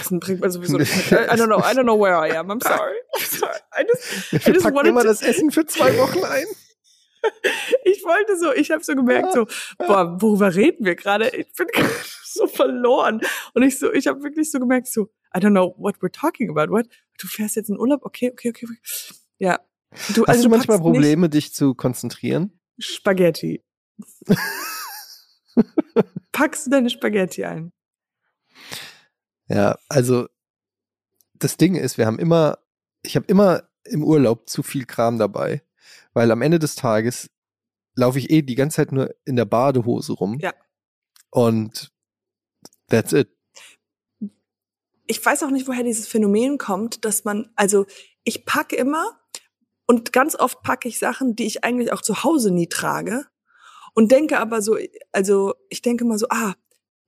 Essen 0.00 0.20
bringt 0.20 0.40
man 0.40 0.50
sowieso 0.50 0.78
nicht. 0.78 0.92
I 1.12 1.14
don't 1.14 1.46
know, 1.46 1.58
I 1.58 1.74
don't 1.74 1.84
know 1.84 1.98
where 1.98 2.16
I 2.16 2.36
am. 2.36 2.50
I'm 2.50 2.62
sorry. 2.62 2.96
I'm 3.14 3.24
sorry. 3.24 3.58
I 3.72 3.84
just, 3.84 4.46
I 4.46 4.52
just 4.52 4.64
packen 4.64 4.86
immer 4.86 5.04
das 5.04 5.22
Essen 5.22 5.50
für 5.50 5.66
zwei 5.66 5.96
Wochen 5.98 6.24
ein. 6.24 6.46
ich 7.84 8.04
wollte 8.04 8.36
so, 8.38 8.52
ich 8.52 8.70
habe 8.70 8.82
so 8.82 8.94
gemerkt, 8.94 9.32
so, 9.32 9.46
boah, 9.78 10.20
worüber 10.20 10.54
reden 10.54 10.84
wir 10.84 10.94
gerade? 10.94 11.28
Ich 11.28 11.52
bin 11.54 11.66
so 12.24 12.46
verloren. 12.46 13.20
Und 13.54 13.62
ich 13.62 13.78
so, 13.78 13.92
ich 13.92 14.06
habe 14.06 14.22
wirklich 14.22 14.50
so 14.50 14.58
gemerkt, 14.58 14.88
so, 14.88 15.08
I 15.34 15.38
don't 15.38 15.50
know 15.50 15.74
what 15.78 15.96
we're 16.00 16.12
talking 16.12 16.50
about. 16.50 16.72
What? 16.72 16.86
du 17.18 17.26
fährst 17.26 17.56
jetzt 17.56 17.70
in 17.70 17.78
Urlaub, 17.78 18.04
okay, 18.04 18.30
okay, 18.30 18.50
okay. 18.50 18.66
Ja. 19.38 19.60
Du, 20.14 20.22
Hast 20.22 20.28
also 20.28 20.42
du 20.44 20.48
manchmal 20.50 20.78
Probleme, 20.78 21.28
dich 21.28 21.54
zu 21.54 21.74
konzentrieren? 21.74 22.58
Spaghetti. 22.78 23.64
Packst 26.32 26.66
du 26.66 26.70
deine 26.70 26.90
Spaghetti 26.90 27.44
ein? 27.44 27.72
Ja, 29.48 29.78
also 29.88 30.26
das 31.34 31.56
Ding 31.56 31.76
ist, 31.76 31.98
wir 31.98 32.06
haben 32.06 32.18
immer, 32.18 32.58
ich 33.02 33.16
habe 33.16 33.26
immer 33.26 33.62
im 33.84 34.02
Urlaub 34.02 34.48
zu 34.48 34.62
viel 34.62 34.84
Kram 34.84 35.18
dabei, 35.18 35.62
weil 36.16 36.30
am 36.30 36.40
Ende 36.40 36.58
des 36.58 36.76
Tages 36.76 37.28
laufe 37.94 38.18
ich 38.18 38.30
eh 38.30 38.40
die 38.40 38.54
ganze 38.54 38.76
Zeit 38.76 38.90
nur 38.90 39.14
in 39.26 39.36
der 39.36 39.44
Badehose 39.44 40.14
rum. 40.14 40.38
Ja. 40.40 40.54
Und 41.30 41.92
that's 42.88 43.12
it. 43.12 43.28
Ich 45.06 45.24
weiß 45.24 45.42
auch 45.42 45.50
nicht, 45.50 45.68
woher 45.68 45.84
dieses 45.84 46.08
Phänomen 46.08 46.56
kommt, 46.56 47.04
dass 47.04 47.24
man, 47.24 47.52
also 47.54 47.84
ich 48.24 48.46
packe 48.46 48.76
immer 48.76 49.20
und 49.86 50.14
ganz 50.14 50.34
oft 50.34 50.62
packe 50.62 50.88
ich 50.88 50.98
Sachen, 50.98 51.36
die 51.36 51.44
ich 51.44 51.64
eigentlich 51.64 51.92
auch 51.92 52.00
zu 52.00 52.24
Hause 52.24 52.50
nie 52.50 52.68
trage 52.68 53.26
und 53.92 54.10
denke 54.10 54.38
aber 54.38 54.62
so, 54.62 54.78
also 55.12 55.52
ich 55.68 55.82
denke 55.82 56.06
mal 56.06 56.18
so, 56.18 56.28
ah, 56.30 56.54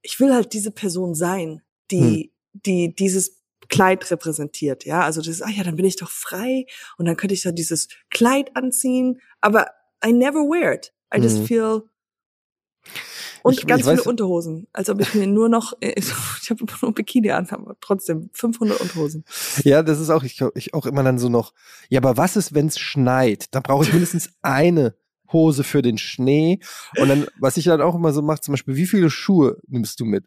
ich 0.02 0.20
will 0.20 0.34
halt 0.34 0.52
diese 0.52 0.70
Person 0.70 1.14
sein, 1.14 1.62
die, 1.90 2.24
hm. 2.24 2.60
die 2.66 2.94
dieses 2.94 3.37
Kleid 3.68 4.10
repräsentiert, 4.10 4.84
ja. 4.84 5.02
Also 5.02 5.20
das 5.20 5.28
ist, 5.28 5.42
ah 5.42 5.50
ja, 5.50 5.62
dann 5.62 5.76
bin 5.76 5.84
ich 5.84 5.96
doch 5.96 6.10
frei 6.10 6.66
und 6.96 7.06
dann 7.06 7.16
könnte 7.16 7.34
ich 7.34 7.42
da 7.42 7.52
dieses 7.52 7.88
Kleid 8.10 8.56
anziehen, 8.56 9.20
aber 9.40 9.68
I 10.04 10.12
never 10.12 10.40
wear 10.40 10.74
it. 10.74 10.92
I 11.14 11.18
just 11.18 11.38
hm. 11.38 11.46
feel 11.46 11.82
und 13.42 13.58
ich, 13.58 13.66
ganz 13.66 13.82
ich 13.82 13.88
viele 13.88 14.02
Unterhosen. 14.02 14.66
Als 14.72 14.90
ob 14.90 15.00
ich 15.00 15.14
mir 15.14 15.26
nur 15.26 15.48
noch, 15.48 15.72
ich 15.80 16.50
habe 16.50 16.60
immer 16.60 16.72
nur 16.82 16.94
Bikini 16.94 17.30
an, 17.30 17.46
aber 17.50 17.76
trotzdem 17.80 18.30
500 18.32 18.80
Unterhosen. 18.80 19.24
Ja, 19.64 19.82
das 19.82 20.00
ist 20.00 20.10
auch, 20.10 20.22
ich, 20.22 20.42
ich 20.54 20.74
auch 20.74 20.86
immer 20.86 21.02
dann 21.02 21.18
so 21.18 21.28
noch, 21.28 21.54
ja, 21.88 22.00
aber 22.00 22.16
was 22.16 22.36
ist, 22.36 22.54
wenn 22.54 22.66
es 22.66 22.78
schneit? 22.78 23.54
Da 23.54 23.60
brauche 23.60 23.84
ich 23.84 23.92
mindestens 23.92 24.30
eine 24.42 24.94
Hose 25.32 25.64
für 25.64 25.82
den 25.82 25.98
Schnee. 25.98 26.60
Und 26.98 27.08
dann, 27.08 27.26
was 27.38 27.56
ich 27.56 27.64
dann 27.64 27.80
auch 27.80 27.94
immer 27.94 28.12
so 28.12 28.22
mache, 28.22 28.40
zum 28.40 28.52
Beispiel, 28.52 28.76
wie 28.76 28.86
viele 28.86 29.10
Schuhe 29.10 29.58
nimmst 29.66 30.00
du 30.00 30.04
mit? 30.04 30.26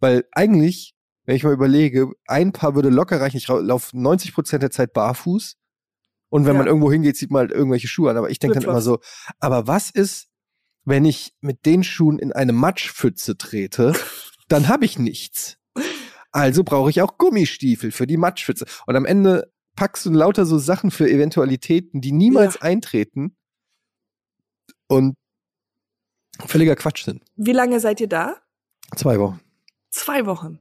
Weil 0.00 0.24
eigentlich, 0.32 0.95
wenn 1.26 1.36
ich 1.36 1.44
mal 1.44 1.52
überlege, 1.52 2.12
ein 2.26 2.52
Paar 2.52 2.74
würde 2.74 2.88
locker 2.88 3.20
reichen. 3.20 3.36
Ich 3.36 3.48
laufe 3.48 3.98
90 3.98 4.32
Prozent 4.32 4.62
der 4.62 4.70
Zeit 4.70 4.92
barfuß. 4.92 5.56
Und 6.28 6.46
wenn 6.46 6.54
ja. 6.54 6.58
man 6.58 6.66
irgendwo 6.66 6.90
hingeht, 6.90 7.16
zieht 7.16 7.30
man 7.30 7.40
halt 7.40 7.52
irgendwelche 7.52 7.88
Schuhe 7.88 8.10
an. 8.10 8.16
Aber 8.16 8.30
ich 8.30 8.38
denke 8.38 8.58
dann 8.58 8.68
immer 8.68 8.80
so, 8.80 9.00
aber 9.38 9.66
was 9.66 9.90
ist, 9.90 10.28
wenn 10.84 11.04
ich 11.04 11.34
mit 11.40 11.66
den 11.66 11.82
Schuhen 11.82 12.18
in 12.18 12.32
eine 12.32 12.52
Matschpfütze 12.52 13.36
trete? 13.36 13.92
Dann 14.48 14.68
habe 14.68 14.84
ich 14.84 14.98
nichts. 14.98 15.58
Also 16.30 16.62
brauche 16.62 16.90
ich 16.90 17.02
auch 17.02 17.18
Gummistiefel 17.18 17.90
für 17.90 18.06
die 18.06 18.16
Matschpfütze. 18.16 18.64
Und 18.86 18.94
am 18.94 19.04
Ende 19.04 19.52
packst 19.74 20.06
du 20.06 20.10
lauter 20.10 20.46
so 20.46 20.58
Sachen 20.58 20.90
für 20.92 21.10
Eventualitäten, 21.10 22.00
die 22.00 22.12
niemals 22.12 22.54
ja. 22.54 22.62
eintreten 22.62 23.36
und 24.86 25.16
völliger 26.46 26.76
Quatsch 26.76 27.04
sind. 27.04 27.22
Wie 27.34 27.52
lange 27.52 27.80
seid 27.80 28.00
ihr 28.00 28.08
da? 28.08 28.36
Zwei 28.94 29.18
Wochen. 29.18 29.40
Zwei 29.90 30.26
Wochen. 30.26 30.60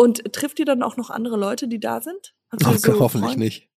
Und 0.00 0.32
trifft 0.32 0.58
ihr 0.58 0.64
dann 0.64 0.82
auch 0.82 0.96
noch 0.96 1.10
andere 1.10 1.36
Leute, 1.36 1.68
die 1.68 1.78
da 1.78 2.00
sind? 2.00 2.34
Ach, 2.48 2.74
so 2.78 2.98
hoffentlich 3.00 3.32
Freund? 3.32 3.38
nicht. 3.38 3.68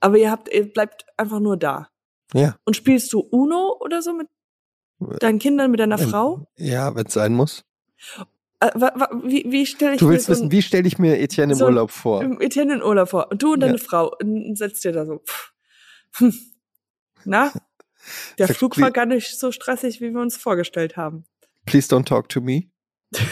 Aber 0.00 0.18
ihr 0.18 0.32
habt, 0.32 0.52
ihr 0.52 0.72
bleibt 0.72 1.06
einfach 1.16 1.38
nur 1.38 1.56
da. 1.56 1.90
Ja. 2.34 2.56
Und 2.64 2.74
spielst 2.74 3.12
du 3.12 3.20
Uno 3.20 3.76
oder 3.78 4.02
so 4.02 4.14
mit 4.14 4.26
deinen 5.20 5.38
Kindern, 5.38 5.70
mit 5.70 5.78
deiner 5.78 6.00
wenn, 6.00 6.08
Frau? 6.08 6.48
Ja, 6.56 6.96
wenn 6.96 7.06
es 7.06 7.12
sein 7.12 7.34
muss. 7.34 7.64
Äh, 8.58 8.70
wie, 9.22 9.44
wie 9.46 9.64
stelle 9.64 9.94
ich 9.94 10.00
Du 10.00 10.08
willst 10.08 10.26
so 10.26 10.32
wissen, 10.32 10.50
wie 10.50 10.60
stelle 10.60 10.88
ich 10.88 10.98
mir 10.98 11.20
Etienne 11.20 11.52
im 11.52 11.58
so 11.60 11.66
Urlaub 11.66 11.92
vor? 11.92 12.24
Etienne 12.40 12.74
im 12.74 12.82
Urlaub 12.82 13.08
vor. 13.08 13.30
Und 13.30 13.40
du 13.44 13.52
und 13.52 13.60
deine 13.60 13.76
ja. 13.76 13.78
Frau 13.78 14.16
setzt 14.54 14.82
dir 14.82 14.90
da 14.90 15.06
so. 15.06 15.18
Pff, 15.18 15.52
hm, 16.16 16.34
na, 17.24 17.52
der 18.38 18.48
Sag, 18.48 18.56
Flug 18.56 18.80
war 18.80 18.90
gar 18.90 19.06
nicht 19.06 19.38
so 19.38 19.52
stressig, 19.52 20.00
wie 20.00 20.12
wir 20.12 20.20
uns 20.20 20.36
vorgestellt 20.36 20.96
haben. 20.96 21.26
Please 21.64 21.88
don't 21.88 22.06
talk 22.06 22.28
to 22.28 22.40
me. 22.40 22.72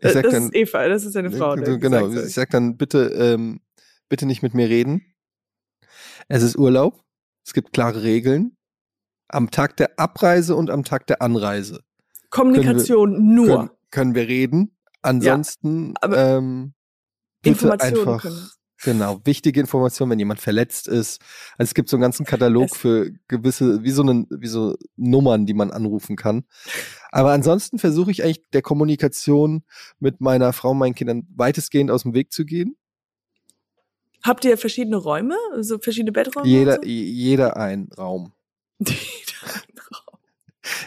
das 0.00 0.14
dann, 0.14 0.24
ist 0.24 0.54
Eva, 0.54 0.88
das 0.88 1.04
ist 1.04 1.14
deine 1.14 1.30
Frau. 1.30 1.54
Genau, 1.54 2.08
ich 2.10 2.34
sag 2.34 2.50
dann 2.50 2.76
bitte, 2.76 3.06
ähm, 3.14 3.60
bitte 4.08 4.26
nicht 4.26 4.42
mit 4.42 4.54
mir 4.54 4.68
reden. 4.68 5.02
Es 6.28 6.42
ist 6.42 6.56
Urlaub. 6.56 7.02
Es 7.44 7.52
gibt 7.52 7.72
klare 7.72 8.02
Regeln. 8.02 8.56
Am 9.28 9.50
Tag 9.50 9.76
der 9.76 9.98
Abreise 9.98 10.56
und 10.56 10.70
am 10.70 10.84
Tag 10.84 11.06
der 11.06 11.22
Anreise. 11.22 11.82
Kommunikation 12.30 13.14
können 13.14 13.26
wir, 13.26 13.34
nur. 13.34 13.56
Können, 13.56 13.70
können, 13.90 14.14
wir 14.14 14.28
reden. 14.28 14.76
Ansonsten 15.02 15.94
ja, 16.02 16.36
ähm, 16.36 16.74
bitte 17.42 17.80
einfach. 17.80 18.22
Können. 18.22 18.50
Genau, 18.82 19.20
wichtige 19.24 19.60
Informationen, 19.60 20.10
wenn 20.10 20.18
jemand 20.18 20.40
verletzt 20.40 20.88
ist. 20.88 21.20
Also 21.58 21.70
es 21.70 21.74
gibt 21.74 21.90
so 21.90 21.96
einen 21.96 22.02
ganzen 22.02 22.24
Katalog 22.24 22.70
es 22.72 22.78
für 22.78 23.10
gewisse, 23.28 23.82
wie 23.82 23.90
so, 23.90 24.02
eine, 24.02 24.26
wie 24.30 24.46
so 24.46 24.74
Nummern, 24.96 25.44
die 25.44 25.52
man 25.52 25.70
anrufen 25.70 26.16
kann. 26.16 26.44
Aber 27.10 27.32
ansonsten 27.32 27.78
versuche 27.78 28.10
ich 28.10 28.24
eigentlich 28.24 28.48
der 28.52 28.62
Kommunikation 28.62 29.64
mit 29.98 30.22
meiner 30.22 30.54
Frau 30.54 30.70
und 30.70 30.78
meinen 30.78 30.94
Kindern 30.94 31.26
weitestgehend 31.34 31.90
aus 31.90 32.04
dem 32.04 32.14
Weg 32.14 32.32
zu 32.32 32.46
gehen. 32.46 32.76
Habt 34.22 34.44
ihr 34.44 34.56
verschiedene 34.56 34.96
Räume, 34.96 35.36
so 35.60 35.78
verschiedene 35.78 36.12
Betträume? 36.12 36.48
Jeder, 36.48 36.76
so? 36.76 36.82
jeder 36.84 37.56
ein 37.58 37.88
Raum. 37.96 38.32
jeder 38.78 39.54
ein 39.54 39.78
Raum. 39.92 40.20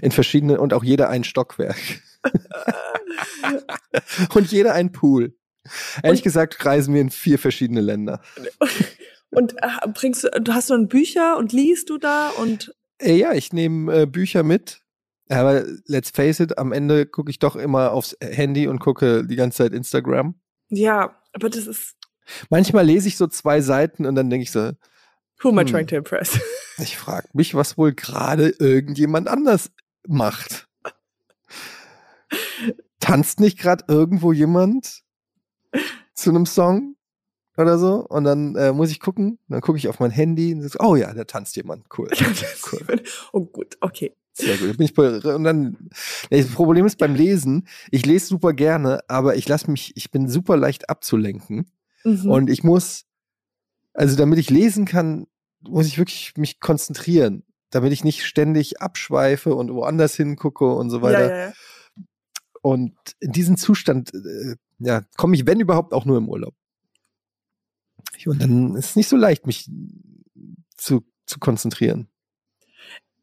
In 0.01 0.11
verschiedenen 0.11 0.57
und 0.57 0.73
auch 0.73 0.83
jeder 0.83 1.09
ein 1.09 1.23
Stockwerk. 1.23 1.77
und 4.33 4.51
jeder 4.51 4.73
ein 4.73 4.91
Pool. 4.91 5.35
Ehrlich 6.01 6.21
und, 6.21 6.23
gesagt 6.23 6.65
reisen 6.65 6.93
wir 6.93 7.01
in 7.01 7.09
vier 7.09 7.39
verschiedene 7.39 7.81
Länder. 7.81 8.21
Und 9.33 9.55
äh, 9.63 9.87
bringst 9.93 10.23
du, 10.23 10.53
hast 10.53 10.69
du 10.69 10.75
dann 10.75 10.87
Bücher 10.87 11.37
und 11.37 11.53
liest 11.53 11.89
du 11.89 11.97
da 11.97 12.29
und? 12.29 12.73
Äh, 12.99 13.15
ja, 13.15 13.33
ich 13.33 13.51
nehme 13.51 14.01
äh, 14.01 14.05
Bücher 14.05 14.43
mit. 14.43 14.81
Aber 15.27 15.63
let's 15.87 16.11
face 16.11 16.39
it, 16.39 16.57
am 16.57 16.71
Ende 16.71 17.05
gucke 17.05 17.31
ich 17.31 17.39
doch 17.39 17.55
immer 17.55 17.91
aufs 17.91 18.15
Handy 18.21 18.67
und 18.67 18.79
gucke 18.79 19.25
die 19.25 19.35
ganze 19.35 19.63
Zeit 19.63 19.73
Instagram. 19.73 20.35
Ja, 20.69 21.19
aber 21.33 21.49
das 21.49 21.65
ist. 21.65 21.95
Manchmal 22.49 22.85
lese 22.85 23.07
ich 23.07 23.17
so 23.17 23.27
zwei 23.27 23.61
Seiten 23.61 24.05
und 24.05 24.15
dann 24.15 24.29
denke 24.29 24.43
ich 24.43 24.51
so. 24.51 24.71
Who 25.41 25.49
am 25.49 25.57
I 25.57 25.61
hm, 25.61 25.67
trying 25.67 25.87
to 25.87 25.95
impress? 25.95 26.39
Ich 26.79 26.97
frage 26.97 27.27
mich, 27.33 27.53
was 27.53 27.77
wohl 27.77 27.93
gerade 27.93 28.49
irgendjemand 28.57 29.27
anders 29.27 29.69
macht. 30.07 30.67
Tanzt 32.99 33.39
nicht 33.39 33.59
gerade 33.59 33.85
irgendwo 33.87 34.33
jemand 34.33 35.02
zu 36.13 36.29
einem 36.29 36.45
Song 36.45 36.95
oder 37.57 37.77
so 37.77 38.05
und 38.07 38.23
dann 38.23 38.55
äh, 38.55 38.71
muss 38.71 38.91
ich 38.91 38.99
gucken, 38.99 39.39
dann 39.47 39.61
gucke 39.61 39.77
ich 39.77 39.87
auf 39.87 39.99
mein 39.99 40.11
Handy 40.11 40.53
und 40.53 40.61
so, 40.61 40.79
oh 40.79 40.95
ja, 40.95 41.13
da 41.13 41.23
tanzt 41.23 41.55
jemand, 41.55 41.85
cool. 41.97 42.09
cool. 42.71 43.01
oh 43.31 43.41
gut, 43.41 43.77
okay. 43.81 44.15
Sehr 44.35 44.57
gut. 44.57 44.77
Bin 44.77 44.85
ich 44.87 44.97
und 44.97 45.43
dann, 45.43 45.89
das 46.31 46.47
Problem 46.47 46.87
ist 46.87 46.97
beim 46.97 47.13
Lesen, 47.13 47.67
ich 47.91 48.03
lese 48.03 48.25
super 48.25 48.53
gerne, 48.53 49.01
aber 49.07 49.35
ich 49.35 49.47
lasse 49.47 49.69
mich, 49.69 49.95
ich 49.95 50.09
bin 50.09 50.27
super 50.27 50.57
leicht 50.57 50.89
abzulenken 50.89 51.69
mhm. 52.03 52.31
und 52.31 52.49
ich 52.49 52.63
muss, 52.63 53.05
also 53.93 54.15
damit 54.15 54.39
ich 54.39 54.49
lesen 54.49 54.85
kann, 54.85 55.27
muss 55.61 55.85
ich 55.85 55.99
wirklich 55.99 56.33
mich 56.35 56.59
konzentrieren, 56.59 57.43
damit 57.69 57.93
ich 57.93 58.03
nicht 58.03 58.23
ständig 58.23 58.81
abschweife 58.81 59.53
und 59.53 59.71
woanders 59.71 60.15
hingucke 60.15 60.65
und 60.65 60.89
so 60.89 61.03
weiter. 61.03 61.29
Ja, 61.29 61.29
ja, 61.29 61.45
ja. 61.47 61.53
Und 62.63 62.95
in 63.19 63.33
diesen 63.33 63.57
Zustand 63.57 64.13
äh, 64.13 64.55
ja, 64.79 65.01
komme 65.17 65.35
ich, 65.35 65.45
wenn 65.45 65.59
überhaupt, 65.59 65.93
auch 65.93 66.05
nur 66.05 66.17
im 66.17 66.29
Urlaub. 66.29 66.55
Und 68.25 68.41
dann 68.41 68.75
ist 68.75 68.91
es 68.91 68.95
nicht 68.95 69.09
so 69.09 69.17
leicht, 69.17 69.45
mich 69.45 69.69
zu, 70.77 71.05
zu 71.25 71.39
konzentrieren. 71.39 72.07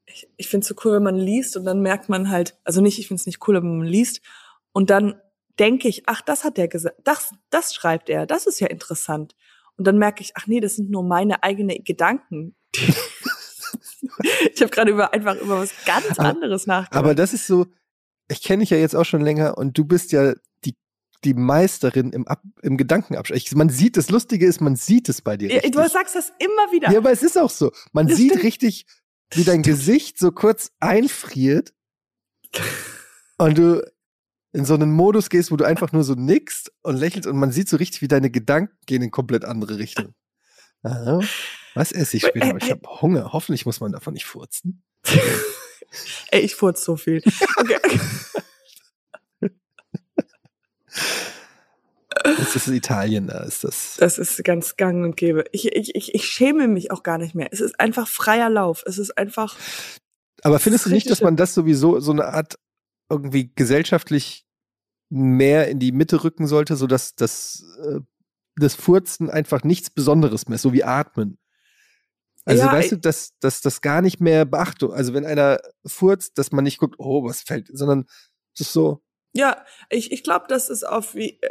Ich, 0.05 0.29
ich 0.37 0.49
finde 0.49 0.65
es 0.65 0.69
so 0.69 0.75
cool, 0.85 0.93
wenn 0.93 1.03
man 1.03 1.17
liest 1.17 1.57
und 1.57 1.65
dann 1.65 1.81
merkt 1.81 2.11
man 2.11 2.29
halt, 2.29 2.59
also 2.65 2.83
nicht, 2.83 2.99
ich 2.99 3.09
finde 3.09 3.21
es 3.21 3.27
nicht 3.27 3.49
cool, 3.49 3.55
wenn 3.55 3.79
man 3.79 3.87
liest 3.87 4.21
und 4.73 4.91
dann 4.91 5.15
denke 5.59 5.89
ich, 5.89 6.03
ach, 6.07 6.21
das 6.21 6.45
hat 6.45 6.59
er 6.59 6.69
gesagt, 6.69 6.97
das, 7.05 7.33
das 7.49 7.75
schreibt 7.75 8.11
er, 8.11 8.27
das 8.27 8.47
ist 8.47 8.61
ja 8.61 8.67
interessant. 8.67 9.35
Und 9.79 9.87
dann 9.87 9.97
merke 9.97 10.23
ich, 10.23 10.33
ach 10.35 10.47
nee, 10.47 10.61
das 10.61 10.77
sind 10.77 10.91
nur 10.91 11.03
meine 11.03 11.43
eigenen 11.43 11.83
Gedanken. 11.83 12.55
ich 12.77 14.61
habe 14.61 14.71
gerade 14.71 14.91
über 14.91 15.15
einfach 15.15 15.37
über 15.37 15.59
was 15.59 15.73
ganz 15.87 16.19
anderes 16.19 16.67
nachgedacht. 16.67 16.99
Aber 16.99 17.15
das 17.15 17.33
ist 17.33 17.47
so, 17.47 17.67
ich 18.31 18.43
kenne 18.43 18.61
dich 18.61 18.71
ja 18.71 18.77
jetzt 18.77 18.95
auch 18.95 19.05
schon 19.05 19.21
länger 19.21 19.59
und 19.59 19.77
du 19.77 19.85
bist 19.85 20.13
ja 20.13 20.35
die 21.25 21.35
Meisterin 21.35 22.13
im, 22.13 22.27
Ab 22.27 22.43
im 22.63 22.77
Gedankenabschluss. 22.77 23.55
Man 23.55 23.69
sieht, 23.69 23.97
das 23.97 24.11
Lustige 24.11 24.47
ist, 24.47 24.61
man 24.61 24.77
sieht 24.77 25.09
es 25.09 25.21
bei 25.21 25.37
dir. 25.37 25.51
Richtig. 25.51 25.73
Du 25.73 25.89
sagst 25.89 26.15
das 26.15 26.33
immer 26.39 26.73
wieder. 26.73 26.91
Ja, 26.91 26.99
aber 26.99 27.13
es 27.13 27.23
ist 27.23 27.39
auch 27.39 27.51
so. 27.51 27.73
Man 27.93 28.09
das 28.09 28.17
sieht 28.17 28.31
stimmt. 28.31 28.45
richtig, 28.45 28.87
wie 29.33 29.45
dein 29.45 29.63
Gesicht 29.63 30.19
so 30.19 30.33
kurz 30.33 30.73
einfriert 30.81 31.75
und 33.39 33.59
du 33.59 33.85
in 34.53 34.65
so 34.65 34.75
einen 34.75 34.93
Modus 34.93 35.31
gehst, 35.31 35.53
wo 35.53 35.57
du 35.57 35.65
einfach 35.65 35.93
nur 35.93 36.05
so 36.05 36.15
nickst 36.15 36.73
und 36.83 36.97
lächelst 36.97 37.29
und 37.29 37.37
man 37.37 37.53
sieht 37.53 37.69
so 37.69 37.77
richtig, 37.77 38.03
wie 38.03 38.09
deine 38.09 38.31
Gedanken 38.31 38.77
gehen 38.87 39.03
in 39.03 39.11
komplett 39.11 39.45
andere 39.45 39.79
Richtung. 39.79 40.15
Aha. 40.83 41.21
Was 41.75 41.93
esse 41.93 42.17
ich 42.17 42.27
später? 42.27 42.57
Ich 42.57 42.71
habe 42.71 42.81
Hunger. 43.03 43.33
Hoffentlich 43.33 43.67
muss 43.67 43.81
man 43.81 43.93
davon 43.93 44.15
nicht 44.15 44.25
furzen. 44.25 44.83
Ey, 46.31 46.41
ich 46.41 46.55
furze 46.55 46.85
so 46.85 46.97
viel. 46.97 47.23
Okay. 47.57 47.79
Das 52.23 52.57
ist 52.57 52.69
Italien, 52.69 53.29
da 53.29 53.41
ist 53.45 53.65
das. 53.65 53.97
Das 53.99 54.19
ist 54.19 54.45
ganz 54.45 54.77
gang 54.77 55.05
und 55.05 55.17
gäbe. 55.17 55.45
Ich, 55.53 55.67
ich, 55.75 55.95
ich, 55.95 56.15
ich 56.15 56.25
schäme 56.25 56.69
mich 56.69 56.91
auch 56.91 57.03
gar 57.03 57.19
nicht 57.19 57.35
mehr. 57.35 57.49
Es 57.51 57.61
ist 57.61 57.79
einfach 57.81 58.09
freier 58.09 58.51
Lauf. 58.51 58.83
Es 58.87 58.99
ist 58.99 59.17
einfach. 59.17 59.57
Aber 60.43 60.59
findest 60.59 60.87
du 60.87 60.91
nicht, 60.91 61.09
dass 61.11 61.23
man 61.23 61.37
das 61.37 61.55
sowieso 61.55 62.01
so 62.01 62.13
eine 62.13 62.27
Art 62.27 62.59
irgendwie 63.09 63.53
gesellschaftlich 63.55 64.45
mehr 65.09 65.69
in 65.69 65.79
die 65.79 65.93
Mitte 65.93 66.23
rücken 66.23 66.47
sollte, 66.47 66.77
sodass 66.77 67.15
das, 67.15 67.65
äh, 67.83 68.01
das 68.57 68.75
Furzen 68.75 69.31
einfach 69.31 69.65
nichts 69.65 69.91
Besonderes 69.91 70.49
mehr, 70.49 70.57
ist, 70.57 70.63
so 70.63 70.73
wie 70.73 70.85
Atmen? 70.85 71.39
Also 72.45 72.63
Ja, 72.65 72.73
weißt 72.73 72.93
du, 72.93 72.97
dass, 72.97 73.37
dass 73.41 73.61
das 73.61 73.81
gar 73.81 74.01
nicht 74.03 74.21
mehr 74.21 74.45
Beachtung, 74.45 74.93
also 74.93 75.13
wenn 75.15 75.27
einer 75.27 75.61
furzt, 75.87 76.39
dass 76.39 76.53
man 76.53 76.65
nicht 76.65 76.79
guckt, 76.79 76.97
oh, 76.99 77.25
was 77.25 77.43
fällt, 77.43 77.69
sondern 77.73 78.07
es 78.55 78.63
ist 78.63 78.73
so, 78.73 79.03
Ja, 79.33 79.65
ich, 79.91 80.11
ich 80.13 80.23
glaube, 80.25 80.47
das 80.49 80.69
ist 80.71 80.85
auf 80.85 81.15
wie 81.15 81.39
äh, 81.41 81.51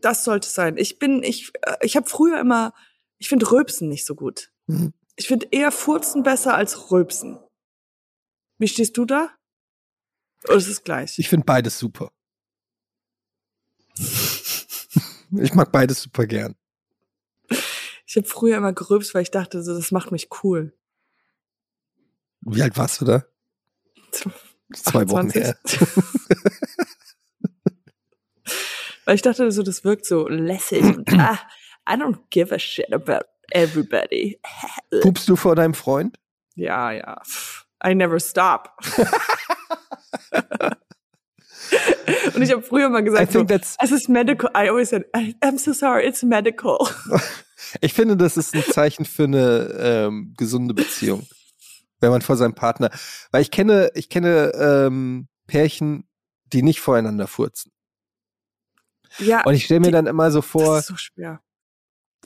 das 0.00 0.24
sollte 0.24 0.48
sein. 0.48 0.76
Ich 0.78 0.98
bin 0.98 1.22
ich 1.22 1.52
äh, 1.62 1.76
ich 1.80 1.96
habe 1.96 2.08
früher 2.08 2.40
immer 2.40 2.74
ich 3.18 3.28
finde 3.28 3.50
Röpsen 3.50 3.88
nicht 3.88 4.04
so 4.04 4.14
gut. 4.14 4.52
hm, 4.68 4.92
Ich 5.16 5.28
finde 5.28 5.48
eher 5.50 5.72
Furzen 5.72 6.22
besser 6.22 6.54
als 6.54 6.90
Röpsen. 6.90 7.38
Wie 8.58 8.68
stehst 8.68 8.96
du 8.96 9.04
da? 9.04 9.30
Oder 10.44 10.56
ist 10.56 10.68
es 10.68 10.82
gleich? 10.84 11.18
ich 11.18 11.28
finde 11.28 11.44
beides 11.44 11.78
super. 11.78 12.10
Ich 15.32 15.54
mag 15.54 15.72
beides 15.72 16.02
super 16.02 16.26
gern. 16.26 16.54
Ich 18.06 18.16
habe 18.16 18.26
früher 18.26 18.56
immer 18.56 18.72
gerülpst, 18.72 19.14
weil 19.14 19.22
ich 19.22 19.30
dachte, 19.30 19.62
so, 19.62 19.74
das 19.74 19.90
macht 19.90 20.12
mich 20.12 20.28
cool. 20.42 20.72
Wie 22.40 22.62
alt 22.62 22.76
warst 22.78 23.00
du 23.00 23.04
da? 23.04 23.24
Zwei 24.72 25.08
Wochen 25.08 25.28
28. 25.28 25.80
her. 25.80 25.88
Weil 29.04 29.14
ich 29.14 29.22
dachte, 29.22 29.50
so, 29.52 29.62
das 29.62 29.84
wirkt 29.84 30.04
so 30.04 30.28
lässig 30.28 30.82
und 30.82 31.08
ah, 31.12 31.38
I 31.88 31.92
don't 31.94 32.18
give 32.30 32.52
a 32.54 32.58
shit 32.58 32.92
about 32.92 33.24
everybody. 33.52 34.40
Pupst 35.00 35.28
du 35.28 35.36
vor 35.36 35.54
deinem 35.54 35.74
Freund? 35.74 36.18
Ja, 36.56 36.90
ja. 36.90 37.22
I 37.84 37.94
never 37.94 38.18
stop. 38.18 38.70
und 42.34 42.42
ich 42.42 42.50
habe 42.50 42.62
früher 42.62 42.88
mal 42.88 43.04
gesagt, 43.04 43.32
so, 43.32 43.44
es 43.48 43.92
ist 43.92 44.08
medical. 44.08 44.50
I 44.56 44.68
always 44.68 44.88
said, 44.88 45.04
I'm 45.14 45.58
so 45.58 45.72
sorry, 45.72 46.06
it's 46.06 46.24
medical. 46.24 46.88
Ich 47.80 47.92
finde, 47.94 48.16
das 48.16 48.36
ist 48.36 48.54
ein 48.54 48.62
Zeichen 48.64 49.04
für 49.04 49.24
eine 49.24 49.74
ähm, 49.78 50.34
gesunde 50.36 50.74
Beziehung. 50.74 51.26
Wenn 52.00 52.10
man 52.10 52.20
vor 52.22 52.36
seinem 52.36 52.54
Partner, 52.54 52.90
weil 53.30 53.42
ich 53.42 53.50
kenne, 53.50 53.90
ich 53.94 54.08
kenne 54.10 54.52
ähm, 54.54 55.28
Pärchen, 55.46 56.06
die 56.52 56.62
nicht 56.62 56.80
voreinander 56.80 57.26
furzen. 57.26 57.72
Ja, 59.18 59.42
Und 59.44 59.54
ich 59.54 59.64
stelle 59.64 59.80
mir 59.80 59.86
die- 59.86 59.92
dann 59.92 60.06
immer 60.06 60.30
so 60.30 60.42
vor, 60.42 60.74
das 60.76 60.84
ist 60.84 60.88
so 60.88 60.96
schwer. 60.96 61.40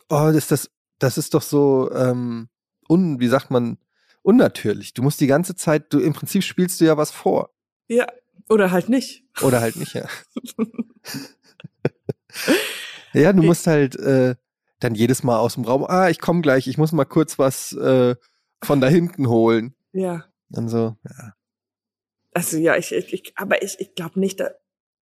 oh, 0.08 0.30
das, 0.32 0.48
das, 0.48 0.70
das 0.98 1.18
ist 1.18 1.34
doch 1.34 1.42
so, 1.42 1.90
ähm, 1.94 2.48
un, 2.88 3.20
wie 3.20 3.28
sagt 3.28 3.50
man, 3.52 3.78
unnatürlich. 4.22 4.92
Du 4.92 5.02
musst 5.02 5.20
die 5.20 5.28
ganze 5.28 5.54
Zeit, 5.54 5.92
du 5.92 6.00
im 6.00 6.12
Prinzip 6.14 6.42
spielst 6.42 6.80
du 6.80 6.84
ja 6.84 6.96
was 6.96 7.12
vor. 7.12 7.50
Ja, 7.86 8.06
oder 8.48 8.72
halt 8.72 8.88
nicht. 8.88 9.24
Oder 9.40 9.60
halt 9.60 9.76
nicht, 9.76 9.94
ja. 9.94 10.06
ja, 13.12 13.32
du 13.32 13.42
musst 13.42 13.66
halt 13.66 13.96
äh, 13.96 14.34
dann 14.80 14.94
jedes 14.94 15.22
Mal 15.22 15.38
aus 15.38 15.54
dem 15.54 15.64
Raum, 15.64 15.84
ah, 15.84 16.08
ich 16.08 16.20
komme 16.20 16.40
gleich, 16.40 16.66
ich 16.66 16.78
muss 16.78 16.92
mal 16.92 17.04
kurz 17.04 17.38
was 17.38 17.72
äh, 17.72 18.16
von 18.62 18.80
da 18.80 18.88
hinten 18.88 19.28
holen. 19.28 19.74
Ja. 19.92 20.24
Dann 20.48 20.68
so, 20.68 20.96
ja. 21.04 21.34
Also 22.32 22.56
ja, 22.58 22.76
ich, 22.76 22.92
ich, 22.92 23.12
ich 23.12 23.32
aber 23.36 23.62
ich, 23.62 23.78
ich 23.78 23.94
glaube 23.94 24.18
nicht, 24.20 24.40
da, 24.40 24.50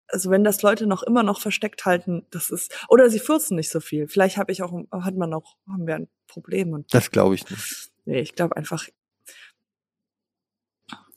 also 0.08 0.30
wenn 0.30 0.44
das 0.44 0.62
Leute 0.62 0.86
noch 0.86 1.02
immer 1.02 1.22
noch 1.22 1.40
versteckt 1.40 1.84
halten, 1.84 2.26
das 2.30 2.50
ist 2.50 2.86
oder 2.88 3.10
sie 3.10 3.18
furzen 3.18 3.56
nicht 3.56 3.70
so 3.70 3.80
viel. 3.80 4.08
Vielleicht 4.08 4.38
habe 4.38 4.50
ich 4.52 4.62
auch 4.62 4.72
hat 4.92 5.16
man 5.16 5.34
auch 5.34 5.56
haben 5.68 5.86
wir 5.86 5.94
ein 5.96 6.08
Problem 6.26 6.72
und 6.72 6.92
Das 6.92 7.10
glaube 7.10 7.34
ich 7.34 7.48
nicht. 7.48 7.90
nee, 8.06 8.20
ich 8.20 8.34
glaube 8.34 8.56
einfach 8.56 8.88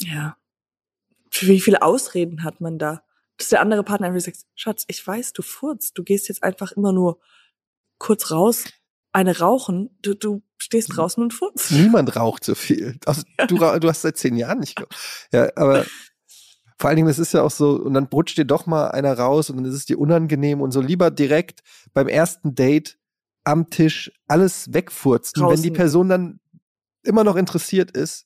ja. 0.01 0.37
Wie 1.39 1.61
viele 1.61 1.81
Ausreden 1.81 2.43
hat 2.43 2.59
man 2.59 2.77
da? 2.77 3.03
Dass 3.37 3.49
der 3.49 3.61
andere 3.61 3.83
Partner 3.83 4.07
einfach 4.07 4.19
sagt, 4.19 4.45
Schatz, 4.55 4.83
ich 4.87 5.05
weiß, 5.05 5.33
du 5.33 5.41
furzt, 5.41 5.97
du 5.97 6.03
gehst 6.03 6.27
jetzt 6.27 6.43
einfach 6.43 6.73
immer 6.73 6.91
nur 6.91 7.19
kurz 8.01 8.31
raus, 8.31 8.65
eine 9.13 9.37
rauchen, 9.39 9.95
du, 10.01 10.15
du 10.15 10.41
stehst 10.57 10.95
draußen 10.95 11.21
und 11.21 11.33
furzt. 11.33 11.71
Niemand 11.71 12.15
raucht 12.15 12.43
so 12.43 12.55
viel. 12.55 12.97
Also, 13.05 13.21
du, 13.47 13.57
du 13.57 13.87
hast 13.89 14.01
seit 14.01 14.17
zehn 14.17 14.35
Jahren 14.35 14.59
nicht 14.59 14.75
geraucht. 14.75 14.95
Ja, 15.31 15.49
aber 15.55 15.85
vor 16.77 16.89
allen 16.89 16.95
Dingen, 16.95 17.07
das 17.07 17.19
ist 17.19 17.33
ja 17.33 17.43
auch 17.43 17.51
so, 17.51 17.75
und 17.75 17.93
dann 17.93 18.09
brutscht 18.09 18.37
dir 18.37 18.45
doch 18.45 18.65
mal 18.65 18.89
einer 18.89 19.17
raus 19.17 19.49
und 19.49 19.57
dann 19.57 19.65
ist 19.65 19.75
es 19.75 19.85
dir 19.85 19.99
unangenehm 19.99 20.61
und 20.61 20.71
so 20.71 20.81
lieber 20.81 21.11
direkt 21.11 21.61
beim 21.93 22.07
ersten 22.07 22.55
Date 22.55 22.97
am 23.43 23.69
Tisch 23.69 24.11
alles 24.27 24.73
wegfurzen. 24.73 25.47
Wenn 25.47 25.61
die. 25.61 25.71
Person 25.71 26.09
dann 26.09 26.39
immer 27.03 27.23
noch 27.23 27.35
interessiert 27.35 27.91
ist, 27.91 28.25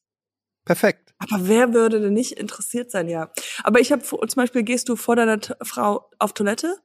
perfekt. 0.64 1.14
Aber 1.18 1.48
wer 1.48 1.74
würde 1.74 2.00
denn 2.00 2.14
nicht 2.14 2.34
interessiert 2.34 2.92
sein, 2.92 3.10
ja. 3.10 3.32
Aber 3.64 3.80
ich 3.80 3.92
habe 3.92 4.04
zum 4.04 4.20
Beispiel, 4.36 4.64
gehst 4.64 4.88
du 4.88 4.96
vor 4.96 5.16
deiner 5.16 5.40
T 5.40 5.54
Frau 5.62 6.10
auf 6.20 6.34
Toilette? 6.34 6.78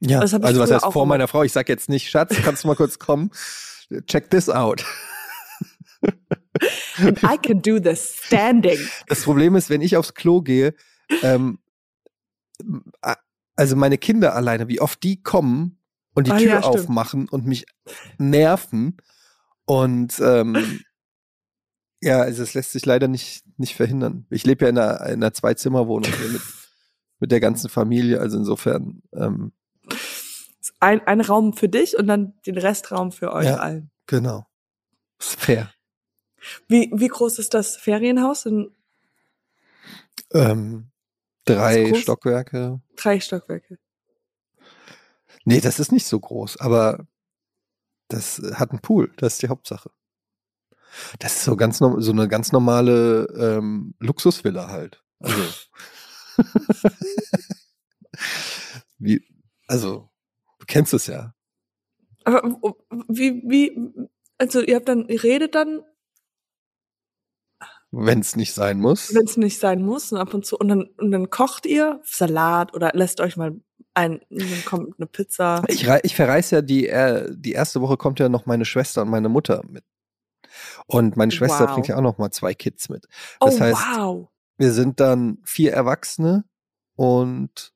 Ja, 0.00 0.20
also 0.20 0.40
was 0.40 0.70
heißt 0.70 0.92
vor 0.92 1.06
meiner 1.06 1.28
Frau? 1.28 1.42
Ich 1.42 1.52
sag 1.52 1.68
jetzt 1.68 1.88
nicht, 1.88 2.10
Schatz, 2.10 2.34
kannst 2.42 2.64
du 2.64 2.68
mal 2.68 2.76
kurz 2.76 2.98
kommen? 2.98 3.30
Check 4.06 4.30
this 4.30 4.48
out. 4.48 4.84
And 6.98 7.22
I 7.22 7.38
can 7.40 7.62
do 7.62 7.80
this 7.80 8.20
standing. 8.24 8.78
Das 9.06 9.22
Problem 9.22 9.54
ist, 9.56 9.70
wenn 9.70 9.80
ich 9.80 9.96
aufs 9.96 10.14
Klo 10.14 10.42
gehe, 10.42 10.74
ähm, 11.22 11.58
also 13.56 13.76
meine 13.76 13.98
Kinder 13.98 14.34
alleine, 14.34 14.68
wie 14.68 14.80
oft 14.80 15.02
die 15.02 15.22
kommen 15.22 15.78
und 16.14 16.26
die 16.26 16.32
Ah, 16.32 16.38
Tür 16.38 16.48
ja, 16.48 16.60
aufmachen 16.60 17.28
und 17.28 17.46
mich 17.46 17.66
nerven. 18.18 18.96
Und 19.64 20.20
ähm, 20.20 20.80
ja, 22.00 22.20
also 22.20 22.42
es 22.42 22.54
lässt 22.54 22.72
sich 22.72 22.84
leider 22.84 23.08
nicht, 23.08 23.44
nicht 23.58 23.74
verhindern. 23.74 24.26
Ich 24.30 24.44
lebe 24.44 24.64
ja 24.64 24.68
in 24.68 24.78
einer, 24.78 25.00
in 25.06 25.22
einer 25.22 25.32
Zwei-Zimmer-Wohnung 25.32 26.10
mit, 26.32 26.42
mit 27.20 27.32
der 27.32 27.40
ganzen 27.40 27.70
Familie, 27.70 28.20
also 28.20 28.36
insofern, 28.36 29.02
ähm, 29.14 29.52
Ein, 30.84 31.00
ein 31.06 31.20
Raum 31.22 31.54
für 31.54 31.68
dich 31.68 31.96
und 31.96 32.06
dann 32.08 32.34
den 32.46 32.58
Restraum 32.58 33.10
für 33.10 33.32
euch 33.32 33.46
Ja. 33.46 33.56
allen. 33.56 33.90
genau. 34.06 34.46
Ist 35.18 35.40
fair. 35.40 35.72
Wie, 36.68 36.90
wie 36.94 37.08
groß 37.08 37.38
ist 37.38 37.54
das 37.54 37.76
Ferienhaus? 37.76 38.44
In 38.44 38.70
Ähm, 40.32 40.90
drei? 41.46 41.94
Stockwerke. 41.94 42.82
drei 42.96 43.18
Stockwerke. 43.20 43.78
Nee, 45.46 45.60
das 45.60 45.78
ist 45.80 45.90
nicht 45.92 46.06
so 46.06 46.20
groß, 46.20 46.58
aber 46.60 47.06
das 48.08 48.42
hat 48.54 48.70
einen 48.70 48.80
Pool, 48.80 49.12
das 49.16 49.34
ist 49.34 49.42
die 49.42 49.48
Hauptsache. 49.48 49.90
Das 51.18 51.36
ist 51.36 51.44
so 51.44 51.56
ganz 51.56 51.78
so 51.78 52.12
eine 52.12 52.28
ganz 52.28 52.52
normale 52.52 53.26
ähm, 53.38 53.94
Luxusvilla 54.00 54.68
halt. 54.68 55.02
Also, 55.20 55.42
wie, 58.98 59.24
also 59.66 60.10
du 60.64 60.72
kennst 60.72 60.94
es 60.94 61.06
ja. 61.06 61.34
Aber 62.24 62.42
wie, 63.08 63.42
wie, 63.46 64.08
also 64.38 64.60
ihr 64.62 64.76
habt 64.76 64.88
dann, 64.88 65.08
ihr 65.08 65.22
redet 65.22 65.54
dann, 65.54 65.82
Wenn 67.90 68.20
es 68.20 68.34
nicht 68.34 68.54
sein 68.54 68.80
muss. 68.80 69.14
wenn 69.14 69.24
es 69.24 69.36
nicht 69.36 69.58
sein 69.58 69.82
muss, 69.82 70.10
und 70.10 70.18
ab 70.18 70.32
und 70.32 70.46
zu, 70.46 70.56
und 70.56 70.68
dann, 70.68 70.84
und 70.96 71.10
dann 71.10 71.28
kocht 71.28 71.66
ihr 71.66 72.00
Salat 72.02 72.72
oder 72.74 72.92
lässt 72.94 73.20
euch 73.20 73.36
mal 73.36 73.60
ein, 73.92 74.20
dann 74.30 74.64
kommt 74.64 74.94
eine 74.98 75.06
Pizza. 75.06 75.64
Ich, 75.68 75.86
ich 76.02 76.16
verreise 76.16 76.56
ja 76.56 76.62
die, 76.62 76.88
äh, 76.88 77.30
die 77.36 77.52
erste 77.52 77.82
Woche 77.82 77.96
kommt 77.96 78.18
ja 78.18 78.28
noch 78.28 78.46
meine 78.46 78.64
Schwester 78.64 79.02
und 79.02 79.10
meine 79.10 79.28
Mutter 79.28 79.62
mit. 79.68 79.84
Und 80.86 81.16
meine 81.16 81.30
Schwester 81.32 81.66
Wow. 81.66 81.74
bringt 81.74 81.88
ja 81.88 81.96
auch 81.96 82.02
noch 82.02 82.18
mal 82.18 82.30
zwei 82.30 82.54
Kids 82.54 82.88
mit. 82.88 83.06
Das 83.40 83.56
oh, 83.56 83.60
heißt, 83.60 83.78
wow. 83.96 84.28
wir 84.56 84.72
sind 84.72 84.98
dann 84.98 85.38
vier 85.44 85.72
Erwachsene 85.72 86.44
und 86.96 87.73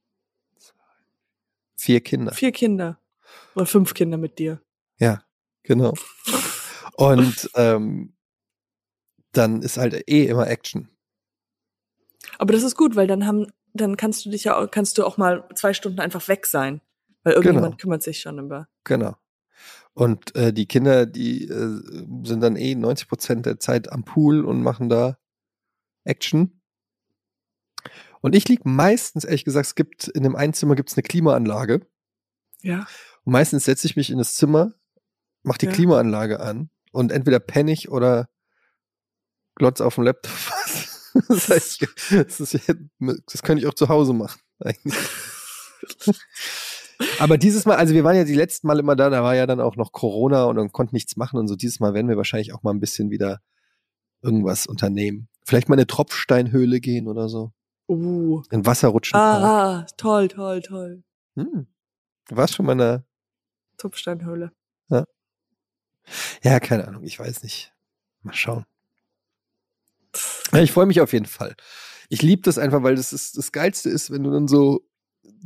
vier 1.79 2.01
Kinder. 2.01 2.33
Vier 2.33 2.53
Kinder. 2.53 2.99
Oder 3.55 3.66
fünf 3.66 3.95
Kinder 3.95 4.16
mit 4.18 4.39
dir. 4.39 4.61
Ja, 4.99 5.22
genau. 5.62 5.95
Und 6.95 7.51
ähm, 7.55 8.14
dann 9.33 9.62
ist 9.62 9.76
halt 9.79 10.09
eh 10.09 10.26
immer 10.26 10.49
Action. 10.49 10.89
Aber 12.39 12.53
das 12.53 12.62
ist 12.62 12.76
gut, 12.76 12.97
weil 12.97 13.07
dann 13.07 13.26
haben, 13.26 13.47
dann 13.74 13.97
kannst 13.97 14.24
du 14.24 14.31
dich 14.31 14.45
ja, 14.45 14.57
auch- 14.57 14.70
kannst 14.70 14.99
du 14.99 15.05
auch 15.05 15.16
mal 15.18 15.49
zwei 15.55 15.72
Stunden 15.74 16.01
einfach 16.01 16.26
weg 16.29 16.47
sein. 16.47 16.81
Weil 17.24 17.35
irgendjemand 17.35 17.72
Genau. 17.72 17.76
kümmert 17.83 18.03
sich 18.03 18.20
schon 18.20 18.39
über. 18.39 18.68
Genau. 18.85 19.16
Und 19.93 20.35
äh, 20.37 20.53
die 20.53 20.66
Kinder, 20.66 21.05
die 21.07 21.45
äh, 21.49 21.81
sind 22.24 22.41
dann 22.41 22.57
eh 22.57 22.74
90 22.74 23.09
Prozent 23.09 23.47
der 23.47 23.59
Zeit 23.59 23.91
am 23.93 24.05
Pool 24.05 24.45
und 24.45 24.62
machen 24.62 24.89
da 24.89 25.18
Action. 26.05 26.58
Und 28.21 28.35
ich 28.35 28.49
lieg 28.49 28.64
meistens, 28.64 29.25
ehrlich 29.25 29.45
gesagt, 29.45 29.66
es 29.66 29.75
gibt 29.75 30.09
in 30.09 30.23
dem 30.23 30.37
einen 30.37 30.53
Zimmer 30.53 30.75
gibt's 30.75 30.97
eine 30.97 31.03
Klimaanlage. 31.03 31.87
Ja. 32.62 32.87
Und 33.25 33.33
meistens 33.33 33.64
setze 33.64 33.87
ich 33.87 33.97
mich 33.97 34.11
in 34.11 34.19
das 34.19 34.35
Zimmer, 34.35 34.75
mach 35.43 35.59
die 35.59 35.66
Ja. 35.66 35.73
Klimaanlage 35.73 36.41
an 36.41 36.71
und 36.93 37.12
entweder 37.12 37.41
penne 37.41 37.73
ich 37.73 37.91
oder 37.91 38.29
glotz 39.55 39.81
auf 39.81 39.97
dem 39.97 40.05
Laptop. 40.05 40.33
das 41.29 41.49
heißt, 41.49 41.87
das, 42.11 42.41
ist, 42.41 42.59
das 42.99 43.43
könnte 43.43 43.62
ich 43.62 43.66
auch 43.66 43.75
zu 43.75 43.89
Hause 43.89 44.12
machen. 44.12 44.41
Eigentlich. 44.61 44.99
Aber 47.21 47.39
dieses 47.39 47.64
Mal, 47.64 47.77
also 47.77 47.95
wir 47.95 48.03
waren 48.03 48.16
ja 48.16 48.25
die 48.25 48.35
letzten 48.35 48.66
Mal 48.66 48.79
immer 48.79 48.97
da, 48.97 49.09
da 49.11 49.23
war 49.23 49.37
ja 49.37 49.47
dann 49.47 49.61
auch 49.61 49.77
noch 49.77 49.93
Corona 49.93 50.45
und 50.45 50.57
man 50.57 50.73
konnte 50.73 50.95
nichts 50.95 51.16
machen 51.16 51.39
und 51.39 51.47
so. 51.47 51.55
Dieses 51.55 51.79
Mal 51.81 51.95
werden 51.95 52.09
wir 52.09 52.16
wahrscheinlich 52.16 52.53
auch 52.53 52.62
mal 52.62 52.73
ein 52.73 52.81
bisschen 52.81 53.11
wieder 53.11 53.41
irgendwas 54.21 54.66
unternehmen. 54.66 55.29
Vielleicht 55.45 55.69
mal 55.69 55.77
eine 55.77 55.87
Tropfsteinhöhle 55.87 56.81
gehen 56.81 57.07
oder 57.07 57.29
so. 57.29 57.53
Uh. 57.89 58.43
In 58.51 58.66
Wasser 58.66 58.89
rutschen. 58.89 59.16
Ah, 59.16 59.80
ah, 59.80 59.86
toll, 59.97 60.28
toll, 60.28 60.61
toll. 60.61 61.03
Hm. 61.36 61.66
Du 62.28 62.36
warst 62.36 62.55
schon 62.55 62.66
mal 62.66 62.72
in 62.72 62.80
einer, 62.82 63.05
Tupfsteinhöhle. 63.78 64.53
ja, 66.43 66.61
keine 66.61 66.86
Ahnung, 66.86 67.05
ich 67.05 67.18
weiß 67.18 67.43
nicht. 67.43 67.72
Mal 68.22 68.34
schauen. 68.34 68.66
Ja, 70.53 70.61
ich 70.61 70.72
freue 70.72 70.86
mich 70.86 71.01
auf 71.01 71.12
jeden 71.12 71.26
Fall. 71.26 71.55
Ich 72.09 72.22
liebe 72.22 72.43
das 72.43 72.59
einfach, 72.59 72.82
weil 72.82 72.97
das 72.97 73.12
ist 73.12 73.36
das 73.36 73.53
Geilste 73.53 73.89
ist, 73.89 74.11
wenn 74.11 74.24
du 74.24 74.30
dann 74.30 74.49
so 74.49 74.86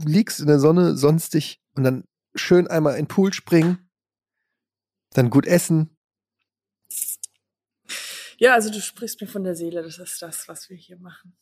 liegst 0.05 0.40
in 0.40 0.47
der 0.47 0.61
Sonne, 0.61 0.97
sonstig 0.97 1.61
und 1.74 1.84
dann 1.84 2.05
schön 2.34 2.68
einmal 2.68 2.95
in 2.95 3.05
den 3.05 3.09
Pool 3.09 3.32
springen, 3.32 3.90
dann 5.11 5.30
gut 5.30 5.47
essen. 5.47 5.97
Ja, 8.38 8.55
also 8.55 8.70
du 8.70 8.80
sprichst 8.80 9.20
mir 9.20 9.26
von 9.26 9.45
der 9.45 9.55
Seele. 9.55 9.82
Das 9.82 9.99
ist 9.99 10.22
das, 10.22 10.49
was 10.49 10.70
wir 10.70 10.76
hier 10.76 10.99
machen. 10.99 11.36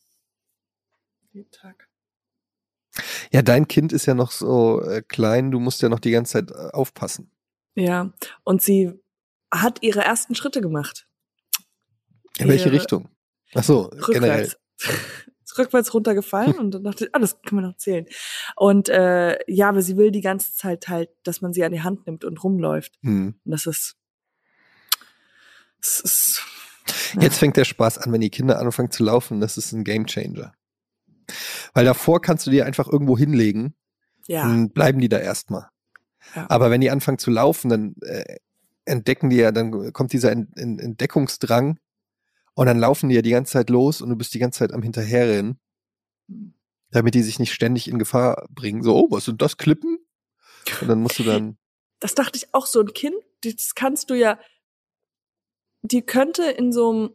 Jeden 1.31 1.51
Tag. 1.51 1.87
Ja, 3.31 3.41
dein 3.41 3.67
Kind 3.67 3.93
ist 3.93 4.05
ja 4.05 4.13
noch 4.13 4.31
so 4.31 4.81
äh, 4.81 5.01
klein, 5.01 5.51
du 5.51 5.59
musst 5.59 5.81
ja 5.81 5.87
noch 5.89 5.99
die 5.99 6.11
ganze 6.11 6.33
Zeit 6.33 6.51
äh, 6.51 6.71
aufpassen. 6.73 7.31
Ja, 7.75 8.11
und 8.43 8.61
sie 8.61 8.91
hat 9.49 9.81
ihre 9.81 10.01
ersten 10.01 10.35
Schritte 10.35 10.59
gemacht. 10.61 11.07
In 12.37 12.49
welche 12.49 12.65
Ihre- 12.65 12.75
Richtung? 12.75 13.09
Ach 13.53 13.63
so, 13.63 13.89
generell. 14.07 14.41
Rückwärts. 14.43 14.57
Ist 15.43 15.57
rückwärts 15.57 15.93
runtergefallen 15.93 16.57
und 16.59 16.71
dann 16.71 16.83
dachte 16.85 17.05
ich, 17.05 17.15
ah, 17.15 17.19
das 17.19 17.41
kann 17.41 17.55
man 17.57 17.65
noch 17.65 17.75
zählen. 17.75 18.05
Und 18.55 18.87
äh, 18.87 19.37
ja, 19.51 19.67
aber 19.67 19.81
sie 19.81 19.97
will 19.97 20.11
die 20.11 20.21
ganze 20.21 20.53
Zeit 20.53 20.87
halt, 20.87 21.09
dass 21.23 21.41
man 21.41 21.51
sie 21.51 21.63
an 21.65 21.73
die 21.73 21.81
Hand 21.81 22.05
nimmt 22.07 22.23
und 22.23 22.41
rumläuft. 22.41 22.97
Hm. 23.01 23.35
Und 23.43 23.51
das 23.51 23.65
ist, 23.65 23.97
das 25.81 25.99
ist 25.99 26.41
Jetzt 27.19 27.39
fängt 27.39 27.57
der 27.57 27.65
Spaß 27.65 27.97
an, 27.97 28.13
wenn 28.13 28.21
die 28.21 28.29
Kinder 28.29 28.59
anfangen 28.59 28.91
zu 28.91 29.03
laufen, 29.03 29.41
das 29.41 29.57
ist 29.57 29.73
ein 29.73 29.83
Gamechanger. 29.83 30.53
Weil 31.73 31.85
davor 31.85 32.21
kannst 32.21 32.47
du 32.47 32.51
die 32.51 32.63
einfach 32.63 32.87
irgendwo 32.87 33.17
hinlegen, 33.17 33.75
ja, 34.27 34.43
dann 34.43 34.71
bleiben 34.71 34.99
die 34.99 35.09
da 35.09 35.17
erstmal. 35.17 35.67
Ja. 36.35 36.45
Aber 36.49 36.69
wenn 36.69 36.81
die 36.81 36.91
anfangen 36.91 37.17
zu 37.17 37.31
laufen, 37.31 37.69
dann 37.69 37.95
äh, 38.01 38.37
entdecken 38.85 39.29
die 39.29 39.37
ja, 39.37 39.51
dann 39.51 39.93
kommt 39.93 40.13
dieser 40.13 40.31
Ent 40.31 40.57
Ent 40.57 40.81
Entdeckungsdrang 40.81 41.79
und 42.53 42.65
dann 42.65 42.79
laufen 42.79 43.09
die 43.09 43.15
ja 43.15 43.21
die 43.21 43.31
ganze 43.31 43.53
Zeit 43.53 43.69
los 43.69 44.01
und 44.01 44.09
du 44.09 44.15
bist 44.15 44.33
die 44.33 44.39
ganze 44.39 44.59
Zeit 44.59 44.73
am 44.73 44.83
Hinterherrennen, 44.83 45.59
damit 46.91 47.15
die 47.15 47.23
sich 47.23 47.39
nicht 47.39 47.53
ständig 47.53 47.87
in 47.87 47.99
Gefahr 47.99 48.47
bringen. 48.49 48.83
So, 48.83 48.95
oh, 48.95 49.07
was 49.09 49.25
sind 49.25 49.41
das, 49.41 49.57
Klippen? 49.57 49.99
Und 50.81 50.87
dann 50.87 51.01
musst 51.01 51.19
du 51.19 51.23
dann, 51.23 51.57
das 51.99 52.15
dachte 52.15 52.37
ich 52.37 52.53
auch 52.53 52.65
so 52.65 52.81
ein 52.81 52.93
Kind, 52.93 53.15
das 53.43 53.73
kannst 53.75 54.09
du 54.09 54.15
ja, 54.15 54.39
die 55.81 56.01
könnte 56.01 56.43
in 56.43 56.71
so 56.71 56.91
einem, 56.91 57.09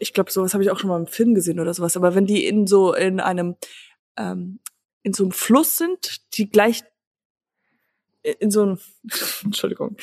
ich 0.00 0.12
glaube, 0.12 0.30
sowas 0.30 0.54
habe 0.54 0.62
ich 0.64 0.70
auch 0.70 0.78
schon 0.78 0.88
mal 0.88 0.98
im 0.98 1.06
Film 1.06 1.34
gesehen 1.34 1.60
oder 1.60 1.74
sowas, 1.74 1.96
aber 1.96 2.14
wenn 2.14 2.26
die 2.26 2.46
in 2.46 2.66
so 2.66 2.94
in 2.94 3.20
einem 3.20 3.56
ähm, 4.16 4.60
in 5.02 5.12
so 5.12 5.24
einem 5.24 5.32
Fluss 5.32 5.78
sind, 5.78 6.36
die 6.36 6.50
gleich 6.50 6.82
in 8.22 8.50
so 8.50 8.62
einem 8.62 8.78
Entschuldigung, 9.44 9.96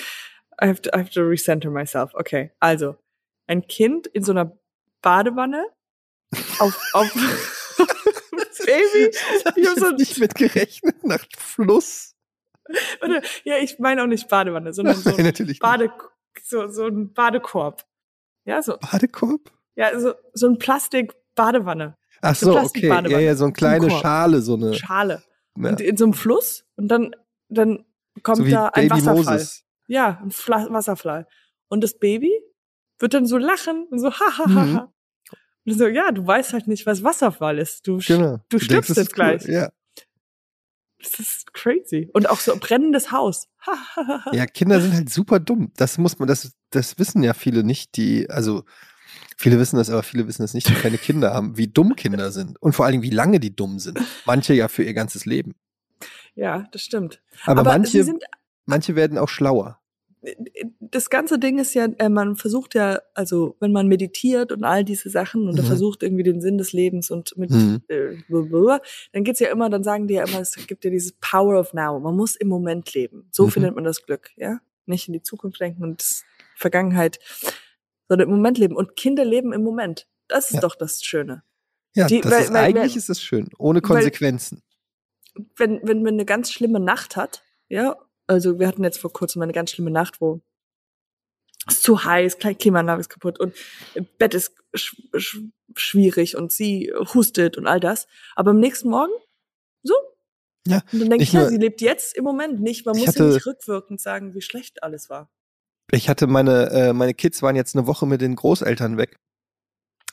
I 0.61 0.67
have 0.67 0.81
to, 0.81 0.89
I 0.93 0.99
have 0.99 1.11
to 1.11 1.21
recenter 1.21 1.69
myself. 1.69 2.13
Okay, 2.13 2.51
also 2.59 2.95
ein 3.47 3.67
Kind 3.67 4.07
in 4.07 4.23
so 4.23 4.31
einer 4.31 4.57
Badewanne 5.01 5.65
auf 6.59 6.77
auf 6.93 7.11
Baby, 8.65 9.11
ich 9.11 9.45
hab 9.45 9.79
so 9.79 9.85
ein 9.87 9.95
nicht 9.95 10.17
mit 10.19 10.35
gerechnet 10.35 11.03
nach 11.03 11.25
Fluss. 11.37 12.15
Oder, 13.01 13.21
ja, 13.43 13.57
ich 13.57 13.79
meine 13.79 14.03
auch 14.03 14.07
nicht 14.07 14.27
Badewanne, 14.27 14.73
sondern 14.73 14.95
so 14.95 15.09
Nein, 15.09 15.33
ein, 15.37 15.45
nicht. 15.45 15.59
Bade, 15.59 15.91
so, 16.43 16.67
so 16.67 16.85
ein 16.85 17.13
Badekorb. 17.13 17.85
Ja, 18.45 18.61
so, 18.61 18.77
Badekorb? 18.77 19.51
Ja, 19.80 19.99
so, 19.99 20.13
so 20.34 20.47
ein 20.47 20.57
Plastik-Badewanne. 20.57 21.95
Ach 22.21 22.27
Eine 22.27 22.36
so, 22.36 22.59
okay. 22.59 22.88
Ja, 22.88 23.19
ja, 23.19 23.36
so 23.36 23.45
eine 23.45 23.53
kleine. 23.53 23.89
Schale, 23.89 24.41
so 24.41 24.55
eine. 24.55 24.73
Schale. 24.73 25.23
Ja, 25.57 25.69
Und 25.69 25.80
in 25.82 25.95
so 25.97 26.03
einem 26.05 26.13
Fluss 26.13 26.65
und 26.75 26.89
dann, 26.89 27.15
dann 27.47 27.86
kommt 28.23 28.39
so 28.39 28.43
da 28.45 28.67
ein 28.67 28.89
Baby 28.89 29.01
Wasserfall. 29.01 29.15
Moses. 29.36 29.63
Ja, 29.88 30.19
ein 30.21 30.32
Fla 30.32 30.67
Wasserfall. 30.69 31.27
Und 31.69 31.82
das 31.84 31.97
Baby 31.97 32.32
wird 32.99 33.13
dann 33.13 33.25
so 33.25 33.38
lachen 33.38 33.88
und 33.89 33.99
so, 33.99 34.11
ha, 34.11 34.38
ha, 34.38 34.45
ha, 34.45 34.47
Mhm. 34.65 34.75
ha. 34.77 34.93
Und 35.65 35.77
so, 35.77 35.88
ja, 35.88 36.11
du 36.11 36.25
weißt 36.27 36.51
halt 36.53 36.67
nicht, 36.67 36.86
was 36.86 37.03
Wasserfall 37.03 37.57
ist. 37.59 37.88
Du, 37.88 37.99
Genau. 37.99 38.39
du 38.49 38.59
stirbst 38.59 38.89
jetzt 38.89 38.97
ist 38.97 39.09
cool. 39.11 39.15
gleich. 39.15 39.45
Ja. 39.45 39.69
Das 41.01 41.19
ist 41.19 41.53
crazy. 41.53 42.09
Und 42.13 42.30
auch 42.30 42.39
so 42.39 42.55
brennendes 42.57 43.11
Haus. 43.13 43.47
Ha, 43.65 43.71
ha, 43.95 44.07
ha, 44.07 44.25
ha. 44.25 44.32
ja, 44.36 44.45
Kinder 44.45 44.82
sind 44.82 44.93
halt 44.93 45.09
super 45.09 45.39
dumm. 45.39 45.71
Das 45.77 45.97
muss 45.97 46.19
man, 46.19 46.27
das, 46.27 46.51
das 46.71 46.99
wissen 46.99 47.23
ja 47.23 47.34
viele 47.34 47.63
nicht, 47.63 47.95
die, 47.95 48.30
also 48.30 48.63
viele 49.38 49.60
wissen 49.60 49.78
das, 49.78 49.89
aber 49.89 50.03
viele 50.03 50.28
wissen 50.28 50.41
das 50.41 50.53
nicht, 50.53 50.68
die 50.70 50.74
keine 50.74 50.97
Kinder 50.97 51.34
haben, 51.34 51.57
wie 51.57 51.68
dumm 51.68 51.95
Kinder 51.95 52.32
sind. 52.32 52.62
Und 52.62 52.74
vor 52.74 52.86
allen 52.86 52.93
Dingen, 52.93 53.03
wie 53.03 53.10
lange 53.16 53.39
die 53.39 53.55
dumm 53.55 53.80
sind. 53.80 53.99
Manche 54.26 54.53
ja 54.53 54.68
für 54.68 54.84
ihr 54.84 54.93
ganzes 54.93 55.26
Leben. 55.26 55.55
ja, 56.36 56.68
das 56.72 56.82
stimmt. 56.82 57.22
Aber, 57.45 57.62
sie 57.64 57.68
manche, 57.70 58.03
sind 58.03 58.24
manche 58.66 58.95
werden 58.95 59.18
auch 59.18 59.30
schlauer. 59.30 59.80
das 60.82 61.10
ganze 61.10 61.39
Ding 61.39 61.60
ist 61.60 61.74
ja, 61.74 61.86
äh, 61.97 62.10
man 62.10 62.36
versucht 62.36 62.76
ja, 62.76 62.99
also 63.14 63.55
wenn 63.62 63.72
man 63.72 63.88
meditiert 63.88 64.51
und 64.51 64.66
all 64.66 64.84
diese 64.84 65.10
Sachen 65.10 65.47
und 65.47 65.57
Mhm. 65.57 65.64
versucht 65.66 66.03
irgendwie 66.03 66.24
den 66.24 66.41
Sinn 66.41 66.57
des 66.57 66.74
Lebens 66.74 67.10
und 67.10 67.38
mit, 67.38 67.51
Mhm. 67.51 67.82
äh, 67.88 68.18
dann 69.14 69.24
geht's 69.24 69.39
ja 69.39 69.49
immer, 69.49 69.70
dann 69.70 69.84
sagen 69.86 70.07
die 70.07 70.16
ja 70.16 70.26
immer, 70.28 70.41
es 70.41 70.55
gibt 70.68 70.84
ja 70.84 70.91
dieses 70.91 71.14
Power 71.22 71.57
of 71.57 71.74
Now. 71.74 71.99
Man 72.01 72.16
muss 72.18 72.36
im 72.36 72.49
Moment 72.49 72.93
leben. 72.93 73.30
So 73.32 73.45
Mhm. 73.45 73.51
findet 73.51 73.76
man 73.76 73.86
das 73.86 74.05
Glück, 74.05 74.32
ja? 74.36 74.60
Nicht 74.86 75.07
in 75.07 75.14
die 75.14 75.22
Zukunft 75.22 75.62
denken 75.62 75.84
und 75.84 76.03
Vergangenheit, 76.55 77.20
sondern 78.10 78.28
im 78.30 78.36
Moment 78.36 78.57
leben. 78.57 78.76
Und 78.76 78.95
Kinder 78.97 79.24
leben 79.24 79.53
im 79.53 79.64
Moment. 79.64 80.07
Das 80.28 80.47
ist 80.49 80.55
Ja. 80.55 80.60
doch 80.62 80.76
das 80.76 81.01
Schöne. 81.03 81.43
Ja, 81.95 82.07
Die- 82.07 82.20
das 82.22 82.32
weil- 82.32 82.43
ist, 82.43 82.53
weil- 82.53 82.64
eigentlich 82.66 82.95
ist 82.97 83.07
das 83.10 83.22
schön. 83.22 83.49
Ohne 83.57 83.82
Konsequenzen. 83.82 84.62
wenn, 85.55 85.80
wenn 85.84 86.03
man 86.03 86.16
eine 86.16 86.26
ganz 86.26 86.51
schlimme 86.51 86.80
Nacht 86.82 87.16
hat, 87.16 87.43
ja, 87.70 87.95
also 88.28 88.60
wir 88.60 88.68
hatten 88.68 88.84
jetzt 88.84 88.97
vor 88.99 89.14
kurzem 89.14 89.41
eine 89.41 89.53
ganz 89.53 89.72
schlimme 89.72 89.91
Nacht, 89.91 90.20
wo 90.20 90.41
es 91.68 91.76
ist 91.76 91.84
zu 91.84 92.03
heiß, 92.03 92.38
Klimaanlage 92.39 92.99
ist 92.99 93.10
kaputt 93.10 93.39
und 93.39 93.55
Bett 94.18 94.34
ist 94.34 94.53
sch 94.76 94.95
sch 95.18 95.39
schwierig 95.76 96.36
und 96.36 96.51
sie 96.51 96.91
hustet 97.14 97.57
und 97.57 97.68
all 97.68 97.80
das. 97.80 98.07
Aber 98.36 98.51
am 98.51 98.60
nächsten 98.60 98.89
Morgen, 98.89 99.14
so. 99.84 99.93
Ja, 100.68 100.82
Und 100.91 100.99
dann 100.99 101.10
denke 101.12 101.24
ich, 101.24 101.32
ja, 101.34 101.41
nur- 101.41 101.49
sie 101.49 101.57
lebt 101.57 101.80
jetzt 101.82 102.16
im 102.18 102.24
Moment 102.26 102.60
nicht. 102.60 102.86
Man 102.86 102.95
muss 102.97 103.05
ja 103.05 103.12
hatte- 103.14 103.24
nicht 103.34 103.45
rückwirkend 103.45 104.01
sagen, 104.01 104.34
wie 104.34 104.41
schlecht 104.41 104.84
alles 104.84 105.10
war. 105.10 105.32
Ich 105.91 106.09
hatte 106.09 106.27
meine, 106.27 106.69
äh, 106.71 106.93
meine 106.93 107.13
Kids 107.13 107.41
waren 107.41 107.55
jetzt 107.55 107.75
eine 107.75 107.87
Woche 107.87 108.05
mit 108.05 108.21
den 108.21 108.35
Großeltern 108.35 108.97
weg. 108.97 109.17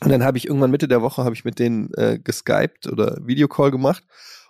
Und 0.01 0.11
dann 0.11 0.25
habe 0.25 0.39
ich 0.39 0.47
irgendwann 0.47 0.71
Mitte 0.71 0.89
der 0.89 1.03
Woche 1.03 1.25
habe 1.25 1.35
ich 1.35 1.45
mit 1.45 1.59
denen 1.59 1.93
äh, 1.95 2.19
geskypt 2.23 2.87
oder 2.87 3.19
Videocall 3.23 3.71
gemacht 3.71 4.05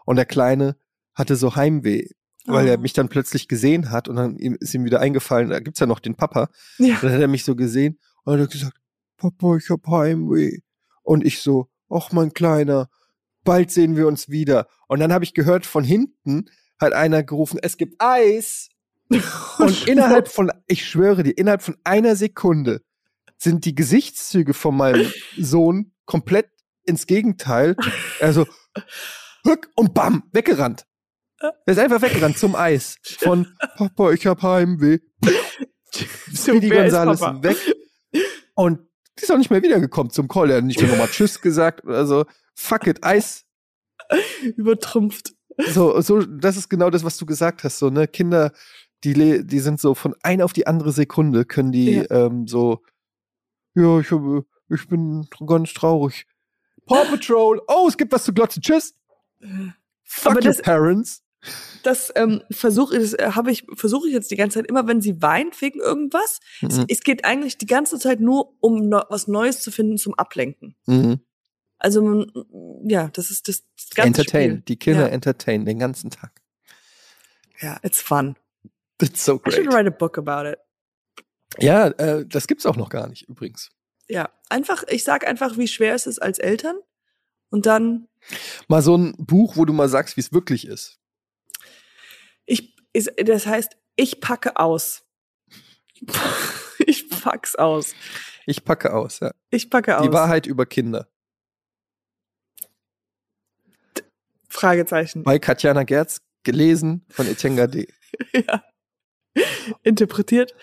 und 0.05 0.17
der 0.17 0.27
Kleine 0.27 0.77
hatte 1.15 1.37
so 1.37 1.55
Heimweh, 1.55 2.09
weil 2.47 2.67
er 2.67 2.79
Oh. 2.79 2.81
mich 2.81 2.93
dann 2.95 3.09
plötzlich 3.09 3.47
gesehen 3.47 3.91
hat 3.91 4.09
und 4.09 4.17
dann 4.17 4.37
ist 4.37 4.75
ihm 4.75 4.85
wieder 4.85 5.01
eingefallen, 5.01 5.51
da 5.51 5.61
gibt's 5.61 5.81
ja 5.81 5.87
noch 5.87 6.01
den 6.01 6.17
Papa. 6.17 6.49
Ja. 6.79 6.95
Und 6.95 7.05
dann 7.05 7.13
hat 7.13 7.21
er 7.21 7.29
mich 7.29 7.45
so 7.45 7.55
gesehen 7.55 7.99
und 8.25 8.41
hat 8.41 8.51
gesagt, 8.51 8.77
Papa, 9.17 9.57
ich 9.57 9.71
hab 9.71 9.87
Heimweh. 9.87 10.59
Und 11.03 11.25
ich 11.25 11.41
so, 11.41 11.69
ach 11.89 12.11
mein 12.11 12.33
Kleiner, 12.33 12.89
bald 13.45 13.71
sehen 13.71 13.97
wir 13.97 14.09
uns 14.09 14.29
wieder. 14.29 14.67
Und 14.89 14.99
dann 14.99 15.13
habe 15.13 15.25
ich 15.25 15.33
gehört, 15.33 15.65
von 15.65 15.85
hinten 15.85 16.47
hat 16.81 16.93
einer 16.93 17.23
gerufen, 17.23 17.61
es 17.63 17.77
gibt 17.77 17.95
Eis. 18.01 18.69
Und 19.59 19.87
innerhalb 19.87 20.29
von, 20.29 20.51
ich 20.67 20.87
schwöre 20.87 21.23
dir, 21.23 21.37
innerhalb 21.37 21.63
von 21.63 21.77
einer 21.85 22.17
Sekunde 22.17 22.83
sind 23.39 23.65
die 23.65 23.75
Gesichtszüge 23.75 24.55
von 24.55 24.77
meinem 24.77 25.11
Sohn 25.39 25.93
komplett 26.07 26.49
ins 26.85 27.07
Gegenteil. 27.07 27.77
Also, 28.21 28.47
hück 29.45 29.71
und 29.75 29.95
bam, 29.95 30.25
weggerannt. 30.33 30.87
Er 31.39 31.53
ist 31.67 31.79
einfach 31.79 32.01
weggerannt 32.01 32.39
zum 32.39 32.55
Eis. 32.55 32.97
Von 33.03 33.47
Papa, 33.77 34.13
ich 34.13 34.27
hab 34.27 34.43
Heimweh. 34.43 34.99
Speedy 36.35 36.71
Gonzales 36.71 37.21
weg. 37.21 37.57
Und 38.55 38.81
die 39.19 39.23
ist 39.23 39.31
auch 39.31 39.39
nicht 39.39 39.51
mehr 39.51 39.63
wiedergekommen 39.63 40.11
zum 40.11 40.29
Call. 40.29 40.51
Er 40.51 40.59
hat 40.59 40.65
nicht 40.65 40.81
mehr 40.81 40.91
nochmal 40.91 41.09
Tschüss 41.09 41.41
gesagt 41.41 41.85
oder 41.85 42.07
so. 42.07 42.25
Fuck 42.55 42.87
it, 42.87 43.05
Eis. 43.05 43.45
Übertrumpft. 44.57 45.35
So, 45.73 46.01
so, 46.01 46.21
das 46.21 46.57
ist 46.57 46.69
genau 46.69 46.91
das, 46.91 47.05
was 47.05 47.17
du 47.17 47.27
gesagt 47.27 47.65
hast. 47.65 47.79
So, 47.79 47.89
ne, 47.91 48.07
Kinder, 48.07 48.53
die, 49.05 49.47
die 49.47 49.61
sind 49.61 49.81
so 49.81 49.95
von 49.95 50.15
einer 50.23 50.45
auf 50.45 50.53
die 50.53 50.67
andere 50.67 50.93
Sekunde 50.93 51.45
können 51.45 51.73
die 51.73 51.93
Ja. 51.97 52.11
ähm, 52.11 52.47
so, 52.47 52.83
ja, 53.75 54.01
ich, 54.01 54.11
habe, 54.11 54.45
ich 54.71 54.89
bin 54.89 55.29
ganz 55.47 55.73
traurig. 55.75 56.27
Paw 56.87 57.05
Patrol, 57.11 57.61
oh, 57.69 57.87
es 57.89 57.97
gibt 57.97 58.13
was 58.13 58.25
zu 58.25 58.33
glotzen. 58.33 58.63
Tschüss. 58.63 58.95
Fuck 60.05 60.33
Aber 60.33 60.37
your 60.37 60.43
das- 60.43 60.63
parents. 60.63 61.23
Das 61.85 62.11
ähm, 62.17 62.43
versuche 62.51 62.97
ich, 62.99 63.17
äh, 63.21 63.31
habe 63.33 63.53
ich, 63.53 63.65
versuche 63.75 64.09
ich 64.09 64.13
jetzt 64.15 64.33
die 64.33 64.37
ganze 64.37 64.59
Zeit 64.59 64.67
immer, 64.69 64.89
wenn 64.89 65.01
sie 65.01 65.23
weint 65.23 65.61
wegen 65.61 65.79
irgendwas. 65.79 66.41
Es, 66.61 66.79
Mhm. 66.79 66.87
es 66.89 67.01
geht 67.03 67.25
eigentlich 67.25 67.57
die 67.57 67.67
ganze 67.67 68.01
Zeit 68.01 68.19
nur 68.19 68.55
um 68.61 68.89
no, 68.89 69.03
was 69.11 69.29
Neues 69.29 69.61
zu 69.61 69.71
finden 69.71 69.97
zum 69.97 70.15
Ablenken. 70.15 70.75
Mhm. 70.87 71.21
Also 71.79 72.27
ja, 72.89 73.09
das 73.13 73.31
ist 73.31 73.47
das, 73.47 73.63
das 73.77 73.91
ganze 73.91 74.23
Entertain. 74.23 74.51
Spiel. 74.51 74.63
Die 74.63 74.77
Kinder 74.77 75.03
Ja. 75.03 75.09
entertain 75.09 75.65
den 75.65 75.79
ganzen 75.79 76.11
Tag. 76.11 76.33
Yeah, 77.63 77.79
it's 77.85 78.01
fun. 78.01 78.35
It's 79.03 79.25
so 79.25 79.41
I 79.47 79.51
should 79.51 79.67
great. 79.69 79.75
write 79.75 79.89
a 79.89 79.91
book 79.91 80.19
about 80.19 80.49
it. 80.49 80.59
Ja, 81.59 81.89
äh, 81.89 82.27
das 82.27 82.47
gibt's 82.47 82.67
auch 82.67 82.77
noch 82.77 82.89
gar 82.89 83.09
nicht 83.09 83.29
übrigens. 83.29 83.71
Ja, 84.09 84.31
einfach, 84.49 84.85
ich 84.89 85.05
sag 85.05 85.27
einfach, 85.27 85.57
wie 85.57 85.69
schwer 85.69 85.95
es 85.95 86.07
ist 86.07 86.21
als 86.21 86.39
Eltern. 86.39 86.77
Und 87.51 87.67
dann, 87.67 88.09
Mal 88.69 88.83
so 88.83 88.97
ein 88.97 89.15
Buch, 89.19 89.57
wo 89.57 89.65
du 89.65 89.73
mal 89.73 89.89
sagst, 89.89 90.17
wie 90.17 90.21
es 90.21 90.33
wirklich 90.33 90.67
ist. 90.67 90.99
ich, 92.45 92.77
ist, 92.93 93.13
das 93.17 93.47
heißt, 93.47 93.77
ich 93.97 94.21
packe 94.21 94.57
aus. 94.57 95.05
Ich 96.89 97.09
pack's 97.09 97.57
aus. 97.57 97.95
Ich 98.45 98.63
packe 98.65 98.93
aus, 98.93 99.19
ja. 99.19 99.33
Ich 99.51 99.71
packe 99.71 99.99
aus. 99.99 100.07
Die 100.07 100.13
Wahrheit 100.13 100.47
über 100.47 100.67
Kinder. 100.67 101.09
Fragezeichen. 104.49 105.25
Bei 105.25 105.41
Katjana 105.41 105.83
Gerz, 105.83 106.21
gelesen 106.45 107.05
von 107.09 107.27
Etienne 107.27 107.57
Gade. 107.57 107.89
ja. 108.33 108.63
Interpretiert 109.83 110.55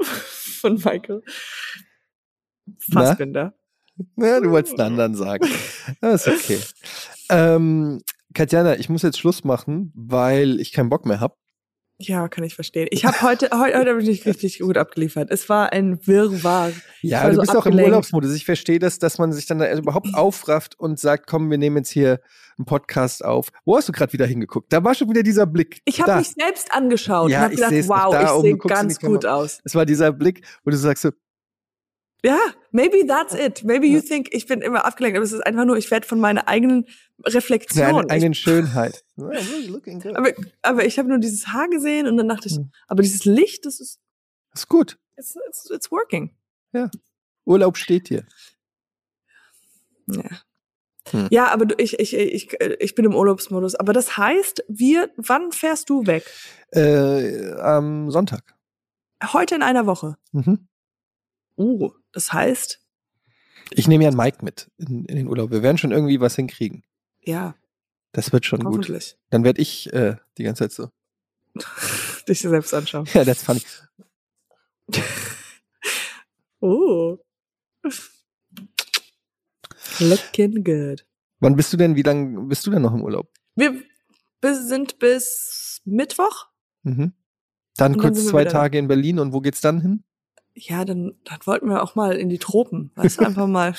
von 0.00 0.74
Michael 0.74 1.22
Fassbinder. 2.78 3.54
Ja, 4.16 4.40
du 4.40 4.50
wolltest 4.50 4.78
einen 4.78 5.00
anderen 5.00 5.14
sagen. 5.14 5.48
Das 6.00 6.26
ist 6.26 6.44
okay. 6.44 6.60
Ähm, 7.30 8.02
Katjana, 8.34 8.78
ich 8.78 8.88
muss 8.88 9.02
jetzt 9.02 9.18
Schluss 9.18 9.44
machen, 9.44 9.92
weil 9.94 10.60
ich 10.60 10.72
keinen 10.72 10.90
Bock 10.90 11.06
mehr 11.06 11.20
habe. 11.20 11.36
Ja, 11.98 12.28
kann 12.28 12.44
ich 12.44 12.54
verstehen. 12.54 12.88
Ich 12.90 13.06
habe 13.06 13.22
heute, 13.22 13.48
heute, 13.52 13.78
heute 13.78 13.90
habe 13.90 14.02
ich 14.02 14.08
nicht 14.08 14.26
richtig 14.26 14.58
gut 14.58 14.76
abgeliefert. 14.76 15.30
Es 15.30 15.48
war 15.48 15.72
ein 15.72 16.06
Wirrwarr. 16.06 16.72
Ja, 17.00 17.26
du 17.28 17.36
so 17.36 17.40
bist 17.40 17.56
auch 17.56 17.64
im. 17.64 17.78
Urlaubsmodus. 17.78 18.34
Ich 18.34 18.44
verstehe 18.44 18.78
das, 18.78 18.98
dass 18.98 19.18
man 19.18 19.32
sich 19.32 19.46
dann 19.46 19.58
da 19.58 19.72
überhaupt 19.72 20.14
aufrafft 20.14 20.78
und 20.78 21.00
sagt, 21.00 21.26
komm, 21.26 21.50
wir 21.50 21.56
nehmen 21.56 21.78
jetzt 21.78 21.90
hier 21.90 22.20
einen 22.58 22.66
Podcast 22.66 23.24
auf. 23.24 23.48
Wo 23.64 23.76
hast 23.76 23.88
du 23.88 23.92
gerade 23.92 24.12
wieder 24.12 24.26
hingeguckt? 24.26 24.72
Da 24.72 24.84
war 24.84 24.94
schon 24.94 25.08
wieder 25.08 25.22
dieser 25.22 25.46
Blick. 25.46 25.80
Ich 25.86 26.00
habe 26.00 26.16
mich 26.18 26.34
selbst 26.38 26.70
angeschaut 26.72 27.30
Ja, 27.30 27.38
und 27.38 27.44
habe 27.44 27.54
gedacht, 27.54 27.88
wow, 27.88 28.14
ich 28.22 28.42
sehe 28.42 28.58
ganz 28.58 29.00
gut 29.00 29.24
aus. 29.24 29.60
Es 29.64 29.74
war 29.74 29.86
dieser 29.86 30.12
Blick, 30.12 30.46
wo 30.64 30.70
du 30.70 30.76
sagst 30.76 31.02
so, 31.02 31.10
Ja, 32.26 32.40
maybe 32.72 33.06
that's 33.06 33.34
it. 33.34 33.62
Maybe 33.62 33.86
you 33.86 34.00
think, 34.00 34.28
ich 34.32 34.46
bin 34.46 34.60
immer 34.60 34.84
abgelenkt, 34.84 35.16
aber 35.16 35.24
es 35.24 35.30
ist 35.30 35.46
einfach 35.46 35.64
nur, 35.64 35.76
ich 35.76 35.92
werde 35.92 36.08
von 36.08 36.18
meiner 36.18 36.48
eigenen 36.48 36.86
Reflexion. 37.24 37.86
eine 37.86 38.02
ich, 38.06 38.10
eigenen 38.10 38.34
Schönheit. 38.34 39.04
Aber, 39.16 40.32
aber 40.62 40.84
ich 40.84 40.98
habe 40.98 41.08
nur 41.08 41.18
dieses 41.18 41.46
Haar 41.48 41.68
gesehen 41.68 42.08
und 42.08 42.16
dann 42.16 42.28
dachte 42.28 42.48
ich, 42.48 42.56
Hm. 42.56 42.72
aber 42.88 43.02
dieses 43.02 43.24
Licht, 43.26 43.64
das 43.64 43.78
ist, 43.78 44.00
ist 44.52 44.68
gut. 44.68 44.98
it's, 45.16 45.36
it's, 45.48 45.70
it's 45.70 45.92
working. 45.92 46.34
Urlaub 47.44 47.76
steht 47.76 48.10
dir. 48.10 48.24
Ja. 50.08 50.24
Hm. 51.10 51.28
Ja, 51.30 51.46
aber 51.52 51.66
du, 51.66 51.76
ich, 51.78 52.00
ich, 52.00 52.12
ich, 52.14 52.52
ich 52.60 52.94
bin 52.96 53.04
im 53.04 53.14
Urlaubsmodus. 53.14 53.76
Aber 53.76 53.92
das 53.92 54.16
heißt, 54.16 54.64
wir, 54.66 55.10
wann 55.16 55.52
fährst 55.52 55.88
du 55.88 56.06
weg? 56.06 56.24
Äh, 56.72 57.52
am 57.60 58.10
Sonntag. 58.10 58.42
Heute 59.32 59.54
in 59.54 59.62
einer 59.62 59.86
Woche. 59.86 60.16
Mhm. 60.32 60.66
Uh, 61.56 61.90
das 62.12 62.32
heißt, 62.32 62.80
Ich 63.70 63.88
nehme 63.88 64.04
ja 64.04 64.08
einen 64.10 64.16
Mike 64.16 64.44
mit 64.44 64.70
in, 64.78 65.04
in 65.06 65.16
den 65.16 65.26
Urlaub. 65.28 65.50
Wir 65.50 65.62
werden 65.62 65.78
schon 65.78 65.92
irgendwie 65.92 66.20
was 66.20 66.36
hinkriegen. 66.36 66.84
ja, 67.24 67.54
Das 68.12 68.32
wird 68.32 68.44
schon 68.46 68.60
gut. 68.60 68.68
hoffentlich. 68.68 69.16
Dann 69.30 69.44
werde 69.44 69.60
ich 69.60 69.92
äh, 69.92 70.16
die 70.38 70.44
ganze 70.44 70.64
Zeit 70.68 70.72
so. 70.72 70.90
Dich 72.28 72.40
selbst 72.40 72.72
anschauen. 72.74 73.06
Ja, 73.14 73.24
that's 73.24 73.42
funny. 73.42 73.62
Oh. 76.60 77.18
Looking 80.00 80.64
good. 80.64 81.06
Wann 81.40 81.54
bist 81.56 81.72
du 81.72 81.76
denn, 81.76 81.96
wie 81.96 82.02
lange 82.02 82.40
bist 82.46 82.66
du 82.66 82.70
denn 82.70 82.82
noch 82.82 82.94
im 82.94 83.02
Urlaub? 83.02 83.30
Wir 83.54 83.74
sind 84.42 84.98
bis 84.98 85.80
Mittwoch. 85.84 86.46
Mhm. 86.82 87.12
Dann 87.76 87.92
Und 87.94 88.00
kurz 88.00 88.26
zwei. 88.26 88.44
Tage 88.46 88.78
in 88.78 88.88
Berlin 88.88 89.18
und 89.18 89.32
wo 89.32 89.40
geht's 89.40 89.60
dann 89.60 89.80
hin? 89.82 90.04
Ja, 90.58 90.86
dann, 90.86 91.14
dann 91.24 91.38
wollten 91.44 91.68
wir 91.68 91.82
auch 91.82 91.94
mal 91.96 92.16
in 92.16 92.30
die 92.30 92.38
Tropen. 92.38 92.90
Weißt 92.94 93.20
du, 93.20 93.26
einfach 93.26 93.46
mal 93.46 93.74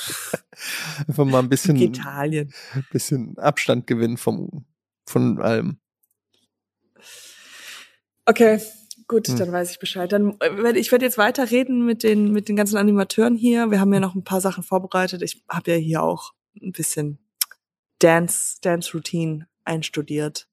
Einfach 1.08 1.26
mal 1.26 1.40
ein 1.40 1.50
bisschen, 1.50 1.76
Italien. 1.78 2.54
bisschen 2.92 3.36
Abstand 3.40 3.88
gewinnen 3.88 4.18
vom, 4.18 4.66
von 5.06 5.42
allem. 5.42 5.80
Okay, 8.26 8.62
gut, 9.08 9.28
Hm. 9.28 9.38
dann 9.38 9.52
weiß 9.52 9.72
ich 9.72 9.80
Bescheid. 9.80 10.12
Dann 10.12 10.38
äh, 10.40 10.78
ich 10.78 10.92
werde 10.92 11.06
jetzt 11.06 11.18
weiterreden 11.18 11.86
mit 11.86 12.04
den 12.04 12.32
mit 12.32 12.48
den 12.50 12.56
ganzen 12.56 12.78
Animateuren 12.78 13.36
hier. 13.36 13.72
Wir 13.72 13.80
haben 13.80 13.94
ja 13.94 14.00
noch 14.00 14.14
ein 14.16 14.24
paar 14.24 14.42
Sachen 14.42 14.64
vorbereitet. 14.64 15.22
Ich 15.24 15.44
habe 15.50 15.72
ja 15.72 15.78
hier 15.78 16.04
auch 16.04 16.34
ein 16.62 16.74
bisschen 16.74 17.18
Dance 18.00 18.58
Dance 18.62 18.92
Routine 18.94 19.48
einstudiert. 19.64 20.48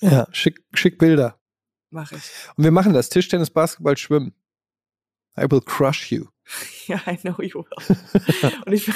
Ja, 0.00 0.26
schick, 0.32 0.64
schick 0.74 0.98
Bilder. 0.98 1.37
Mache 1.90 2.16
ich. 2.16 2.22
Und 2.56 2.64
wir 2.64 2.70
machen 2.70 2.92
das. 2.92 3.08
Tischtennis, 3.08 3.50
Basketball, 3.50 3.96
Schwimmen. 3.96 4.34
I 5.38 5.42
will 5.50 5.60
crush 5.60 6.10
you. 6.12 6.26
Ja, 6.86 7.00
I 7.06 7.16
know 7.18 7.36
you 7.42 7.62
will. 7.62 7.96
Und 8.66 8.72
ich 8.72 8.88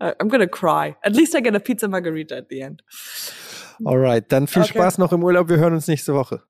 I'm 0.00 0.28
gonna 0.28 0.46
cry. 0.48 0.96
At 1.02 1.14
least 1.14 1.34
I 1.36 1.40
get 1.40 1.54
a 1.54 1.60
pizza 1.60 1.86
margarita 1.86 2.36
at 2.36 2.48
the 2.50 2.60
end. 2.60 2.82
Alright, 3.84 4.30
dann 4.32 4.48
viel 4.48 4.62
Okay. 4.62 4.72
Spaß 4.72 4.98
noch 4.98 5.12
im 5.12 5.22
Urlaub. 5.22 5.48
Wir 5.48 5.58
hören 5.58 5.74
uns 5.74 5.86
nächste 5.86 6.14
Woche. 6.14 6.42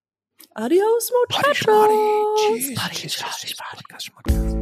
Adios, 0.54 1.12
muchachos. 1.28 1.58
Tschüss. 1.58 2.74
Tschüss. 2.92 3.24
Tschüss. 3.40 3.56
Podcast, 3.56 4.06
Schmackes. 4.06 4.61